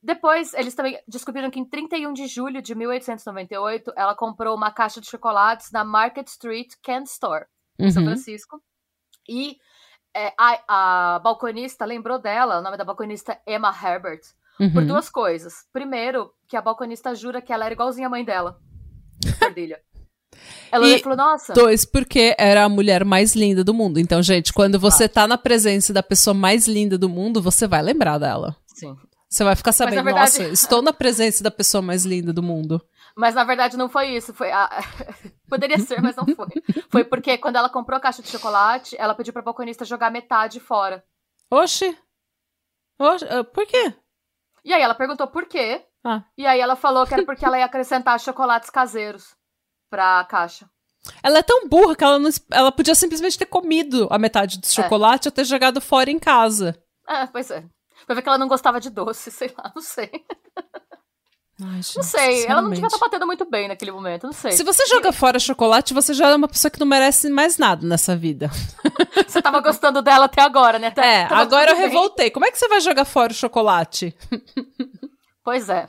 Depois, 0.00 0.54
eles 0.54 0.74
também 0.76 0.96
descobriram 1.08 1.50
que 1.50 1.58
em 1.58 1.64
31 1.68 2.12
de 2.12 2.26
julho 2.28 2.62
de 2.62 2.72
1898, 2.74 3.92
ela 3.96 4.14
comprou 4.14 4.54
uma 4.56 4.70
caixa 4.70 5.00
de 5.00 5.08
chocolates 5.08 5.72
na 5.72 5.82
Market 5.84 6.28
Street 6.28 6.72
Candy 6.82 7.08
Store, 7.08 7.46
em 7.78 7.86
Uhum. 7.86 7.90
São 7.90 8.04
Francisco. 8.04 8.62
E 9.28 9.56
é, 10.16 10.32
a, 10.38 11.14
a 11.16 11.18
balconista 11.18 11.84
lembrou 11.84 12.18
dela, 12.18 12.60
o 12.60 12.62
nome 12.62 12.76
da 12.76 12.84
balconista 12.84 13.40
é 13.44 13.56
Emma 13.56 13.70
Herbert, 13.70 14.20
por 14.56 14.82
Uhum. 14.82 14.86
duas 14.86 15.10
coisas. 15.10 15.66
Primeiro, 15.72 16.32
que 16.48 16.56
a 16.56 16.62
balconista 16.62 17.12
jura 17.14 17.42
que 17.42 17.52
ela 17.52 17.64
era 17.64 17.74
igualzinha 17.74 18.06
à 18.06 18.10
mãe 18.10 18.24
dela. 18.24 18.60
Cordilha. 19.40 19.80
Ela 20.70 20.86
E 20.86 20.98
falou, 21.00 21.16
nossa. 21.16 21.52
Dois, 21.52 21.84
porque 21.84 22.34
era 22.38 22.64
a 22.64 22.68
mulher 22.68 23.04
mais 23.04 23.34
linda 23.34 23.64
do 23.64 23.72
mundo. 23.72 23.98
Então, 23.98 24.22
gente, 24.22 24.52
quando 24.52 24.78
você 24.78 25.08
tá 25.08 25.26
na 25.26 25.38
presença 25.38 25.92
da 25.92 26.02
pessoa 26.02 26.34
mais 26.34 26.66
linda 26.68 26.98
do 26.98 27.08
mundo, 27.08 27.40
você 27.40 27.66
vai 27.66 27.82
lembrar 27.82 28.18
dela. 28.18 28.56
Sim. 28.66 28.96
Você 29.28 29.44
vai 29.44 29.54
ficar 29.54 29.72
sabendo, 29.72 30.02
verdade- 30.04 30.38
nossa, 30.38 30.42
estou 30.52 30.80
na 30.80 30.92
presença 30.92 31.42
da 31.42 31.50
pessoa 31.50 31.82
mais 31.82 32.04
linda 32.04 32.32
do 32.32 32.42
mundo. 32.42 32.82
Mas 33.16 33.34
na 33.34 33.44
verdade 33.44 33.76
não 33.76 33.88
foi 33.88 34.08
isso. 34.16 34.32
Foi 34.32 34.50
a... 34.50 34.70
Poderia 35.48 35.78
ser, 35.78 36.00
mas 36.00 36.16
não 36.16 36.24
foi. 36.24 36.46
Foi 36.88 37.04
porque 37.04 37.36
quando 37.36 37.56
ela 37.56 37.68
comprou 37.68 37.96
a 37.96 38.00
caixa 38.00 38.22
de 38.22 38.28
chocolate, 38.28 38.96
ela 38.98 39.14
pediu 39.14 39.32
pra 39.32 39.42
balconista 39.42 39.84
jogar 39.84 40.10
metade 40.10 40.60
fora. 40.60 41.02
Oxi. 41.50 41.96
Oxi, 42.98 43.24
ah, 43.28 43.44
por 43.44 43.66
quê? 43.66 43.94
E 44.64 44.72
aí 44.72 44.80
ela 44.82 44.94
perguntou 44.94 45.26
por 45.26 45.46
quê. 45.46 45.82
Ah. 46.04 46.22
E 46.36 46.46
aí 46.46 46.60
ela 46.60 46.76
falou 46.76 47.06
que 47.06 47.14
era 47.14 47.24
porque 47.24 47.44
ela 47.44 47.58
ia 47.58 47.64
acrescentar 47.64 48.18
chocolates 48.20 48.70
caseiros 48.70 49.34
pra 49.90 50.24
caixa. 50.24 50.66
Ela 51.22 51.38
é 51.38 51.42
tão 51.42 51.68
burra 51.68 51.96
que 51.96 52.04
ela, 52.04 52.18
não, 52.18 52.28
ela 52.52 52.70
podia 52.72 52.94
simplesmente 52.94 53.38
ter 53.38 53.46
comido 53.46 54.06
a 54.10 54.18
metade 54.18 54.58
do 54.58 54.66
chocolate 54.66 55.28
ou 55.28 55.32
ter 55.32 55.44
jogado 55.44 55.80
fora 55.80 56.10
em 56.10 56.18
casa. 56.18 56.76
É, 57.08 57.26
pois 57.26 57.50
é. 57.50 57.64
Vai 58.06 58.14
ver 58.14 58.22
que 58.22 58.28
ela 58.28 58.38
não 58.38 58.48
gostava 58.48 58.80
de 58.80 58.90
doce, 58.90 59.30
sei 59.32 59.52
lá, 59.56 59.72
não 59.74 59.82
sei. 59.82 60.10
Ai, 61.60 61.82
gente, 61.82 61.96
Não 61.96 62.02
sei. 62.04 62.44
Ela 62.46 62.62
não 62.62 62.70
devia 62.70 62.84
sinceramente. 62.88 62.94
estar 62.94 62.98
batendo 63.06 63.26
muito 63.26 63.44
bem 63.50 63.66
naquele 63.66 63.90
momento, 63.90 64.24
não 64.26 64.32
sei. 64.32 64.52
Se 64.52 64.62
você 64.62 64.86
joga 64.86 65.10
fora 65.12 65.40
chocolate, 65.40 65.92
você 65.92 66.14
já 66.14 66.28
é 66.28 66.34
uma 66.36 66.46
pessoa 66.46 66.70
que 66.70 66.78
não 66.78 66.86
merece 66.86 67.28
mais 67.30 67.58
nada 67.58 67.84
nessa 67.86 68.14
vida. 68.14 68.48
Você 69.26 69.42
tava 69.42 69.60
gostando 69.60 70.00
dela 70.00 70.24
até 70.26 70.40
agora, 70.40 70.78
né? 70.78 70.90
Tá- 70.90 71.04
É, 71.04 71.24
agora 71.24 71.72
eu 71.72 71.76
bem. 71.76 71.84
revoltei. 71.86 72.30
Como 72.30 72.46
é 72.46 72.50
que 72.50 72.58
você 72.58 72.66
vai 72.68 72.80
jogar 72.80 73.04
fora 73.04 73.32
o 73.32 73.34
chocolate? 73.36 74.16
Pois 75.44 75.68
é. 75.68 75.86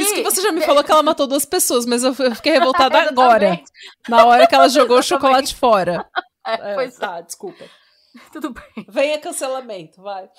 Isso 0.00 0.14
que 0.14 0.22
você 0.22 0.42
já 0.42 0.52
me 0.52 0.60
falou 0.60 0.84
que 0.84 0.90
ela 0.90 1.02
matou 1.02 1.26
duas 1.26 1.44
pessoas, 1.44 1.86
mas 1.86 2.02
eu 2.04 2.14
fiquei 2.14 2.52
revoltada 2.52 3.00
agora. 3.08 3.60
Na 4.08 4.24
hora 4.26 4.46
que 4.46 4.54
ela 4.54 4.68
jogou 4.68 4.98
o 4.98 5.02
chocolate 5.02 5.54
fora. 5.54 6.06
É, 6.48 6.70
É, 6.70 6.74
pois 6.76 6.96
tá, 6.96 7.20
desculpa. 7.22 7.64
é, 7.64 7.68
tudo 8.32 8.50
bem. 8.50 8.86
Venha 8.88 9.18
cancelamento, 9.20 10.00
vai. 10.00 10.30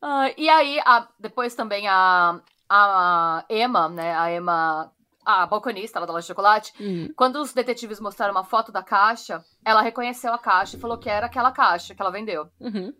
Ah, 0.00 0.30
e 0.36 0.48
aí, 0.48 0.80
a- 0.84 1.08
depois 1.18 1.54
também 1.54 1.86
a, 1.88 2.40
a 2.68 3.44
Emma, 3.48 3.88
né? 3.88 4.14
A 4.16 4.32
Emma, 4.32 4.92
a 5.24 5.46
balconista 5.46 6.00
lá 6.00 6.06
da 6.06 6.12
loja 6.12 6.24
de 6.24 6.28
chocolate, 6.28 6.72
Hum. 6.80 7.08
quando 7.16 7.36
os 7.36 7.52
detetives 7.52 8.00
mostraram 8.00 8.32
uma 8.34 8.44
foto 8.44 8.70
da 8.72 8.82
caixa, 8.82 9.44
ela 9.64 9.82
reconheceu 9.82 10.32
a 10.32 10.38
caixa 10.38 10.76
e 10.76 10.80
falou 10.80 10.98
que 10.98 11.08
era 11.08 11.26
aquela 11.26 11.52
caixa 11.52 11.94
que 11.94 12.02
ela 12.02 12.10
vendeu. 12.10 12.48
Uhum. 12.60 12.92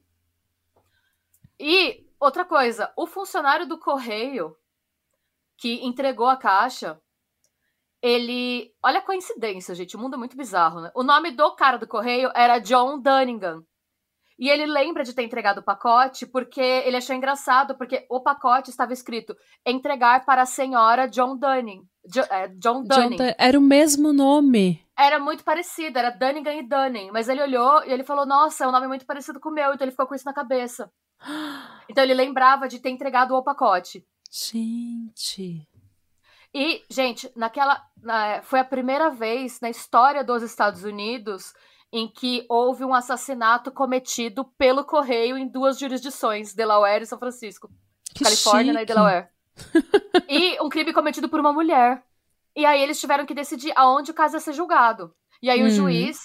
E 1.59 2.04
outra 2.21 2.45
coisa, 2.45 2.93
o 2.97 3.07
funcionário 3.07 3.67
do 3.67 3.79
correio 3.79 4.57
que 5.59 5.85
entregou 5.85 6.27
a 6.29 6.37
caixa, 6.37 7.01
ele. 8.03 8.73
Olha 8.83 8.99
a 8.99 9.03
coincidência, 9.03 9.75
gente. 9.75 9.97
O 9.97 9.99
mundo 9.99 10.15
é 10.15 10.19
muito 10.19 10.37
bizarro, 10.37 10.81
né? 10.81 10.91
O 10.95 11.03
nome 11.03 11.31
do 11.31 11.55
cara 11.55 11.79
do 11.79 11.87
correio 11.89 12.31
era 12.35 12.59
John 12.59 13.01
Dunningham. 13.01 13.63
E 14.37 14.51
ele 14.51 14.67
lembra 14.67 15.05
de 15.05 15.15
ter 15.15 15.23
entregado 15.23 15.59
o 15.59 15.63
pacote 15.63 16.27
porque 16.27 16.61
ele 16.61 16.97
achou 16.97 17.15
engraçado, 17.15 17.77
porque 17.79 18.05
o 18.11 18.21
pacote 18.21 18.69
estava 18.69 18.93
escrito 18.93 19.35
entregar 19.65 20.25
para 20.25 20.43
a 20.43 20.47
senhora 20.47 21.07
John 21.07 21.37
Dunning. 21.37 21.83
Jo- 22.05 22.27
é, 22.29 22.49
John 22.49 22.83
Dunning. 22.83 23.17
Jonathan, 23.17 23.35
era 23.39 23.57
o 23.57 23.63
mesmo 23.63 24.13
nome. 24.13 24.85
Era 24.99 25.21
muito 25.21 25.45
parecido, 25.45 25.99
era 26.01 26.11
Dunningham 26.11 26.55
e 26.55 26.69
Dunning. 26.69 27.11
Mas 27.13 27.29
ele 27.29 27.43
olhou 27.43 27.85
e 27.85 27.93
ele 27.93 28.03
falou: 28.03 28.27
Nossa, 28.27 28.65
é 28.65 28.69
um 28.69 28.73
nome 28.73 28.89
muito 28.89 29.07
parecido 29.07 29.39
com 29.39 29.51
o 29.51 29.53
meu. 29.53 29.73
Então 29.73 29.85
ele 29.85 29.93
ficou 29.93 30.07
com 30.07 30.17
isso 30.17 30.25
na 30.27 30.35
cabeça. 30.35 30.91
Então 31.89 32.03
ele 32.05 32.15
lembrava 32.15 32.67
de 32.69 32.79
ter 32.79 32.91
entregado 32.91 33.35
o 33.35 33.43
pacote. 33.43 34.07
Gente. 34.31 35.67
E, 36.53 36.83
gente, 36.89 37.31
naquela. 37.37 37.83
na- 38.01 38.43
foi 38.43 38.61
a 38.61 38.65
primeira 38.65 39.11
vez 39.11 39.61
na 39.61 39.69
história 39.71 40.23
dos 40.25 40.43
Estados 40.43 40.85
Unidos 40.85 41.53
em 41.93 42.09
que 42.09 42.45
houve 42.49 42.85
um 42.85 42.93
assassinato 42.95 43.71
cometido 43.71 44.45
pelo 44.59 44.85
correio 44.85 45.37
em 45.39 45.47
duas 45.47 45.79
jurisdições, 45.79 46.53
Delaware 46.55 47.03
e 47.03 47.07
São 47.07 47.19
Francisco. 47.19 47.71
Que 48.15 48.25
Califórnia 48.25 48.73
né, 48.73 48.83
e. 48.83 48.87
Delaware. 48.87 49.29
e 50.29 50.61
um 50.61 50.69
crime 50.69 50.93
cometido 50.93 51.29
por 51.29 51.39
uma 51.39 51.53
mulher. 51.53 52.03
E 52.57 52.65
aí 52.65 52.81
eles 52.83 53.01
tiveram 53.01 53.27
que 53.27 53.35
decidir 53.35 53.73
aonde 53.77 54.11
o 54.11 54.15
caso 54.15 54.37
ia 54.37 54.41
ser 54.41 54.53
julgado. 54.53 55.15
E 55.43 55.51
aí 55.51 55.63
Hum. 55.63 55.67
o 55.67 55.71
juiz, 55.71 56.19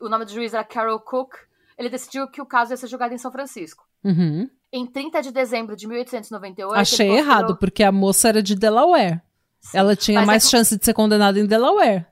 o, 0.00 0.06
o 0.06 0.08
nome 0.08 0.24
do 0.24 0.32
juiz 0.32 0.52
era 0.54 0.64
Carol 0.64 1.00
Cook, 1.00 1.34
ele 1.78 1.88
decidiu 1.88 2.28
que 2.28 2.40
o 2.42 2.46
caso 2.46 2.72
ia 2.72 2.76
ser 2.76 2.88
julgado 2.88 3.14
em 3.14 3.18
São 3.18 3.30
Francisco. 3.32 3.85
Uhum. 4.06 4.48
Em 4.72 4.86
30 4.86 5.22
de 5.22 5.32
dezembro 5.32 5.74
de 5.76 5.86
1898. 5.86 6.78
Achei 6.80 7.08
considerou- 7.08 7.18
errado, 7.32 7.56
porque 7.56 7.82
a 7.82 7.90
moça 7.92 8.28
era 8.28 8.42
de 8.42 8.54
Delaware. 8.54 9.20
Sim, 9.60 9.78
Ela 9.78 9.96
tinha 9.96 10.20
é 10.20 10.24
mais 10.24 10.44
que- 10.44 10.50
chance 10.50 10.76
de 10.78 10.84
ser 10.84 10.94
condenada 10.94 11.38
em 11.38 11.46
Delaware. 11.46 12.06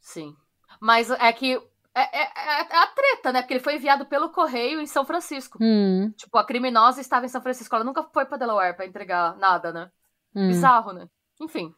Sim. 0.00 0.34
Mas 0.80 1.10
é 1.10 1.32
que. 1.32 1.54
É, 1.96 2.00
é- 2.22 2.66
é 2.72 2.76
a 2.76 2.86
treta, 2.88 3.32
né? 3.32 3.40
Porque 3.42 3.54
ele 3.54 3.62
foi 3.62 3.76
enviado 3.76 4.04
pelo 4.06 4.30
correio 4.30 4.80
em 4.80 4.86
São 4.86 5.04
Francisco. 5.04 5.58
Hum, 5.60 6.12
Tipo, 6.16 6.38
a 6.38 6.44
criminosa 6.44 7.00
estava 7.00 7.24
em 7.24 7.28
São 7.28 7.40
Francisco. 7.40 7.74
Ela 7.74 7.84
nunca 7.84 8.02
foi 8.12 8.24
pra 8.24 8.36
Delaware 8.36 8.74
pra 8.74 8.86
entregar 8.86 9.36
nada, 9.36 9.72
né? 9.72 9.90
hum. 10.34 10.48
Bizarro, 10.48 10.92
né? 10.92 11.06
Enfim. 11.40 11.72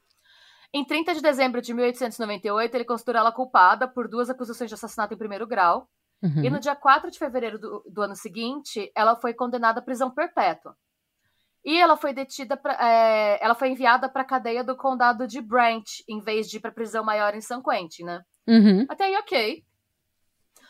Em 0.73 0.85
30 0.85 1.15
de 1.15 1.21
dezembro 1.23 1.61
de 1.63 1.73
1898, 1.75 2.75
ele 2.75 2.85
considerou 2.85 3.21
ela 3.21 3.33
culpada 3.33 3.87
por 3.87 4.09
duas 4.09 4.29
acusações 4.31 4.69
de 4.71 4.75
assassinato 4.75 5.13
em 5.15 5.17
primeiro 5.19 5.47
grau. 5.47 5.89
Uhum. 6.23 6.45
E 6.45 6.51
no 6.51 6.59
dia 6.59 6.75
4 6.75 7.11
de 7.11 7.19
fevereiro 7.19 7.59
do, 7.59 7.85
do 7.89 8.03
ano 8.03 8.17
seguinte, 8.17 8.91
ela 8.95 9.17
foi 9.17 9.35
condenada 9.35 9.81
à 9.81 9.83
prisão 9.83 10.11
perpétua. 10.11 10.77
E 11.65 11.79
ela 11.79 11.97
foi 11.97 12.13
detida, 12.13 12.57
pra, 12.57 12.75
é, 12.81 13.45
ela 13.45 13.55
foi 13.55 13.71
enviada 13.71 14.09
para 14.09 14.23
a 14.23 14.27
cadeia 14.27 14.63
do 14.63 14.77
condado 14.77 15.27
de 15.27 15.41
Brant, 15.41 16.01
em 16.09 16.21
vez 16.21 16.49
de 16.49 16.59
ir 16.59 16.61
para 16.61 16.71
prisão 16.71 17.05
maior 17.05 17.35
em 17.35 17.41
San 17.41 17.61
Quentin, 17.61 18.05
né? 18.05 18.23
Uhum. 18.47 18.87
Até 18.89 19.07
aí, 19.07 19.17
ok. 19.17 19.65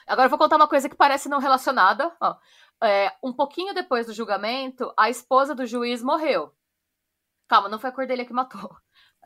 Agora 0.06 0.26
eu 0.26 0.30
vou 0.30 0.38
contar 0.38 0.56
uma 0.56 0.68
coisa 0.68 0.88
que 0.88 0.96
parece 0.96 1.28
não 1.28 1.38
relacionada. 1.38 2.10
Ó, 2.20 2.36
é, 2.82 3.12
um 3.22 3.32
pouquinho 3.32 3.74
depois 3.74 4.06
do 4.06 4.14
julgamento, 4.14 4.92
a 4.96 5.10
esposa 5.10 5.54
do 5.54 5.66
juiz 5.66 6.02
morreu. 6.02 6.52
Calma, 7.46 7.68
não 7.68 7.78
foi 7.78 7.90
a 7.90 7.92
Cordelia 7.92 8.24
que 8.24 8.32
matou. 8.32 8.76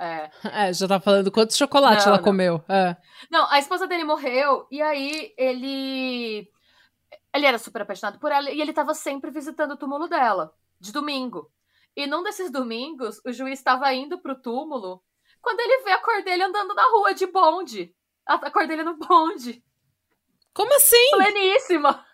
É, 0.01 0.31
É, 0.45 0.73
já 0.73 0.89
tá 0.89 0.99
falando 0.99 1.31
quanto 1.31 1.55
chocolate 1.55 2.01
Não, 2.01 2.07
ela 2.09 2.17
não. 2.17 2.25
comeu. 2.25 2.65
É. 2.67 2.97
Não, 3.31 3.47
a 3.51 3.59
esposa 3.59 3.87
dele 3.87 4.03
morreu 4.03 4.67
e 4.71 4.81
aí 4.81 5.35
ele. 5.37 6.51
Ele 7.35 7.47
era 7.47 7.59
super 7.59 7.83
apaixonado 7.83 8.19
por 8.19 8.33
ela 8.33 8.51
e 8.51 8.61
ele 8.61 8.73
tava 8.73 8.95
sempre 8.95 9.31
visitando 9.31 9.73
o 9.73 9.77
túmulo 9.77 10.09
dela, 10.09 10.55
de 10.81 10.91
domingo. 10.91 11.53
E 11.95 12.07
num 12.07 12.23
desses 12.23 12.51
domingos, 12.51 13.21
o 13.27 13.31
juiz 13.33 13.59
estava 13.59 13.93
indo 13.93 14.19
pro 14.19 14.41
túmulo 14.41 15.03
quando 15.43 15.61
ele 15.61 15.85
vê 15.85 15.93
a 15.93 16.03
Cordelia 16.03 16.47
andando 16.47 16.75
na 16.75 16.85
rua 16.91 17.13
de 17.13 17.27
bonde. 17.27 17.95
A 18.27 18.35
a 18.35 18.51
Cordelia 18.51 18.85
no 18.85 18.97
bonde. 18.97 19.63
Como 20.55 20.75
assim? 20.75 21.11
Pleníssima. 21.13 22.05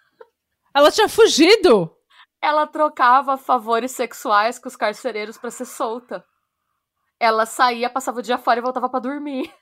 Ela 0.75 0.91
tinha 0.91 1.09
fugido? 1.09 1.97
Ela 2.43 2.67
trocava 2.67 3.39
favores 3.39 3.93
sexuais 3.93 4.59
com 4.59 4.69
os 4.69 4.77
carcereiros 4.77 5.39
pra 5.39 5.51
ser 5.51 5.65
solta. 5.65 6.25
Ela 7.19 7.47
saía, 7.47 7.89
passava 7.91 8.19
o 8.19 8.23
dia 8.23 8.39
fora 8.39 8.59
e 8.59 8.63
voltava 8.63 8.89
pra 8.89 9.01
dormir. 9.01 9.53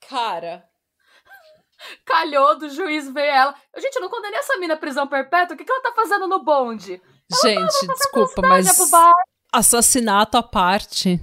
Cara. 0.08 0.64
Calhou 2.06 2.58
do 2.58 2.68
juiz 2.70 3.08
ver 3.12 3.26
ela. 3.26 3.54
Gente, 3.76 3.96
eu 3.96 4.02
não 4.02 4.08
condenei 4.10 4.38
essa 4.38 4.56
mina 4.58 4.74
à 4.74 4.76
prisão 4.76 5.06
perpétua. 5.06 5.54
O 5.54 5.58
que, 5.58 5.64
que 5.64 5.72
ela 5.72 5.82
tá 5.82 5.92
fazendo 5.94 6.28
no 6.28 6.42
bonde? 6.44 7.00
Gente, 7.42 7.86
desculpa, 7.88 8.40
Olha 8.40 8.48
mas 8.48 8.76
pro 8.76 8.88
bar. 8.90 9.12
assassinato 9.52 10.36
à 10.36 10.42
parte. 10.42 11.20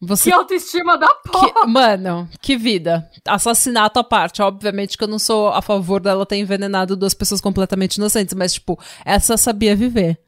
Você 0.00 0.30
Que 0.30 0.34
autoestima 0.36 0.98
da 0.98 1.12
porra. 1.14 1.52
Que- 1.62 1.66
mano, 1.66 2.28
que 2.40 2.56
vida. 2.56 3.10
Assassinato 3.26 3.98
à 3.98 4.04
parte. 4.04 4.42
Obviamente 4.42 4.96
que 4.98 5.02
eu 5.04 5.08
não 5.08 5.18
sou 5.18 5.48
a 5.48 5.62
favor 5.62 6.00
dela 6.00 6.26
ter 6.26 6.36
envenenado 6.36 6.94
duas 6.94 7.14
pessoas 7.14 7.40
completamente 7.40 7.96
inocentes, 7.96 8.34
mas, 8.34 8.52
tipo, 8.54 8.78
essa 9.04 9.36
sabia 9.36 9.74
viver. 9.74 10.20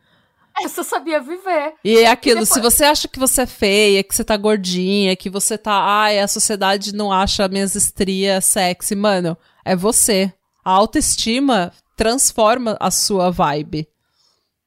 Essa 0.64 0.82
sabia 0.82 1.20
viver. 1.20 1.74
E 1.84 1.98
é 1.98 2.06
aquilo, 2.10 2.40
depois- 2.40 2.48
se 2.50 2.60
você 2.60 2.84
acha 2.84 3.06
que 3.08 3.18
você 3.18 3.42
é 3.42 3.46
feia, 3.46 4.02
que 4.02 4.14
você 4.14 4.24
tá 4.24 4.36
gordinha, 4.36 5.14
que 5.16 5.28
você 5.28 5.56
tá. 5.58 5.72
Ai, 5.72 6.18
a 6.20 6.28
sociedade 6.28 6.94
não 6.94 7.12
acha 7.12 7.46
minhas 7.48 7.74
estrias 7.74 8.44
sexy, 8.46 8.94
mano, 8.94 9.36
é 9.64 9.76
você. 9.76 10.32
A 10.64 10.70
autoestima 10.70 11.72
transforma 11.96 12.76
a 12.80 12.90
sua 12.90 13.30
vibe. 13.30 13.88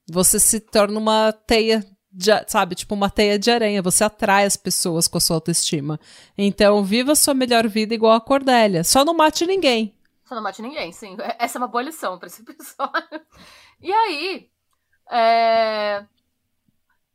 Você 0.10 0.40
se 0.40 0.60
torna 0.60 0.98
uma 1.00 1.32
teia, 1.32 1.86
de, 2.12 2.32
sabe? 2.48 2.74
Tipo, 2.76 2.96
uma 2.96 3.10
teia 3.10 3.38
de 3.38 3.52
aranha. 3.52 3.82
Você 3.82 4.04
atrai 4.04 4.46
as 4.46 4.58
pessoas 4.58 5.08
com 5.08 5.18
a 5.18 5.22
sua 5.22 5.36
autoestima. 5.38 6.00
Então, 6.38 6.84
viva 6.84 7.12
a 7.12 7.16
sua 7.16 7.34
melhor 7.34 7.68
vida 7.68 7.94
igual 7.94 8.14
a 8.14 8.22
Cordélia. 8.22 8.84
Só 8.84 9.04
não 9.06 9.14
mate 9.14 9.46
ninguém. 9.46 9.94
Você 10.26 10.34
não 10.36 10.42
mate 10.44 10.62
ninguém, 10.62 10.92
sim. 10.92 11.16
Essa 11.38 11.58
é 11.58 11.60
uma 11.60 11.68
boa 11.68 11.84
lição 11.84 12.18
pra 12.18 12.28
esse 12.28 12.42
episódio. 12.42 13.22
E 13.82 13.94
aí, 13.94 14.48
é... 15.10 16.05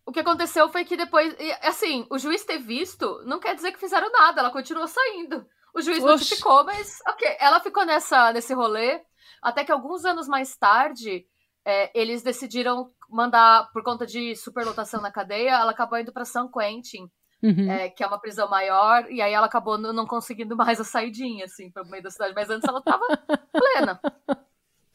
o 0.04 0.12
que 0.12 0.20
aconteceu 0.20 0.68
foi 0.68 0.84
que 0.84 0.96
depois, 0.96 1.34
assim, 1.62 2.06
o 2.10 2.18
juiz 2.18 2.44
ter 2.44 2.58
visto 2.58 3.22
não 3.24 3.40
quer 3.40 3.54
dizer 3.54 3.72
que 3.72 3.78
fizeram 3.80 4.10
nada, 4.10 4.40
ela 4.40 4.50
continuou 4.50 4.86
saindo. 4.86 5.46
O 5.74 5.82
juiz 5.82 5.98
Oxi. 5.98 6.06
notificou, 6.06 6.64
mas 6.64 7.00
ok. 7.08 7.36
Ela 7.40 7.58
ficou 7.60 7.84
nessa, 7.84 8.32
nesse 8.32 8.54
rolê, 8.54 9.00
até 9.42 9.64
que 9.64 9.72
alguns 9.72 10.04
anos 10.04 10.28
mais 10.28 10.56
tarde, 10.56 11.26
é, 11.64 11.90
eles 11.98 12.22
decidiram 12.22 12.90
mandar, 13.10 13.70
por 13.72 13.82
conta 13.82 14.06
de 14.06 14.36
superlotação 14.36 15.00
na 15.00 15.10
cadeia, 15.10 15.50
ela 15.50 15.72
acabou 15.72 15.98
indo 15.98 16.12
para 16.12 16.24
São 16.24 16.48
Quentin, 16.50 17.10
uhum. 17.42 17.70
é, 17.70 17.90
que 17.90 18.04
é 18.04 18.06
uma 18.06 18.20
prisão 18.20 18.48
maior, 18.48 19.10
e 19.10 19.20
aí 19.20 19.32
ela 19.32 19.46
acabou 19.46 19.76
não 19.76 20.06
conseguindo 20.06 20.56
mais 20.56 20.80
a 20.80 20.84
saidinha, 20.84 21.44
assim, 21.44 21.70
para 21.70 21.82
o 21.82 21.88
meio 21.88 22.02
da 22.02 22.10
cidade. 22.10 22.34
Mas 22.34 22.48
antes 22.50 22.68
ela 22.68 22.78
estava 22.78 23.04
plena. 23.52 24.00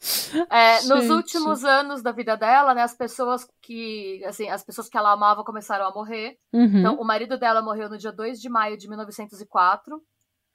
É, 0.50 0.82
nos 0.84 1.10
últimos 1.10 1.64
anos 1.64 2.02
da 2.02 2.10
vida 2.12 2.36
dela, 2.36 2.74
né, 2.74 2.82
as 2.82 2.94
pessoas 2.94 3.46
que, 3.60 4.24
assim, 4.24 4.48
as 4.48 4.64
pessoas 4.64 4.88
que 4.88 4.96
ela 4.96 5.12
amava 5.12 5.44
começaram 5.44 5.86
a 5.86 5.92
morrer. 5.92 6.38
Uhum. 6.52 6.78
Então, 6.78 6.94
o 6.96 7.04
marido 7.04 7.38
dela 7.38 7.60
morreu 7.60 7.88
no 7.88 7.98
dia 7.98 8.12
2 8.12 8.40
de 8.40 8.48
maio 8.48 8.76
de 8.76 8.88
1904. 8.88 10.02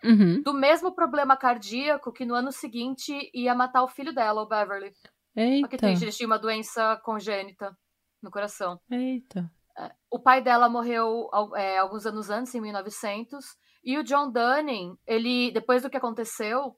Uhum. 0.04 0.42
Do 0.42 0.54
mesmo 0.54 0.94
problema 0.94 1.38
cardíaco 1.38 2.12
que 2.12 2.26
no 2.26 2.34
ano 2.34 2.52
seguinte 2.52 3.30
ia 3.34 3.56
matar 3.56 3.84
o 3.84 3.88
filho 3.88 4.14
dela, 4.14 4.42
o 4.42 4.48
Beverly. 4.48 4.92
Eita. 5.36 5.68
Porque 5.68 5.86
eles 5.86 6.18
tinham 6.18 6.30
uma 6.30 6.40
doença 6.40 6.96
congênita 7.04 7.76
no 8.22 8.32
coração. 8.32 8.80
Eita. 8.90 9.50
É, 9.78 9.92
o 10.10 10.20
pai 10.20 10.42
dela 10.42 10.70
morreu 10.70 11.30
é, 11.56 11.78
alguns 11.78 12.06
anos 12.06 12.30
antes, 12.30 12.54
em 12.56 12.62
1900. 12.62 13.46
E 13.84 13.98
o 13.98 14.04
John 14.04 14.32
Dunning, 14.32 14.98
ele, 15.06 15.52
depois 15.52 15.84
do 15.84 15.90
que 15.90 15.98
aconteceu, 15.98 16.76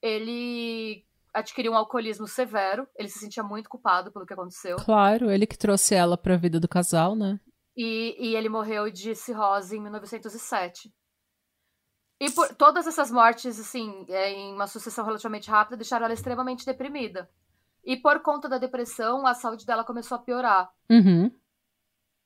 ele 0.00 1.04
adquiriu 1.36 1.72
um 1.72 1.76
alcoolismo 1.76 2.26
severo. 2.26 2.88
Ele 2.96 3.08
se 3.08 3.18
sentia 3.18 3.42
muito 3.42 3.68
culpado 3.68 4.10
pelo 4.10 4.26
que 4.26 4.32
aconteceu. 4.32 4.76
Claro, 4.76 5.30
ele 5.30 5.46
que 5.46 5.58
trouxe 5.58 5.94
ela 5.94 6.16
para 6.16 6.34
a 6.34 6.38
vida 6.38 6.58
do 6.58 6.68
casal, 6.68 7.14
né? 7.14 7.38
E, 7.76 8.16
e 8.18 8.34
ele 8.34 8.48
morreu 8.48 8.90
de 8.90 9.14
cirrose 9.14 9.76
em 9.76 9.80
1907. 9.80 10.90
E 12.18 12.30
por 12.30 12.54
todas 12.54 12.86
essas 12.86 13.10
mortes, 13.10 13.60
assim, 13.60 14.06
é, 14.08 14.32
em 14.32 14.54
uma 14.54 14.66
sucessão 14.66 15.04
relativamente 15.04 15.50
rápida, 15.50 15.76
deixaram 15.76 16.06
ela 16.06 16.14
extremamente 16.14 16.64
deprimida. 16.64 17.28
E 17.84 17.96
por 17.96 18.20
conta 18.20 18.48
da 18.48 18.56
depressão, 18.56 19.26
a 19.26 19.34
saúde 19.34 19.66
dela 19.66 19.84
começou 19.84 20.16
a 20.16 20.22
piorar. 20.22 20.70
Uhum. 20.90 21.30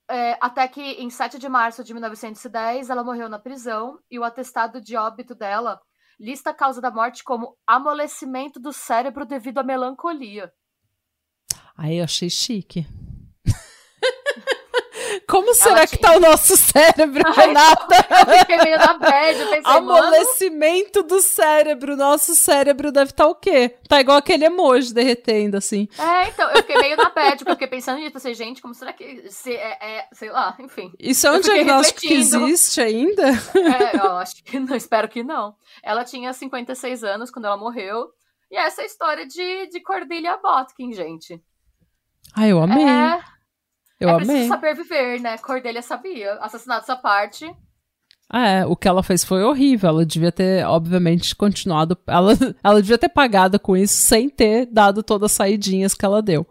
É, 0.08 0.38
até 0.40 0.66
que 0.68 0.80
em 0.80 1.10
7 1.10 1.38
de 1.38 1.48
março 1.48 1.82
de 1.82 1.92
1910, 1.92 2.88
ela 2.88 3.02
morreu 3.02 3.28
na 3.28 3.38
prisão 3.38 3.98
e 4.08 4.18
o 4.18 4.24
atestado 4.24 4.80
de 4.80 4.96
óbito 4.96 5.34
dela 5.34 5.80
lista 6.20 6.50
a 6.50 6.54
causa 6.54 6.82
da 6.82 6.90
morte 6.90 7.24
como 7.24 7.56
amolecimento 7.66 8.60
do 8.60 8.74
cérebro 8.74 9.24
devido 9.24 9.58
à 9.58 9.62
melancolia. 9.62 10.52
Aí 11.74 11.96
eu 11.96 12.04
achei 12.04 12.28
chique. 12.28 12.86
Como 15.30 15.54
será 15.54 15.86
que 15.86 15.96
tá 15.96 16.16
o 16.16 16.20
nosso 16.20 16.56
cérebro, 16.56 17.22
Ai, 17.24 17.46
Renata? 17.46 17.94
Eu 18.28 18.38
fiquei 18.40 18.58
meio 18.58 18.78
na 18.78 18.94
bad, 18.94 19.38
eu 19.38 19.46
pensei, 19.46 19.62
Amolecimento 19.64 21.02
do 21.04 21.20
cérebro. 21.20 21.96
Nosso 21.96 22.34
cérebro 22.34 22.90
deve 22.90 23.10
estar 23.10 23.24
tá 23.24 23.30
o 23.30 23.34
quê? 23.34 23.76
Tá 23.88 24.00
igual 24.00 24.18
aquele 24.18 24.44
emoji 24.44 24.92
derretendo, 24.92 25.56
assim. 25.56 25.88
É, 25.96 26.28
então, 26.28 26.50
eu 26.50 26.56
fiquei 26.56 26.76
meio 26.78 26.96
na 26.96 27.10
bad, 27.10 27.38
porque 27.38 27.50
eu 27.50 27.54
fiquei 27.54 27.68
pensando 27.68 27.98
nisso. 27.98 28.12
Pensei, 28.12 28.34
gente, 28.34 28.60
como 28.60 28.74
será 28.74 28.92
que... 28.92 29.30
Se 29.30 29.54
é, 29.54 29.78
é, 29.80 30.08
sei 30.12 30.30
lá, 30.30 30.56
enfim. 30.58 30.92
Isso 30.98 31.26
é 31.26 31.30
um 31.30 31.40
diagnóstico 31.40 32.00
que 32.00 32.14
existe 32.14 32.80
ainda? 32.80 33.28
É, 33.28 33.96
eu 33.96 34.16
acho 34.16 34.42
que 34.42 34.58
não, 34.58 34.74
espero 34.74 35.08
que 35.08 35.22
não. 35.22 35.54
Ela 35.82 36.04
tinha 36.04 36.32
56 36.32 37.04
anos 37.04 37.30
quando 37.30 37.44
ela 37.44 37.56
morreu. 37.56 38.08
E 38.50 38.56
essa 38.56 38.80
é 38.80 38.84
a 38.84 38.86
história 38.86 39.26
de, 39.26 39.68
de 39.68 39.80
Cordelia 39.80 40.36
Botkin, 40.38 40.92
gente. 40.92 41.40
Ai, 42.36 42.50
eu 42.50 42.60
amei. 42.60 42.84
É... 42.84 43.39
Eu 44.00 44.08
é 44.08 44.12
amei. 44.12 44.26
preciso 44.26 44.48
saber 44.48 44.74
viver, 44.74 45.20
né? 45.20 45.36
Cordelia 45.38 45.82
sabia. 45.82 46.32
Assassinato 46.34 46.84
essa 46.84 46.96
parte. 46.96 47.44
É, 48.32 48.64
o 48.64 48.76
que 48.76 48.88
ela 48.88 49.02
fez 49.02 49.22
foi 49.22 49.42
horrível. 49.42 49.90
Ela 49.90 50.06
devia 50.06 50.32
ter, 50.32 50.64
obviamente, 50.64 51.36
continuado. 51.36 51.98
Ela, 52.06 52.32
ela 52.64 52.80
devia 52.80 52.96
ter 52.96 53.10
pagado 53.10 53.60
com 53.60 53.76
isso 53.76 53.94
sem 53.94 54.30
ter 54.30 54.66
dado 54.66 55.02
todas 55.02 55.30
as 55.30 55.36
saidinhas 55.36 55.94
que 55.94 56.04
ela 56.04 56.22
deu. 56.22 56.46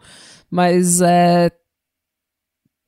Mas 0.50 1.02
é. 1.02 1.50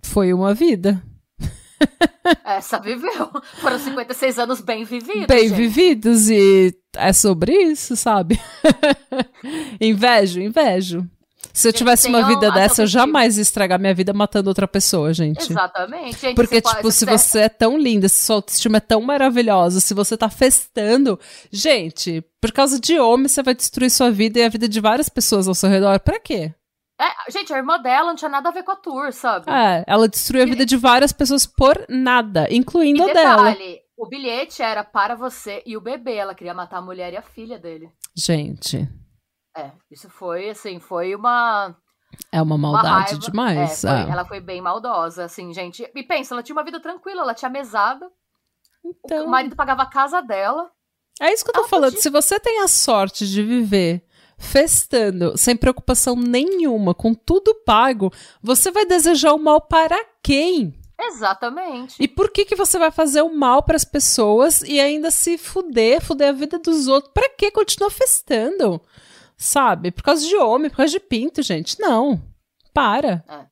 Foi 0.04 0.34
uma 0.34 0.54
vida. 0.54 1.02
Essa 2.46 2.80
viveu. 2.80 3.32
Foram 3.62 3.80
56 3.80 4.40
anos 4.40 4.62
bem 4.62 4.84
vividos. 4.84 5.28
Bem 5.28 5.48
gente. 5.48 5.58
vividos, 5.58 6.30
e 6.30 6.76
é 6.96 7.14
sobre 7.14 7.54
isso, 7.54 7.96
sabe? 7.96 8.40
invejo, 9.80 10.42
invejo. 10.42 11.08
Se 11.54 11.68
eu 11.68 11.74
tivesse 11.74 12.08
uma 12.08 12.26
vida 12.26 12.52
dessa, 12.52 12.84
eu 12.84 12.88
jamais 12.88 13.38
ia 13.38 13.42
estragar 13.42 13.80
minha 13.80 13.94
vida 13.94 14.14
matando 14.14 14.50
outra 14.50 14.68
pessoa, 14.68 15.14
gente. 15.14 15.52
Exatamente. 15.52 16.20
Gente, 16.20 16.36
Porque, 16.36 16.62
tipo, 16.62 16.82
pode, 16.82 16.94
se 16.94 17.06
você 17.06 17.40
é 17.40 17.50
tão 17.50 17.78
linda, 17.78 18.08
se 18.08 18.26
sua 18.26 18.38
autoestima 18.38 18.78
é 18.78 18.82
tão 18.82 19.02
maravilhosa, 19.02 19.80
se 19.80 19.94
você 19.94 20.16
tá 20.16 20.30
festando, 20.30 21.20
gente, 21.52 22.24
por 22.40 22.52
causa 22.52 22.80
de 22.80 23.00
homem, 23.00 23.28
você 23.28 23.44
vai 23.44 23.54
destruir 23.54 23.90
sua 23.90 24.12
vida 24.12 24.40
e 24.40 24.44
a 24.44 24.50
vida 24.50 24.68
de 24.68 24.80
várias 24.80 25.10
pessoas 25.10 25.48
ao 25.48 25.56
seu 25.56 25.70
redor. 25.70 26.00
Pra 26.00 26.20
quê? 26.20 26.54
É, 27.00 27.32
gente, 27.32 27.52
a 27.52 27.58
irmã 27.58 27.80
dela 27.82 28.10
não 28.10 28.16
tinha 28.16 28.30
nada 28.30 28.50
a 28.50 28.52
ver 28.52 28.64
com 28.64 28.72
a 28.72 28.76
tour, 28.76 29.12
sabe? 29.12 29.50
É, 29.50 29.84
ela 29.88 30.08
destruiu 30.08 30.44
a 30.44 30.46
vida 30.46 30.66
de 30.66 30.78
várias 30.78 31.12
pessoas 31.12 31.48
por 31.48 31.84
nada, 31.90 32.48
incluindo 32.52 33.00
e 33.00 33.04
a 33.04 33.08
detalhe, 33.08 33.58
dela. 33.58 33.80
O 33.98 34.08
bilhete 34.08 34.62
era 34.62 34.84
para 34.84 35.16
você 35.16 35.64
e 35.66 35.76
o 35.76 35.82
bebê. 35.82 36.16
Ela 36.16 36.36
queria 36.36 36.54
matar 36.54 36.78
a 36.78 36.82
mulher 36.82 37.12
e 37.14 37.18
a 37.18 37.22
filha 37.22 37.58
dele. 37.58 37.90
Gente. 38.16 38.88
É, 39.56 39.72
isso 39.90 40.10
foi, 40.10 40.50
assim, 40.50 40.80
foi 40.80 41.14
uma. 41.16 41.76
É 42.32 42.42
uma 42.42 42.58
maldade 42.58 43.16
uma 43.16 43.20
demais. 43.20 43.84
É, 43.84 43.88
foi, 43.90 44.00
é. 44.00 44.14
Ela 44.14 44.26
foi 44.26 44.40
bem 44.40 44.62
maldosa, 44.62 45.26
assim, 45.26 45.54
gente. 45.54 45.90
E 45.94 46.04
pensa, 46.04 46.34
ela 46.34 46.44
tinha 46.44 46.56
uma 46.56 46.64
vida 46.64 46.80
tranquila, 46.80 47.22
ela 47.22 47.34
tinha 47.34 47.50
mesada. 47.50 48.10
Então... 48.84 49.26
O 49.26 49.30
marido 49.30 49.56
pagava 49.56 49.84
a 49.84 49.90
casa 49.90 50.22
dela. 50.22 50.70
É 51.20 51.32
isso 51.32 51.44
que 51.44 51.52
eu 51.52 51.56
tô 51.56 51.68
falando. 51.68 51.92
Podia... 51.92 52.02
Se 52.02 52.10
você 52.10 52.40
tem 52.40 52.62
a 52.62 52.68
sorte 52.68 53.28
de 53.28 53.44
viver 53.44 54.04
festando, 54.38 55.38
sem 55.38 55.56
preocupação 55.56 56.16
nenhuma, 56.16 56.96
com 56.96 57.14
tudo 57.14 57.54
pago, 57.64 58.12
você 58.42 58.72
vai 58.72 58.86
desejar 58.86 59.34
o 59.34 59.40
mal 59.40 59.62
para 59.62 60.04
quem? 60.24 60.82
Exatamente. 61.00 61.96
E 62.00 62.08
por 62.08 62.30
que 62.32 62.46
que 62.46 62.56
você 62.56 62.78
vai 62.78 62.92
fazer 62.92 63.22
o 63.22 63.34
mal 63.34 63.64
para 63.64 63.76
as 63.76 63.86
pessoas 63.86 64.62
e 64.62 64.80
ainda 64.80 65.10
se 65.10 65.38
fuder, 65.38 66.02
fuder 66.02 66.30
a 66.30 66.34
vida 66.34 66.60
dos 66.60 66.88
outros? 66.88 67.12
Para 67.14 67.30
que 67.30 67.52
continuar 67.52 67.90
festando? 67.90 68.82
Sabe? 69.42 69.90
Por 69.90 70.04
causa 70.04 70.24
de 70.24 70.38
homem, 70.38 70.70
por 70.70 70.78
causa 70.78 70.92
de 70.92 71.00
pinto, 71.00 71.42
gente. 71.42 71.80
Não. 71.80 72.22
Para. 72.72 73.26
É. 73.28 73.52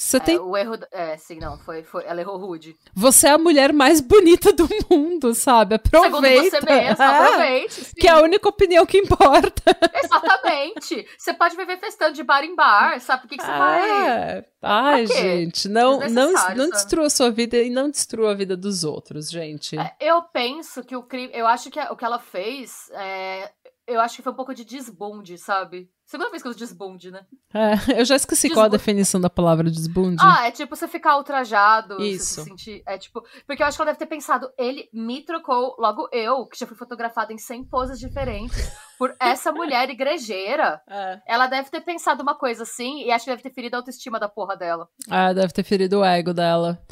Você 0.00 0.16
é, 0.16 0.20
tem. 0.20 0.38
O 0.38 0.56
erro. 0.56 0.78
É, 0.90 1.16
sim, 1.18 1.38
não. 1.38 1.58
Foi, 1.58 1.82
foi, 1.82 2.04
ela 2.06 2.20
errou 2.20 2.38
rude. 2.38 2.74
Você 2.94 3.26
é 3.26 3.32
a 3.32 3.38
mulher 3.38 3.70
mais 3.70 4.00
bonita 4.00 4.50
do 4.50 4.66
mundo, 4.88 5.34
sabe? 5.34 5.74
Aproveita. 5.74 6.16
Segundo 6.16 6.50
você 6.50 6.60
mesmo, 6.60 7.02
é, 7.02 7.06
aproveite. 7.06 7.84
Sim. 7.84 7.92
Que 7.98 8.08
é 8.08 8.12
a 8.12 8.20
única 8.22 8.48
opinião 8.48 8.86
que 8.86 8.96
importa. 8.96 9.76
Exatamente. 10.02 11.06
Você 11.18 11.34
pode 11.34 11.54
viver 11.54 11.78
festando 11.78 12.14
de 12.14 12.22
bar 12.22 12.42
em 12.44 12.54
bar, 12.54 12.98
sabe? 13.00 13.22
Por 13.22 13.28
que, 13.28 13.36
que 13.36 13.44
você 13.44 13.50
é. 13.50 13.58
vai. 13.58 14.44
Ai, 14.62 15.06
gente, 15.06 15.68
não, 15.68 16.00
não, 16.08 16.32
não 16.54 16.70
destrua 16.70 17.06
a 17.06 17.10
sua 17.10 17.30
vida 17.30 17.58
e 17.58 17.68
não 17.68 17.90
destrua 17.90 18.30
a 18.30 18.34
vida 18.34 18.56
dos 18.56 18.84
outros, 18.84 19.28
gente. 19.28 19.78
É, 19.78 19.94
eu 20.00 20.22
penso 20.22 20.82
que 20.82 20.96
o 20.96 21.02
crime. 21.02 21.30
Eu 21.34 21.46
acho 21.46 21.70
que 21.70 21.78
o 21.78 21.96
que 21.96 22.04
ela 22.04 22.18
fez 22.18 22.90
é, 22.92 23.50
eu 23.90 24.00
acho 24.00 24.16
que 24.16 24.22
foi 24.22 24.32
um 24.32 24.36
pouco 24.36 24.54
de 24.54 24.64
desbonde, 24.64 25.36
sabe? 25.36 25.90
Segunda 26.04 26.30
vez 26.30 26.42
que 26.42 26.48
eu 26.48 26.50
uso 26.50 26.58
desbonde, 26.58 27.10
né? 27.10 27.24
É, 27.54 27.72
eu 28.00 28.04
já 28.04 28.16
esqueci 28.16 28.48
desbonde. 28.48 28.54
qual 28.54 28.66
a 28.66 28.68
definição 28.68 29.20
da 29.20 29.30
palavra 29.30 29.70
desbonde. 29.70 30.16
Ah, 30.20 30.46
é 30.46 30.50
tipo 30.50 30.74
você 30.74 30.88
ficar 30.88 31.16
ultrajado. 31.16 32.02
Isso. 32.02 32.42
Se 32.42 32.44
sentir, 32.44 32.82
é 32.86 32.98
tipo. 32.98 33.22
Porque 33.46 33.62
eu 33.62 33.66
acho 33.66 33.76
que 33.76 33.82
ela 33.82 33.90
deve 33.92 33.98
ter 33.98 34.06
pensado, 34.06 34.50
ele 34.58 34.88
me 34.92 35.22
trocou, 35.24 35.76
logo 35.78 36.08
eu, 36.12 36.46
que 36.46 36.58
já 36.58 36.66
fui 36.66 36.76
fotografada 36.76 37.32
em 37.32 37.38
100 37.38 37.64
poses 37.64 37.98
diferentes, 37.98 38.72
por 38.98 39.14
essa 39.20 39.52
mulher 39.52 39.88
igrejeira. 39.90 40.80
É. 40.90 41.20
Ela 41.26 41.46
deve 41.46 41.70
ter 41.70 41.80
pensado 41.82 42.22
uma 42.22 42.34
coisa 42.34 42.64
assim 42.64 43.04
e 43.04 43.12
acho 43.12 43.24
que 43.24 43.30
deve 43.30 43.42
ter 43.42 43.52
ferido 43.52 43.76
a 43.76 43.78
autoestima 43.78 44.18
da 44.18 44.28
porra 44.28 44.56
dela. 44.56 44.88
Ah, 45.08 45.32
deve 45.32 45.52
ter 45.52 45.62
ferido 45.62 46.00
o 46.00 46.04
ego 46.04 46.34
dela. 46.34 46.82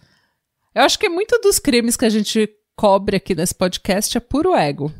Eu 0.74 0.82
acho 0.82 0.98
que 0.98 1.08
muito 1.08 1.38
dos 1.40 1.58
crimes 1.58 1.96
que 1.96 2.04
a 2.04 2.10
gente 2.10 2.48
cobre 2.76 3.16
aqui 3.16 3.34
nesse 3.34 3.54
podcast 3.54 4.16
é 4.16 4.20
puro 4.20 4.54
ego. 4.54 4.92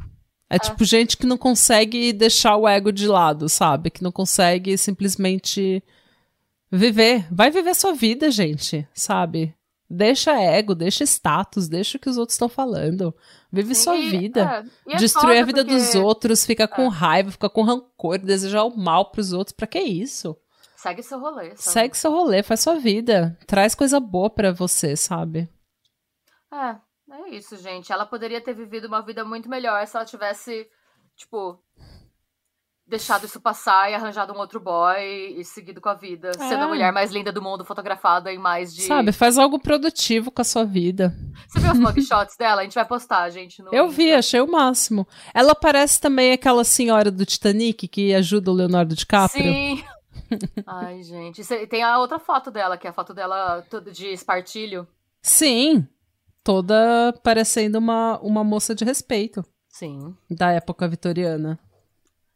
É, 0.51 0.57
é 0.57 0.59
tipo 0.59 0.85
gente 0.85 1.17
que 1.17 1.27
não 1.27 1.37
consegue 1.37 2.13
deixar 2.13 2.57
o 2.57 2.67
ego 2.67 2.93
de 2.93 3.07
lado, 3.07 3.49
sabe? 3.49 3.91
Que 3.91 4.03
não 4.03 4.13
consegue 4.13 4.77
simplesmente 4.79 5.83
viver. 6.71 7.27
Vai 7.31 7.51
viver 7.51 7.75
sua 7.75 7.93
vida, 7.93 8.31
gente, 8.31 8.87
sabe? 8.95 9.55
Deixa 9.91 10.39
ego, 10.39 10.75
deixa 10.75 11.03
status, 11.05 11.67
deixa 11.67 11.97
o 11.97 12.01
que 12.01 12.11
os 12.11 12.19
outros 12.19 12.35
estão 12.35 12.49
falando. 12.49 13.15
Vive 13.51 13.75
sua 13.75 13.97
vida. 13.97 14.67
É, 14.87 14.97
Destruir 14.97 15.43
a 15.43 15.47
vida 15.47 15.65
porque... 15.65 15.75
dos 15.75 15.95
outros, 15.95 16.45
fica 16.45 16.69
com 16.69 16.83
é. 16.83 16.89
raiva, 16.89 17.31
fica 17.31 17.49
com 17.49 17.63
rancor, 17.63 18.19
desejar 18.19 18.65
o 18.65 18.77
mal 18.77 19.11
pros 19.11 19.33
outros. 19.33 19.55
Pra 19.55 19.67
que 19.67 19.81
isso? 19.81 20.37
Segue 20.77 21.03
seu 21.03 21.19
rolê. 21.19 21.57
Sabe? 21.57 21.63
Segue 21.63 21.97
seu 21.97 22.13
rolê, 22.13 22.43
faz 22.43 22.61
sua 22.61 22.75
vida. 22.75 23.37
Traz 23.47 23.75
coisa 23.75 23.99
boa 23.99 24.29
para 24.29 24.53
você, 24.53 24.95
sabe? 24.95 25.49
É, 26.53 26.77
é 27.11 27.29
isso, 27.31 27.57
gente. 27.57 27.93
Ela 27.93 28.07
poderia 28.07 28.41
ter 28.41 28.55
vivido 28.55 28.87
uma 28.87 29.03
vida 29.03 29.25
muito 29.25 29.49
melhor 29.49 29.87
se 29.87 29.97
ela 29.97 30.05
tivesse, 30.05 30.69
tipo, 31.17 31.59
deixado 32.89 33.27
isso 33.27 33.41
passar 33.41 33.91
e 33.91 33.95
arranjado 33.95 34.33
um 34.33 34.39
outro 34.39 34.59
boy 34.59 35.35
e 35.37 35.45
seguido 35.45 35.81
com 35.81 35.89
a 35.89 35.95
vida. 35.95 36.31
É. 36.31 36.49
Sendo 36.49 36.65
a 36.65 36.69
mulher 36.69 36.93
mais 36.93 37.13
linda 37.13 37.31
do 37.31 37.43
mundo, 37.43 37.65
fotografada 37.65 38.33
em 38.33 38.39
mais 38.39 38.75
de. 38.75 38.83
Sabe, 38.83 39.13
faz 39.13 39.37
algo 39.37 39.59
produtivo 39.59 40.31
com 40.31 40.41
a 40.41 40.45
sua 40.45 40.65
vida. 40.65 41.15
Você 41.47 41.61
viu 41.61 41.73
os 41.73 41.79
mugshots 41.79 42.37
dela? 42.37 42.63
A 42.63 42.65
gente 42.65 42.75
vai 42.75 42.87
postar, 42.87 43.29
gente. 43.31 43.63
Eu 43.71 43.89
vi, 43.89 44.13
achei 44.13 44.41
o 44.41 44.51
máximo. 44.51 45.07
Ela 45.35 45.55
parece 45.55 46.01
também 46.01 46.33
aquela 46.33 46.65
senhora 46.65 47.11
do 47.11 47.27
Titanic 47.27 47.87
que 47.87 48.15
ajuda 48.15 48.51
o 48.51 48.55
Leonardo 48.55 48.95
DiCaprio. 48.95 49.45
Sim. 49.45 49.85
Ai, 50.67 51.03
gente. 51.03 51.45
Tem 51.69 51.83
a 51.83 51.99
outra 51.99 52.19
foto 52.19 52.51
dela, 52.51 52.77
que 52.77 52.87
é 52.87 52.91
a 52.91 52.95
foto 52.95 53.13
dela 53.13 53.65
de 53.93 54.09
espartilho. 54.09 54.87
Sim. 55.23 55.87
Toda 56.49 57.13
parecendo 57.23 57.77
uma, 57.77 58.19
uma 58.21 58.43
moça 58.43 58.75
de 58.75 58.83
respeito. 58.83 59.45
Sim. 59.69 60.17
Da 60.31 60.51
época 60.51 60.89
vitoriana. 60.89 61.59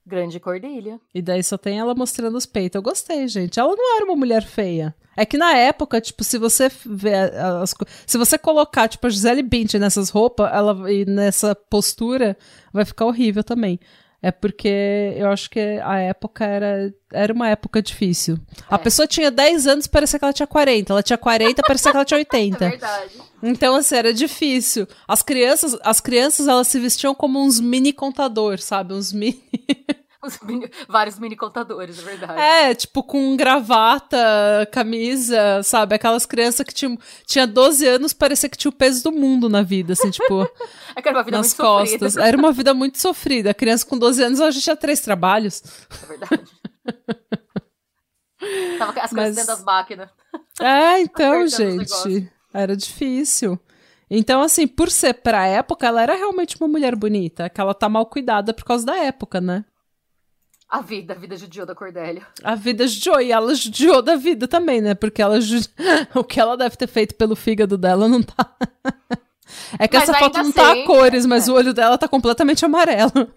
Grande 0.04 0.38
Cordilha. 0.38 1.00
E 1.14 1.22
daí 1.22 1.42
só 1.42 1.56
tem 1.56 1.78
ela 1.78 1.94
mostrando 1.94 2.36
os 2.36 2.44
peitos. 2.44 2.74
Eu 2.76 2.82
gostei, 2.82 3.26
gente. 3.26 3.58
Ela 3.58 3.74
não 3.74 3.96
era 3.96 4.04
uma 4.04 4.14
mulher 4.14 4.44
feia. 4.44 4.94
É 5.16 5.24
que 5.24 5.38
na 5.38 5.56
época, 5.56 5.98
tipo, 5.98 6.22
se 6.24 6.36
você 6.36 6.70
ver 6.84 7.32
as, 7.34 7.74
se 8.06 8.18
você 8.18 8.36
colocar, 8.36 8.86
tipo, 8.86 9.06
a 9.06 9.08
Gisele 9.08 9.42
Bündchen 9.42 9.80
nessas 9.80 10.10
roupas, 10.10 10.52
ela 10.52 10.92
e 10.92 11.06
nessa 11.06 11.54
postura, 11.54 12.36
vai 12.70 12.84
ficar 12.84 13.06
horrível 13.06 13.42
também. 13.42 13.80
É 14.22 14.30
porque 14.30 15.14
eu 15.16 15.28
acho 15.28 15.50
que 15.50 15.58
a 15.82 15.98
época 15.98 16.44
era, 16.44 16.94
era 17.12 17.32
uma 17.32 17.48
época 17.48 17.82
difícil. 17.82 18.38
É. 18.70 18.74
A 18.74 18.78
pessoa 18.78 19.04
tinha 19.04 19.32
10 19.32 19.66
anos, 19.66 19.86
parecia 19.88 20.16
que 20.16 20.24
ela 20.24 20.32
tinha 20.32 20.46
40. 20.46 20.92
Ela 20.92 21.02
tinha 21.02 21.18
40, 21.18 21.60
parecia 21.62 21.90
que 21.90 21.96
ela 21.96 22.04
tinha 22.04 22.18
80. 22.30 22.64
É 22.64 22.68
verdade. 22.68 23.10
Então, 23.42 23.74
assim, 23.74 23.96
era 23.96 24.14
difícil. 24.14 24.86
As 25.08 25.22
crianças, 25.22 25.76
as 25.82 26.00
crianças, 26.00 26.46
elas 26.46 26.68
se 26.68 26.78
vestiam 26.78 27.12
como 27.16 27.44
uns 27.44 27.58
mini 27.58 27.92
contadores, 27.92 28.62
sabe? 28.62 28.94
Uns 28.94 29.12
mini... 29.12 29.42
Mini, 30.42 30.70
vários 30.88 31.18
mini 31.18 31.34
contadores, 31.34 31.98
é 31.98 32.02
verdade. 32.02 32.40
É, 32.40 32.74
tipo, 32.76 33.02
com 33.02 33.36
gravata, 33.36 34.16
camisa, 34.70 35.60
sabe? 35.64 35.96
Aquelas 35.96 36.24
crianças 36.24 36.64
que 36.64 36.72
tinham 36.72 36.96
tinha 37.26 37.44
12 37.44 37.84
anos, 37.86 38.12
parecia 38.12 38.48
que 38.48 38.56
tinha 38.56 38.68
o 38.68 38.74
peso 38.74 39.02
do 39.02 39.10
mundo 39.10 39.48
na 39.48 39.62
vida, 39.62 39.94
assim, 39.94 40.10
tipo. 40.10 40.42
é 40.94 41.02
que 41.02 41.08
era 41.08 41.18
uma 41.18 41.24
vida 41.24 41.38
nas 41.38 41.48
muito 41.48 41.56
costas. 41.56 42.12
Sofrida. 42.12 42.28
Era 42.28 42.36
uma 42.36 42.52
vida 42.52 42.72
muito 42.72 42.98
sofrida. 42.98 43.50
A 43.50 43.54
criança 43.54 43.84
com 43.84 43.98
12 43.98 44.22
anos, 44.22 44.38
hoje 44.38 44.60
tinha 44.60 44.76
três 44.76 45.00
trabalhos. 45.00 45.60
É 46.04 46.06
verdade. 46.06 46.44
Tava 48.78 48.92
as 49.00 49.10
coisas 49.10 49.12
Mas... 49.12 49.34
dentro 49.34 49.54
das 49.54 49.64
máquinas. 49.64 50.08
É, 50.60 51.00
então, 51.02 51.48
gente. 51.48 52.30
Era 52.54 52.76
difícil. 52.76 53.58
Então, 54.08 54.40
assim, 54.40 54.68
por 54.68 54.88
ser 54.90 55.14
pra 55.14 55.46
época, 55.46 55.86
ela 55.86 56.02
era 56.02 56.14
realmente 56.14 56.56
uma 56.60 56.68
mulher 56.68 56.94
bonita. 56.94 57.48
Que 57.48 57.60
ela 57.60 57.74
tá 57.74 57.88
mal 57.88 58.06
cuidada 58.06 58.54
por 58.54 58.62
causa 58.62 58.86
da 58.86 58.96
época, 58.96 59.40
né? 59.40 59.64
A 60.72 60.80
vida, 60.80 61.12
a 61.12 61.16
vida 61.18 61.36
judiou 61.36 61.66
da 61.66 61.74
Cordélia. 61.74 62.26
A 62.42 62.54
vida 62.54 62.86
judiou, 62.86 63.20
e 63.20 63.30
ela 63.30 63.54
judiou 63.54 64.00
da 64.00 64.16
vida 64.16 64.48
também, 64.48 64.80
né? 64.80 64.94
Porque 64.94 65.20
ela 65.20 65.38
judi... 65.38 65.68
o 66.16 66.24
que 66.24 66.40
ela 66.40 66.56
deve 66.56 66.76
ter 66.76 66.86
feito 66.86 67.14
pelo 67.14 67.36
fígado 67.36 67.76
dela 67.76 68.08
não 68.08 68.22
tá. 68.22 68.56
É 69.78 69.86
que 69.86 69.98
mas 69.98 70.08
essa 70.08 70.18
foto 70.18 70.34
não 70.34 70.44
assim, 70.44 70.52
tá 70.52 70.72
a 70.72 70.86
cores, 70.86 71.26
mas 71.26 71.46
é. 71.46 71.52
o 71.52 71.54
olho 71.54 71.74
dela 71.74 71.98
tá 71.98 72.08
completamente 72.08 72.64
amarelo. 72.64 73.12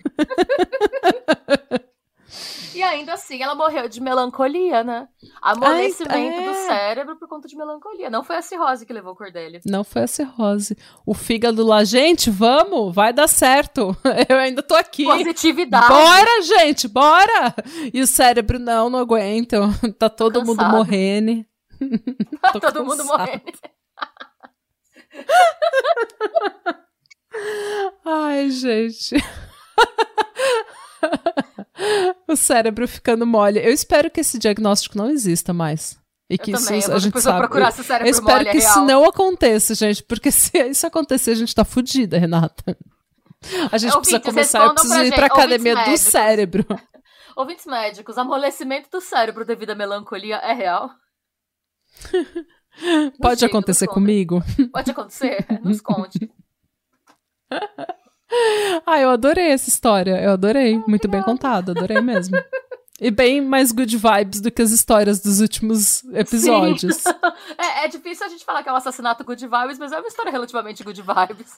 E 2.73 2.83
ainda 2.83 3.13
assim, 3.13 3.41
ela 3.41 3.55
morreu 3.55 3.87
de 3.87 4.01
melancolia, 4.01 4.83
né? 4.83 5.07
Amolecimento 5.41 6.41
é. 6.41 6.45
do 6.45 6.53
cérebro 6.67 7.15
por 7.17 7.27
conta 7.27 7.47
de 7.47 7.55
melancolia. 7.55 8.09
Não 8.09 8.23
foi 8.23 8.37
a 8.37 8.41
cirrose 8.41 8.85
que 8.85 8.91
levou 8.91 9.13
o 9.13 9.15
Cordélia. 9.15 9.61
Não 9.65 9.83
foi 9.83 10.03
a 10.03 10.07
cirrose. 10.07 10.77
O 11.05 11.13
fígado 11.13 11.65
lá, 11.65 11.83
gente, 11.83 12.29
vamos, 12.29 12.93
vai 12.93 13.13
dar 13.13 13.27
certo. 13.27 13.95
Eu 14.27 14.37
ainda 14.37 14.61
tô 14.61 14.75
aqui. 14.75 15.05
Positividade. 15.05 15.87
Bora, 15.87 16.41
gente, 16.41 16.87
bora! 16.87 17.55
E 17.93 18.01
o 18.01 18.07
cérebro, 18.07 18.59
não, 18.59 18.89
não 18.89 18.99
aguento. 18.99 19.55
Tá 19.97 20.09
todo 20.09 20.39
Cansado. 20.39 20.47
mundo 20.47 20.65
morrendo. 20.71 21.45
Tá 22.41 22.51
todo 22.53 22.61
cansado. 22.61 22.85
mundo 22.85 23.05
morrendo. 23.05 23.43
Ai, 28.03 28.49
gente. 28.49 29.15
o 32.27 32.35
cérebro 32.35 32.87
ficando 32.87 33.25
mole. 33.25 33.59
Eu 33.59 33.71
espero 33.71 34.09
que 34.09 34.21
esse 34.21 34.39
diagnóstico 34.39 34.97
não 34.97 35.09
exista 35.09 35.53
mais. 35.53 35.97
E 36.29 36.37
que 36.37 36.51
eu 36.51 36.55
isso 36.55 36.65
também. 36.65 36.83
a 36.83 36.97
gente 36.97 37.21
sabe. 37.21 37.39
Procurar 37.39 37.71
se 37.71 37.81
o 37.81 37.83
cérebro 37.83 38.07
eu 38.07 38.11
espero 38.11 38.37
mole, 38.37 38.49
que 38.49 38.57
é 38.57 38.59
isso 38.59 38.85
não 38.85 39.05
aconteça, 39.05 39.75
gente, 39.75 40.03
porque 40.03 40.31
se 40.31 40.57
isso 40.69 40.87
acontecer, 40.87 41.31
a 41.31 41.35
gente 41.35 41.53
tá 41.53 41.63
fudida, 41.63 42.17
Renata. 42.17 42.77
A 43.71 43.77
gente 43.77 43.95
precisa 43.97 44.19
começar, 44.19 44.63
eu 44.65 44.73
preciso 44.73 45.03
ir 45.03 45.13
pra 45.13 45.27
academia 45.27 45.75
do 45.85 45.97
cérebro. 45.97 46.65
Ouvintes 47.35 47.65
médicos, 47.65 48.17
amolecimento 48.17 48.89
do 48.89 49.01
cérebro 49.01 49.45
devido 49.45 49.71
à 49.71 49.75
melancolia 49.75 50.37
é 50.37 50.53
real? 50.53 50.89
Pode 53.21 53.45
acontecer 53.45 53.87
comigo? 53.87 54.41
Pode 54.71 54.91
acontecer? 54.91 55.45
Nos 55.61 55.81
conte. 55.81 56.31
Ah, 58.85 58.99
eu 58.99 59.09
adorei 59.09 59.47
essa 59.47 59.69
história. 59.69 60.21
Eu 60.21 60.31
adorei. 60.31 60.77
Oh, 60.77 60.89
Muito 60.89 61.07
bem 61.07 61.21
contada, 61.21 61.71
adorei 61.71 62.01
mesmo. 62.01 62.37
E 62.99 63.11
bem 63.11 63.41
mais 63.41 63.73
good 63.73 63.97
vibes 63.97 64.39
do 64.39 64.49
que 64.49 64.61
as 64.61 64.71
histórias 64.71 65.19
dos 65.19 65.41
últimos 65.41 66.01
episódios. 66.13 67.03
é, 67.59 67.83
é, 67.83 67.87
difícil 67.89 68.25
a 68.25 68.29
gente 68.29 68.45
falar 68.45 68.63
que 68.63 68.69
é 68.69 68.71
um 68.71 68.77
assassinato 68.77 69.21
good 69.25 69.45
vibes, 69.45 69.77
mas 69.77 69.91
é 69.91 69.99
uma 69.99 70.07
história 70.07 70.31
relativamente 70.31 70.81
good 70.81 71.01
vibes. 71.01 71.57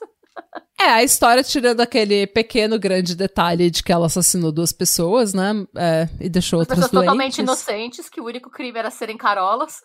é, 0.80 0.86
a 0.86 1.04
história 1.04 1.44
tirando 1.44 1.80
aquele 1.80 2.26
pequeno 2.26 2.76
grande 2.76 3.14
detalhe 3.14 3.70
de 3.70 3.84
que 3.84 3.92
ela 3.92 4.06
assassinou 4.06 4.50
duas 4.50 4.72
pessoas, 4.72 5.32
né? 5.32 5.64
É, 5.76 6.08
e 6.20 6.28
deixou 6.28 6.58
As 6.58 6.62
outras 6.62 6.78
pessoas 6.78 6.90
doentes. 6.90 7.06
totalmente 7.06 7.38
inocentes, 7.38 8.08
que 8.08 8.20
o 8.20 8.24
único 8.24 8.50
crime 8.50 8.76
era 8.76 8.90
serem 8.90 9.16
carolas. 9.16 9.80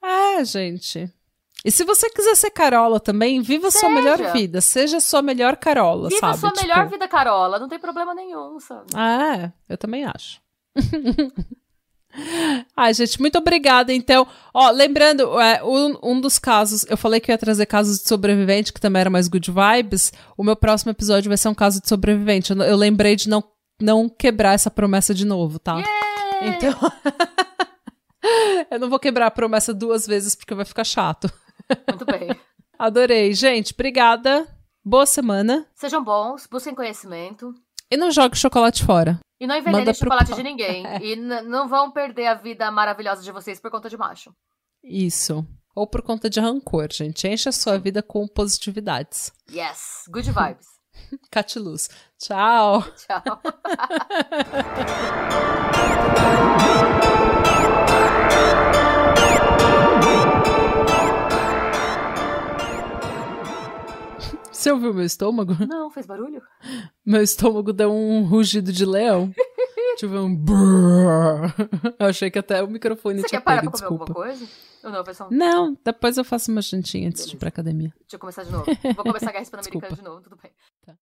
É, 0.00 0.44
gente. 0.44 1.12
E 1.64 1.70
se 1.70 1.84
você 1.84 2.10
quiser 2.10 2.34
ser 2.34 2.50
Carola 2.50 3.00
também, 3.00 3.40
viva 3.40 3.70
Seja. 3.70 3.86
sua 3.86 3.94
melhor 3.94 4.32
vida. 4.32 4.60
Seja 4.60 5.00
sua 5.00 5.22
melhor 5.22 5.56
Carola, 5.56 6.08
viva 6.08 6.20
sabe? 6.20 6.36
Viva 6.36 6.48
sua 6.48 6.52
tipo... 6.52 6.66
melhor 6.68 6.88
vida, 6.88 7.08
Carola. 7.08 7.58
Não 7.58 7.68
tem 7.68 7.78
problema 7.78 8.14
nenhum, 8.14 8.60
sabe? 8.60 8.86
Ah, 8.94 9.36
é. 9.36 9.52
Eu 9.68 9.78
também 9.78 10.04
acho. 10.04 10.40
Ai, 12.76 12.94
gente, 12.94 13.20
muito 13.20 13.38
obrigada. 13.38 13.92
Então, 13.92 14.26
ó, 14.52 14.70
lembrando, 14.70 15.40
é, 15.40 15.62
um, 15.64 15.96
um, 16.02 16.20
dos 16.20 16.38
casos, 16.38 16.86
eu 16.88 16.96
falei 16.96 17.18
que 17.18 17.32
ia 17.32 17.38
trazer 17.38 17.66
casos 17.66 17.98
de 17.98 18.08
sobrevivente, 18.08 18.72
que 18.72 18.80
também 18.80 19.00
era 19.00 19.10
mais 19.10 19.26
good 19.26 19.50
vibes. 19.50 20.12
O 20.36 20.44
meu 20.44 20.54
próximo 20.54 20.92
episódio 20.92 21.28
vai 21.28 21.36
ser 21.36 21.48
um 21.48 21.54
caso 21.54 21.80
de 21.80 21.88
sobrevivente. 21.88 22.52
Eu, 22.52 22.62
eu 22.62 22.76
lembrei 22.76 23.16
de 23.16 23.28
não, 23.28 23.42
não 23.80 24.08
quebrar 24.08 24.52
essa 24.52 24.70
promessa 24.70 25.12
de 25.12 25.24
novo, 25.24 25.58
tá? 25.58 25.76
Yeah! 25.76 26.56
Então. 26.56 26.92
eu 28.70 28.78
não 28.78 28.88
vou 28.88 28.98
quebrar 28.98 29.26
a 29.26 29.30
promessa 29.30 29.74
duas 29.74 30.06
vezes 30.06 30.34
porque 30.34 30.54
vai 30.54 30.64
ficar 30.64 30.84
chato. 30.84 31.32
Muito 31.88 32.04
bem. 32.04 32.28
Adorei. 32.78 33.32
Gente, 33.34 33.72
obrigada. 33.72 34.46
Boa 34.84 35.06
semana. 35.06 35.66
Sejam 35.74 36.02
bons, 36.04 36.46
busquem 36.46 36.74
conhecimento. 36.74 37.54
E 37.90 37.96
não 37.96 38.10
jogue 38.10 38.36
chocolate 38.36 38.84
fora. 38.84 39.18
E 39.40 39.46
não 39.46 39.56
envenenem 39.56 39.94
chocolate 39.94 40.26
pro... 40.26 40.36
de 40.36 40.42
ninguém. 40.42 40.84
e 41.02 41.16
não 41.16 41.68
vão 41.68 41.90
perder 41.90 42.26
a 42.26 42.34
vida 42.34 42.70
maravilhosa 42.70 43.22
de 43.22 43.32
vocês 43.32 43.60
por 43.60 43.70
conta 43.70 43.88
de 43.88 43.96
macho. 43.96 44.34
Isso. 44.82 45.46
Ou 45.74 45.86
por 45.86 46.02
conta 46.02 46.30
de 46.30 46.38
rancor, 46.38 46.88
gente. 46.92 47.26
Enche 47.26 47.48
a 47.48 47.52
sua 47.52 47.78
vida 47.78 48.02
com 48.02 48.28
positividades. 48.28 49.32
Yes. 49.50 50.04
Good 50.08 50.30
vibes. 50.30 50.66
Catiluz. 51.30 51.88
Tchau. 52.18 52.82
Tchau. 52.96 53.40
Você 64.64 64.72
ouviu 64.72 64.94
meu 64.94 65.04
estômago? 65.04 65.54
Não, 65.68 65.90
fez 65.90 66.06
barulho? 66.06 66.40
Meu 67.04 67.22
estômago 67.22 67.70
deu 67.70 67.92
um 67.92 68.24
rugido 68.24 68.72
de 68.72 68.86
leão. 68.86 69.30
tipo 69.98 70.14
um 70.14 70.34
brrr. 70.34 71.52
Eu 71.98 72.06
achei 72.06 72.30
que 72.30 72.38
até 72.38 72.62
o 72.62 72.66
microfone 72.66 73.20
Você 73.20 73.28
tinha 73.28 73.42
quer 73.42 73.44
parar 73.44 73.60
pego, 73.60 73.72
pra 73.72 73.86
comer 73.86 73.98
desculpa. 73.98 74.18
alguma 74.18 74.38
coisa? 74.38 74.48
Ou 74.82 74.90
não, 74.90 75.02
um... 75.02 75.36
Não, 75.36 75.78
depois 75.84 76.16
eu 76.16 76.24
faço 76.24 76.50
uma 76.50 76.62
jantinha 76.62 77.08
antes 77.08 77.20
Beleza. 77.20 77.30
de 77.30 77.36
ir 77.36 77.38
pra 77.40 77.48
academia. 77.50 77.92
Deixa 78.00 78.16
eu 78.16 78.18
começar 78.18 78.42
de 78.42 78.52
novo. 78.52 78.64
Vou 78.96 79.04
começar 79.04 79.28
a 79.28 79.32
guerra 79.32 79.42
hispano-americana 79.44 79.96
de 79.96 80.02
novo, 80.02 80.22
tudo 80.22 80.38
bem. 80.42 80.50
Tá. 80.86 80.96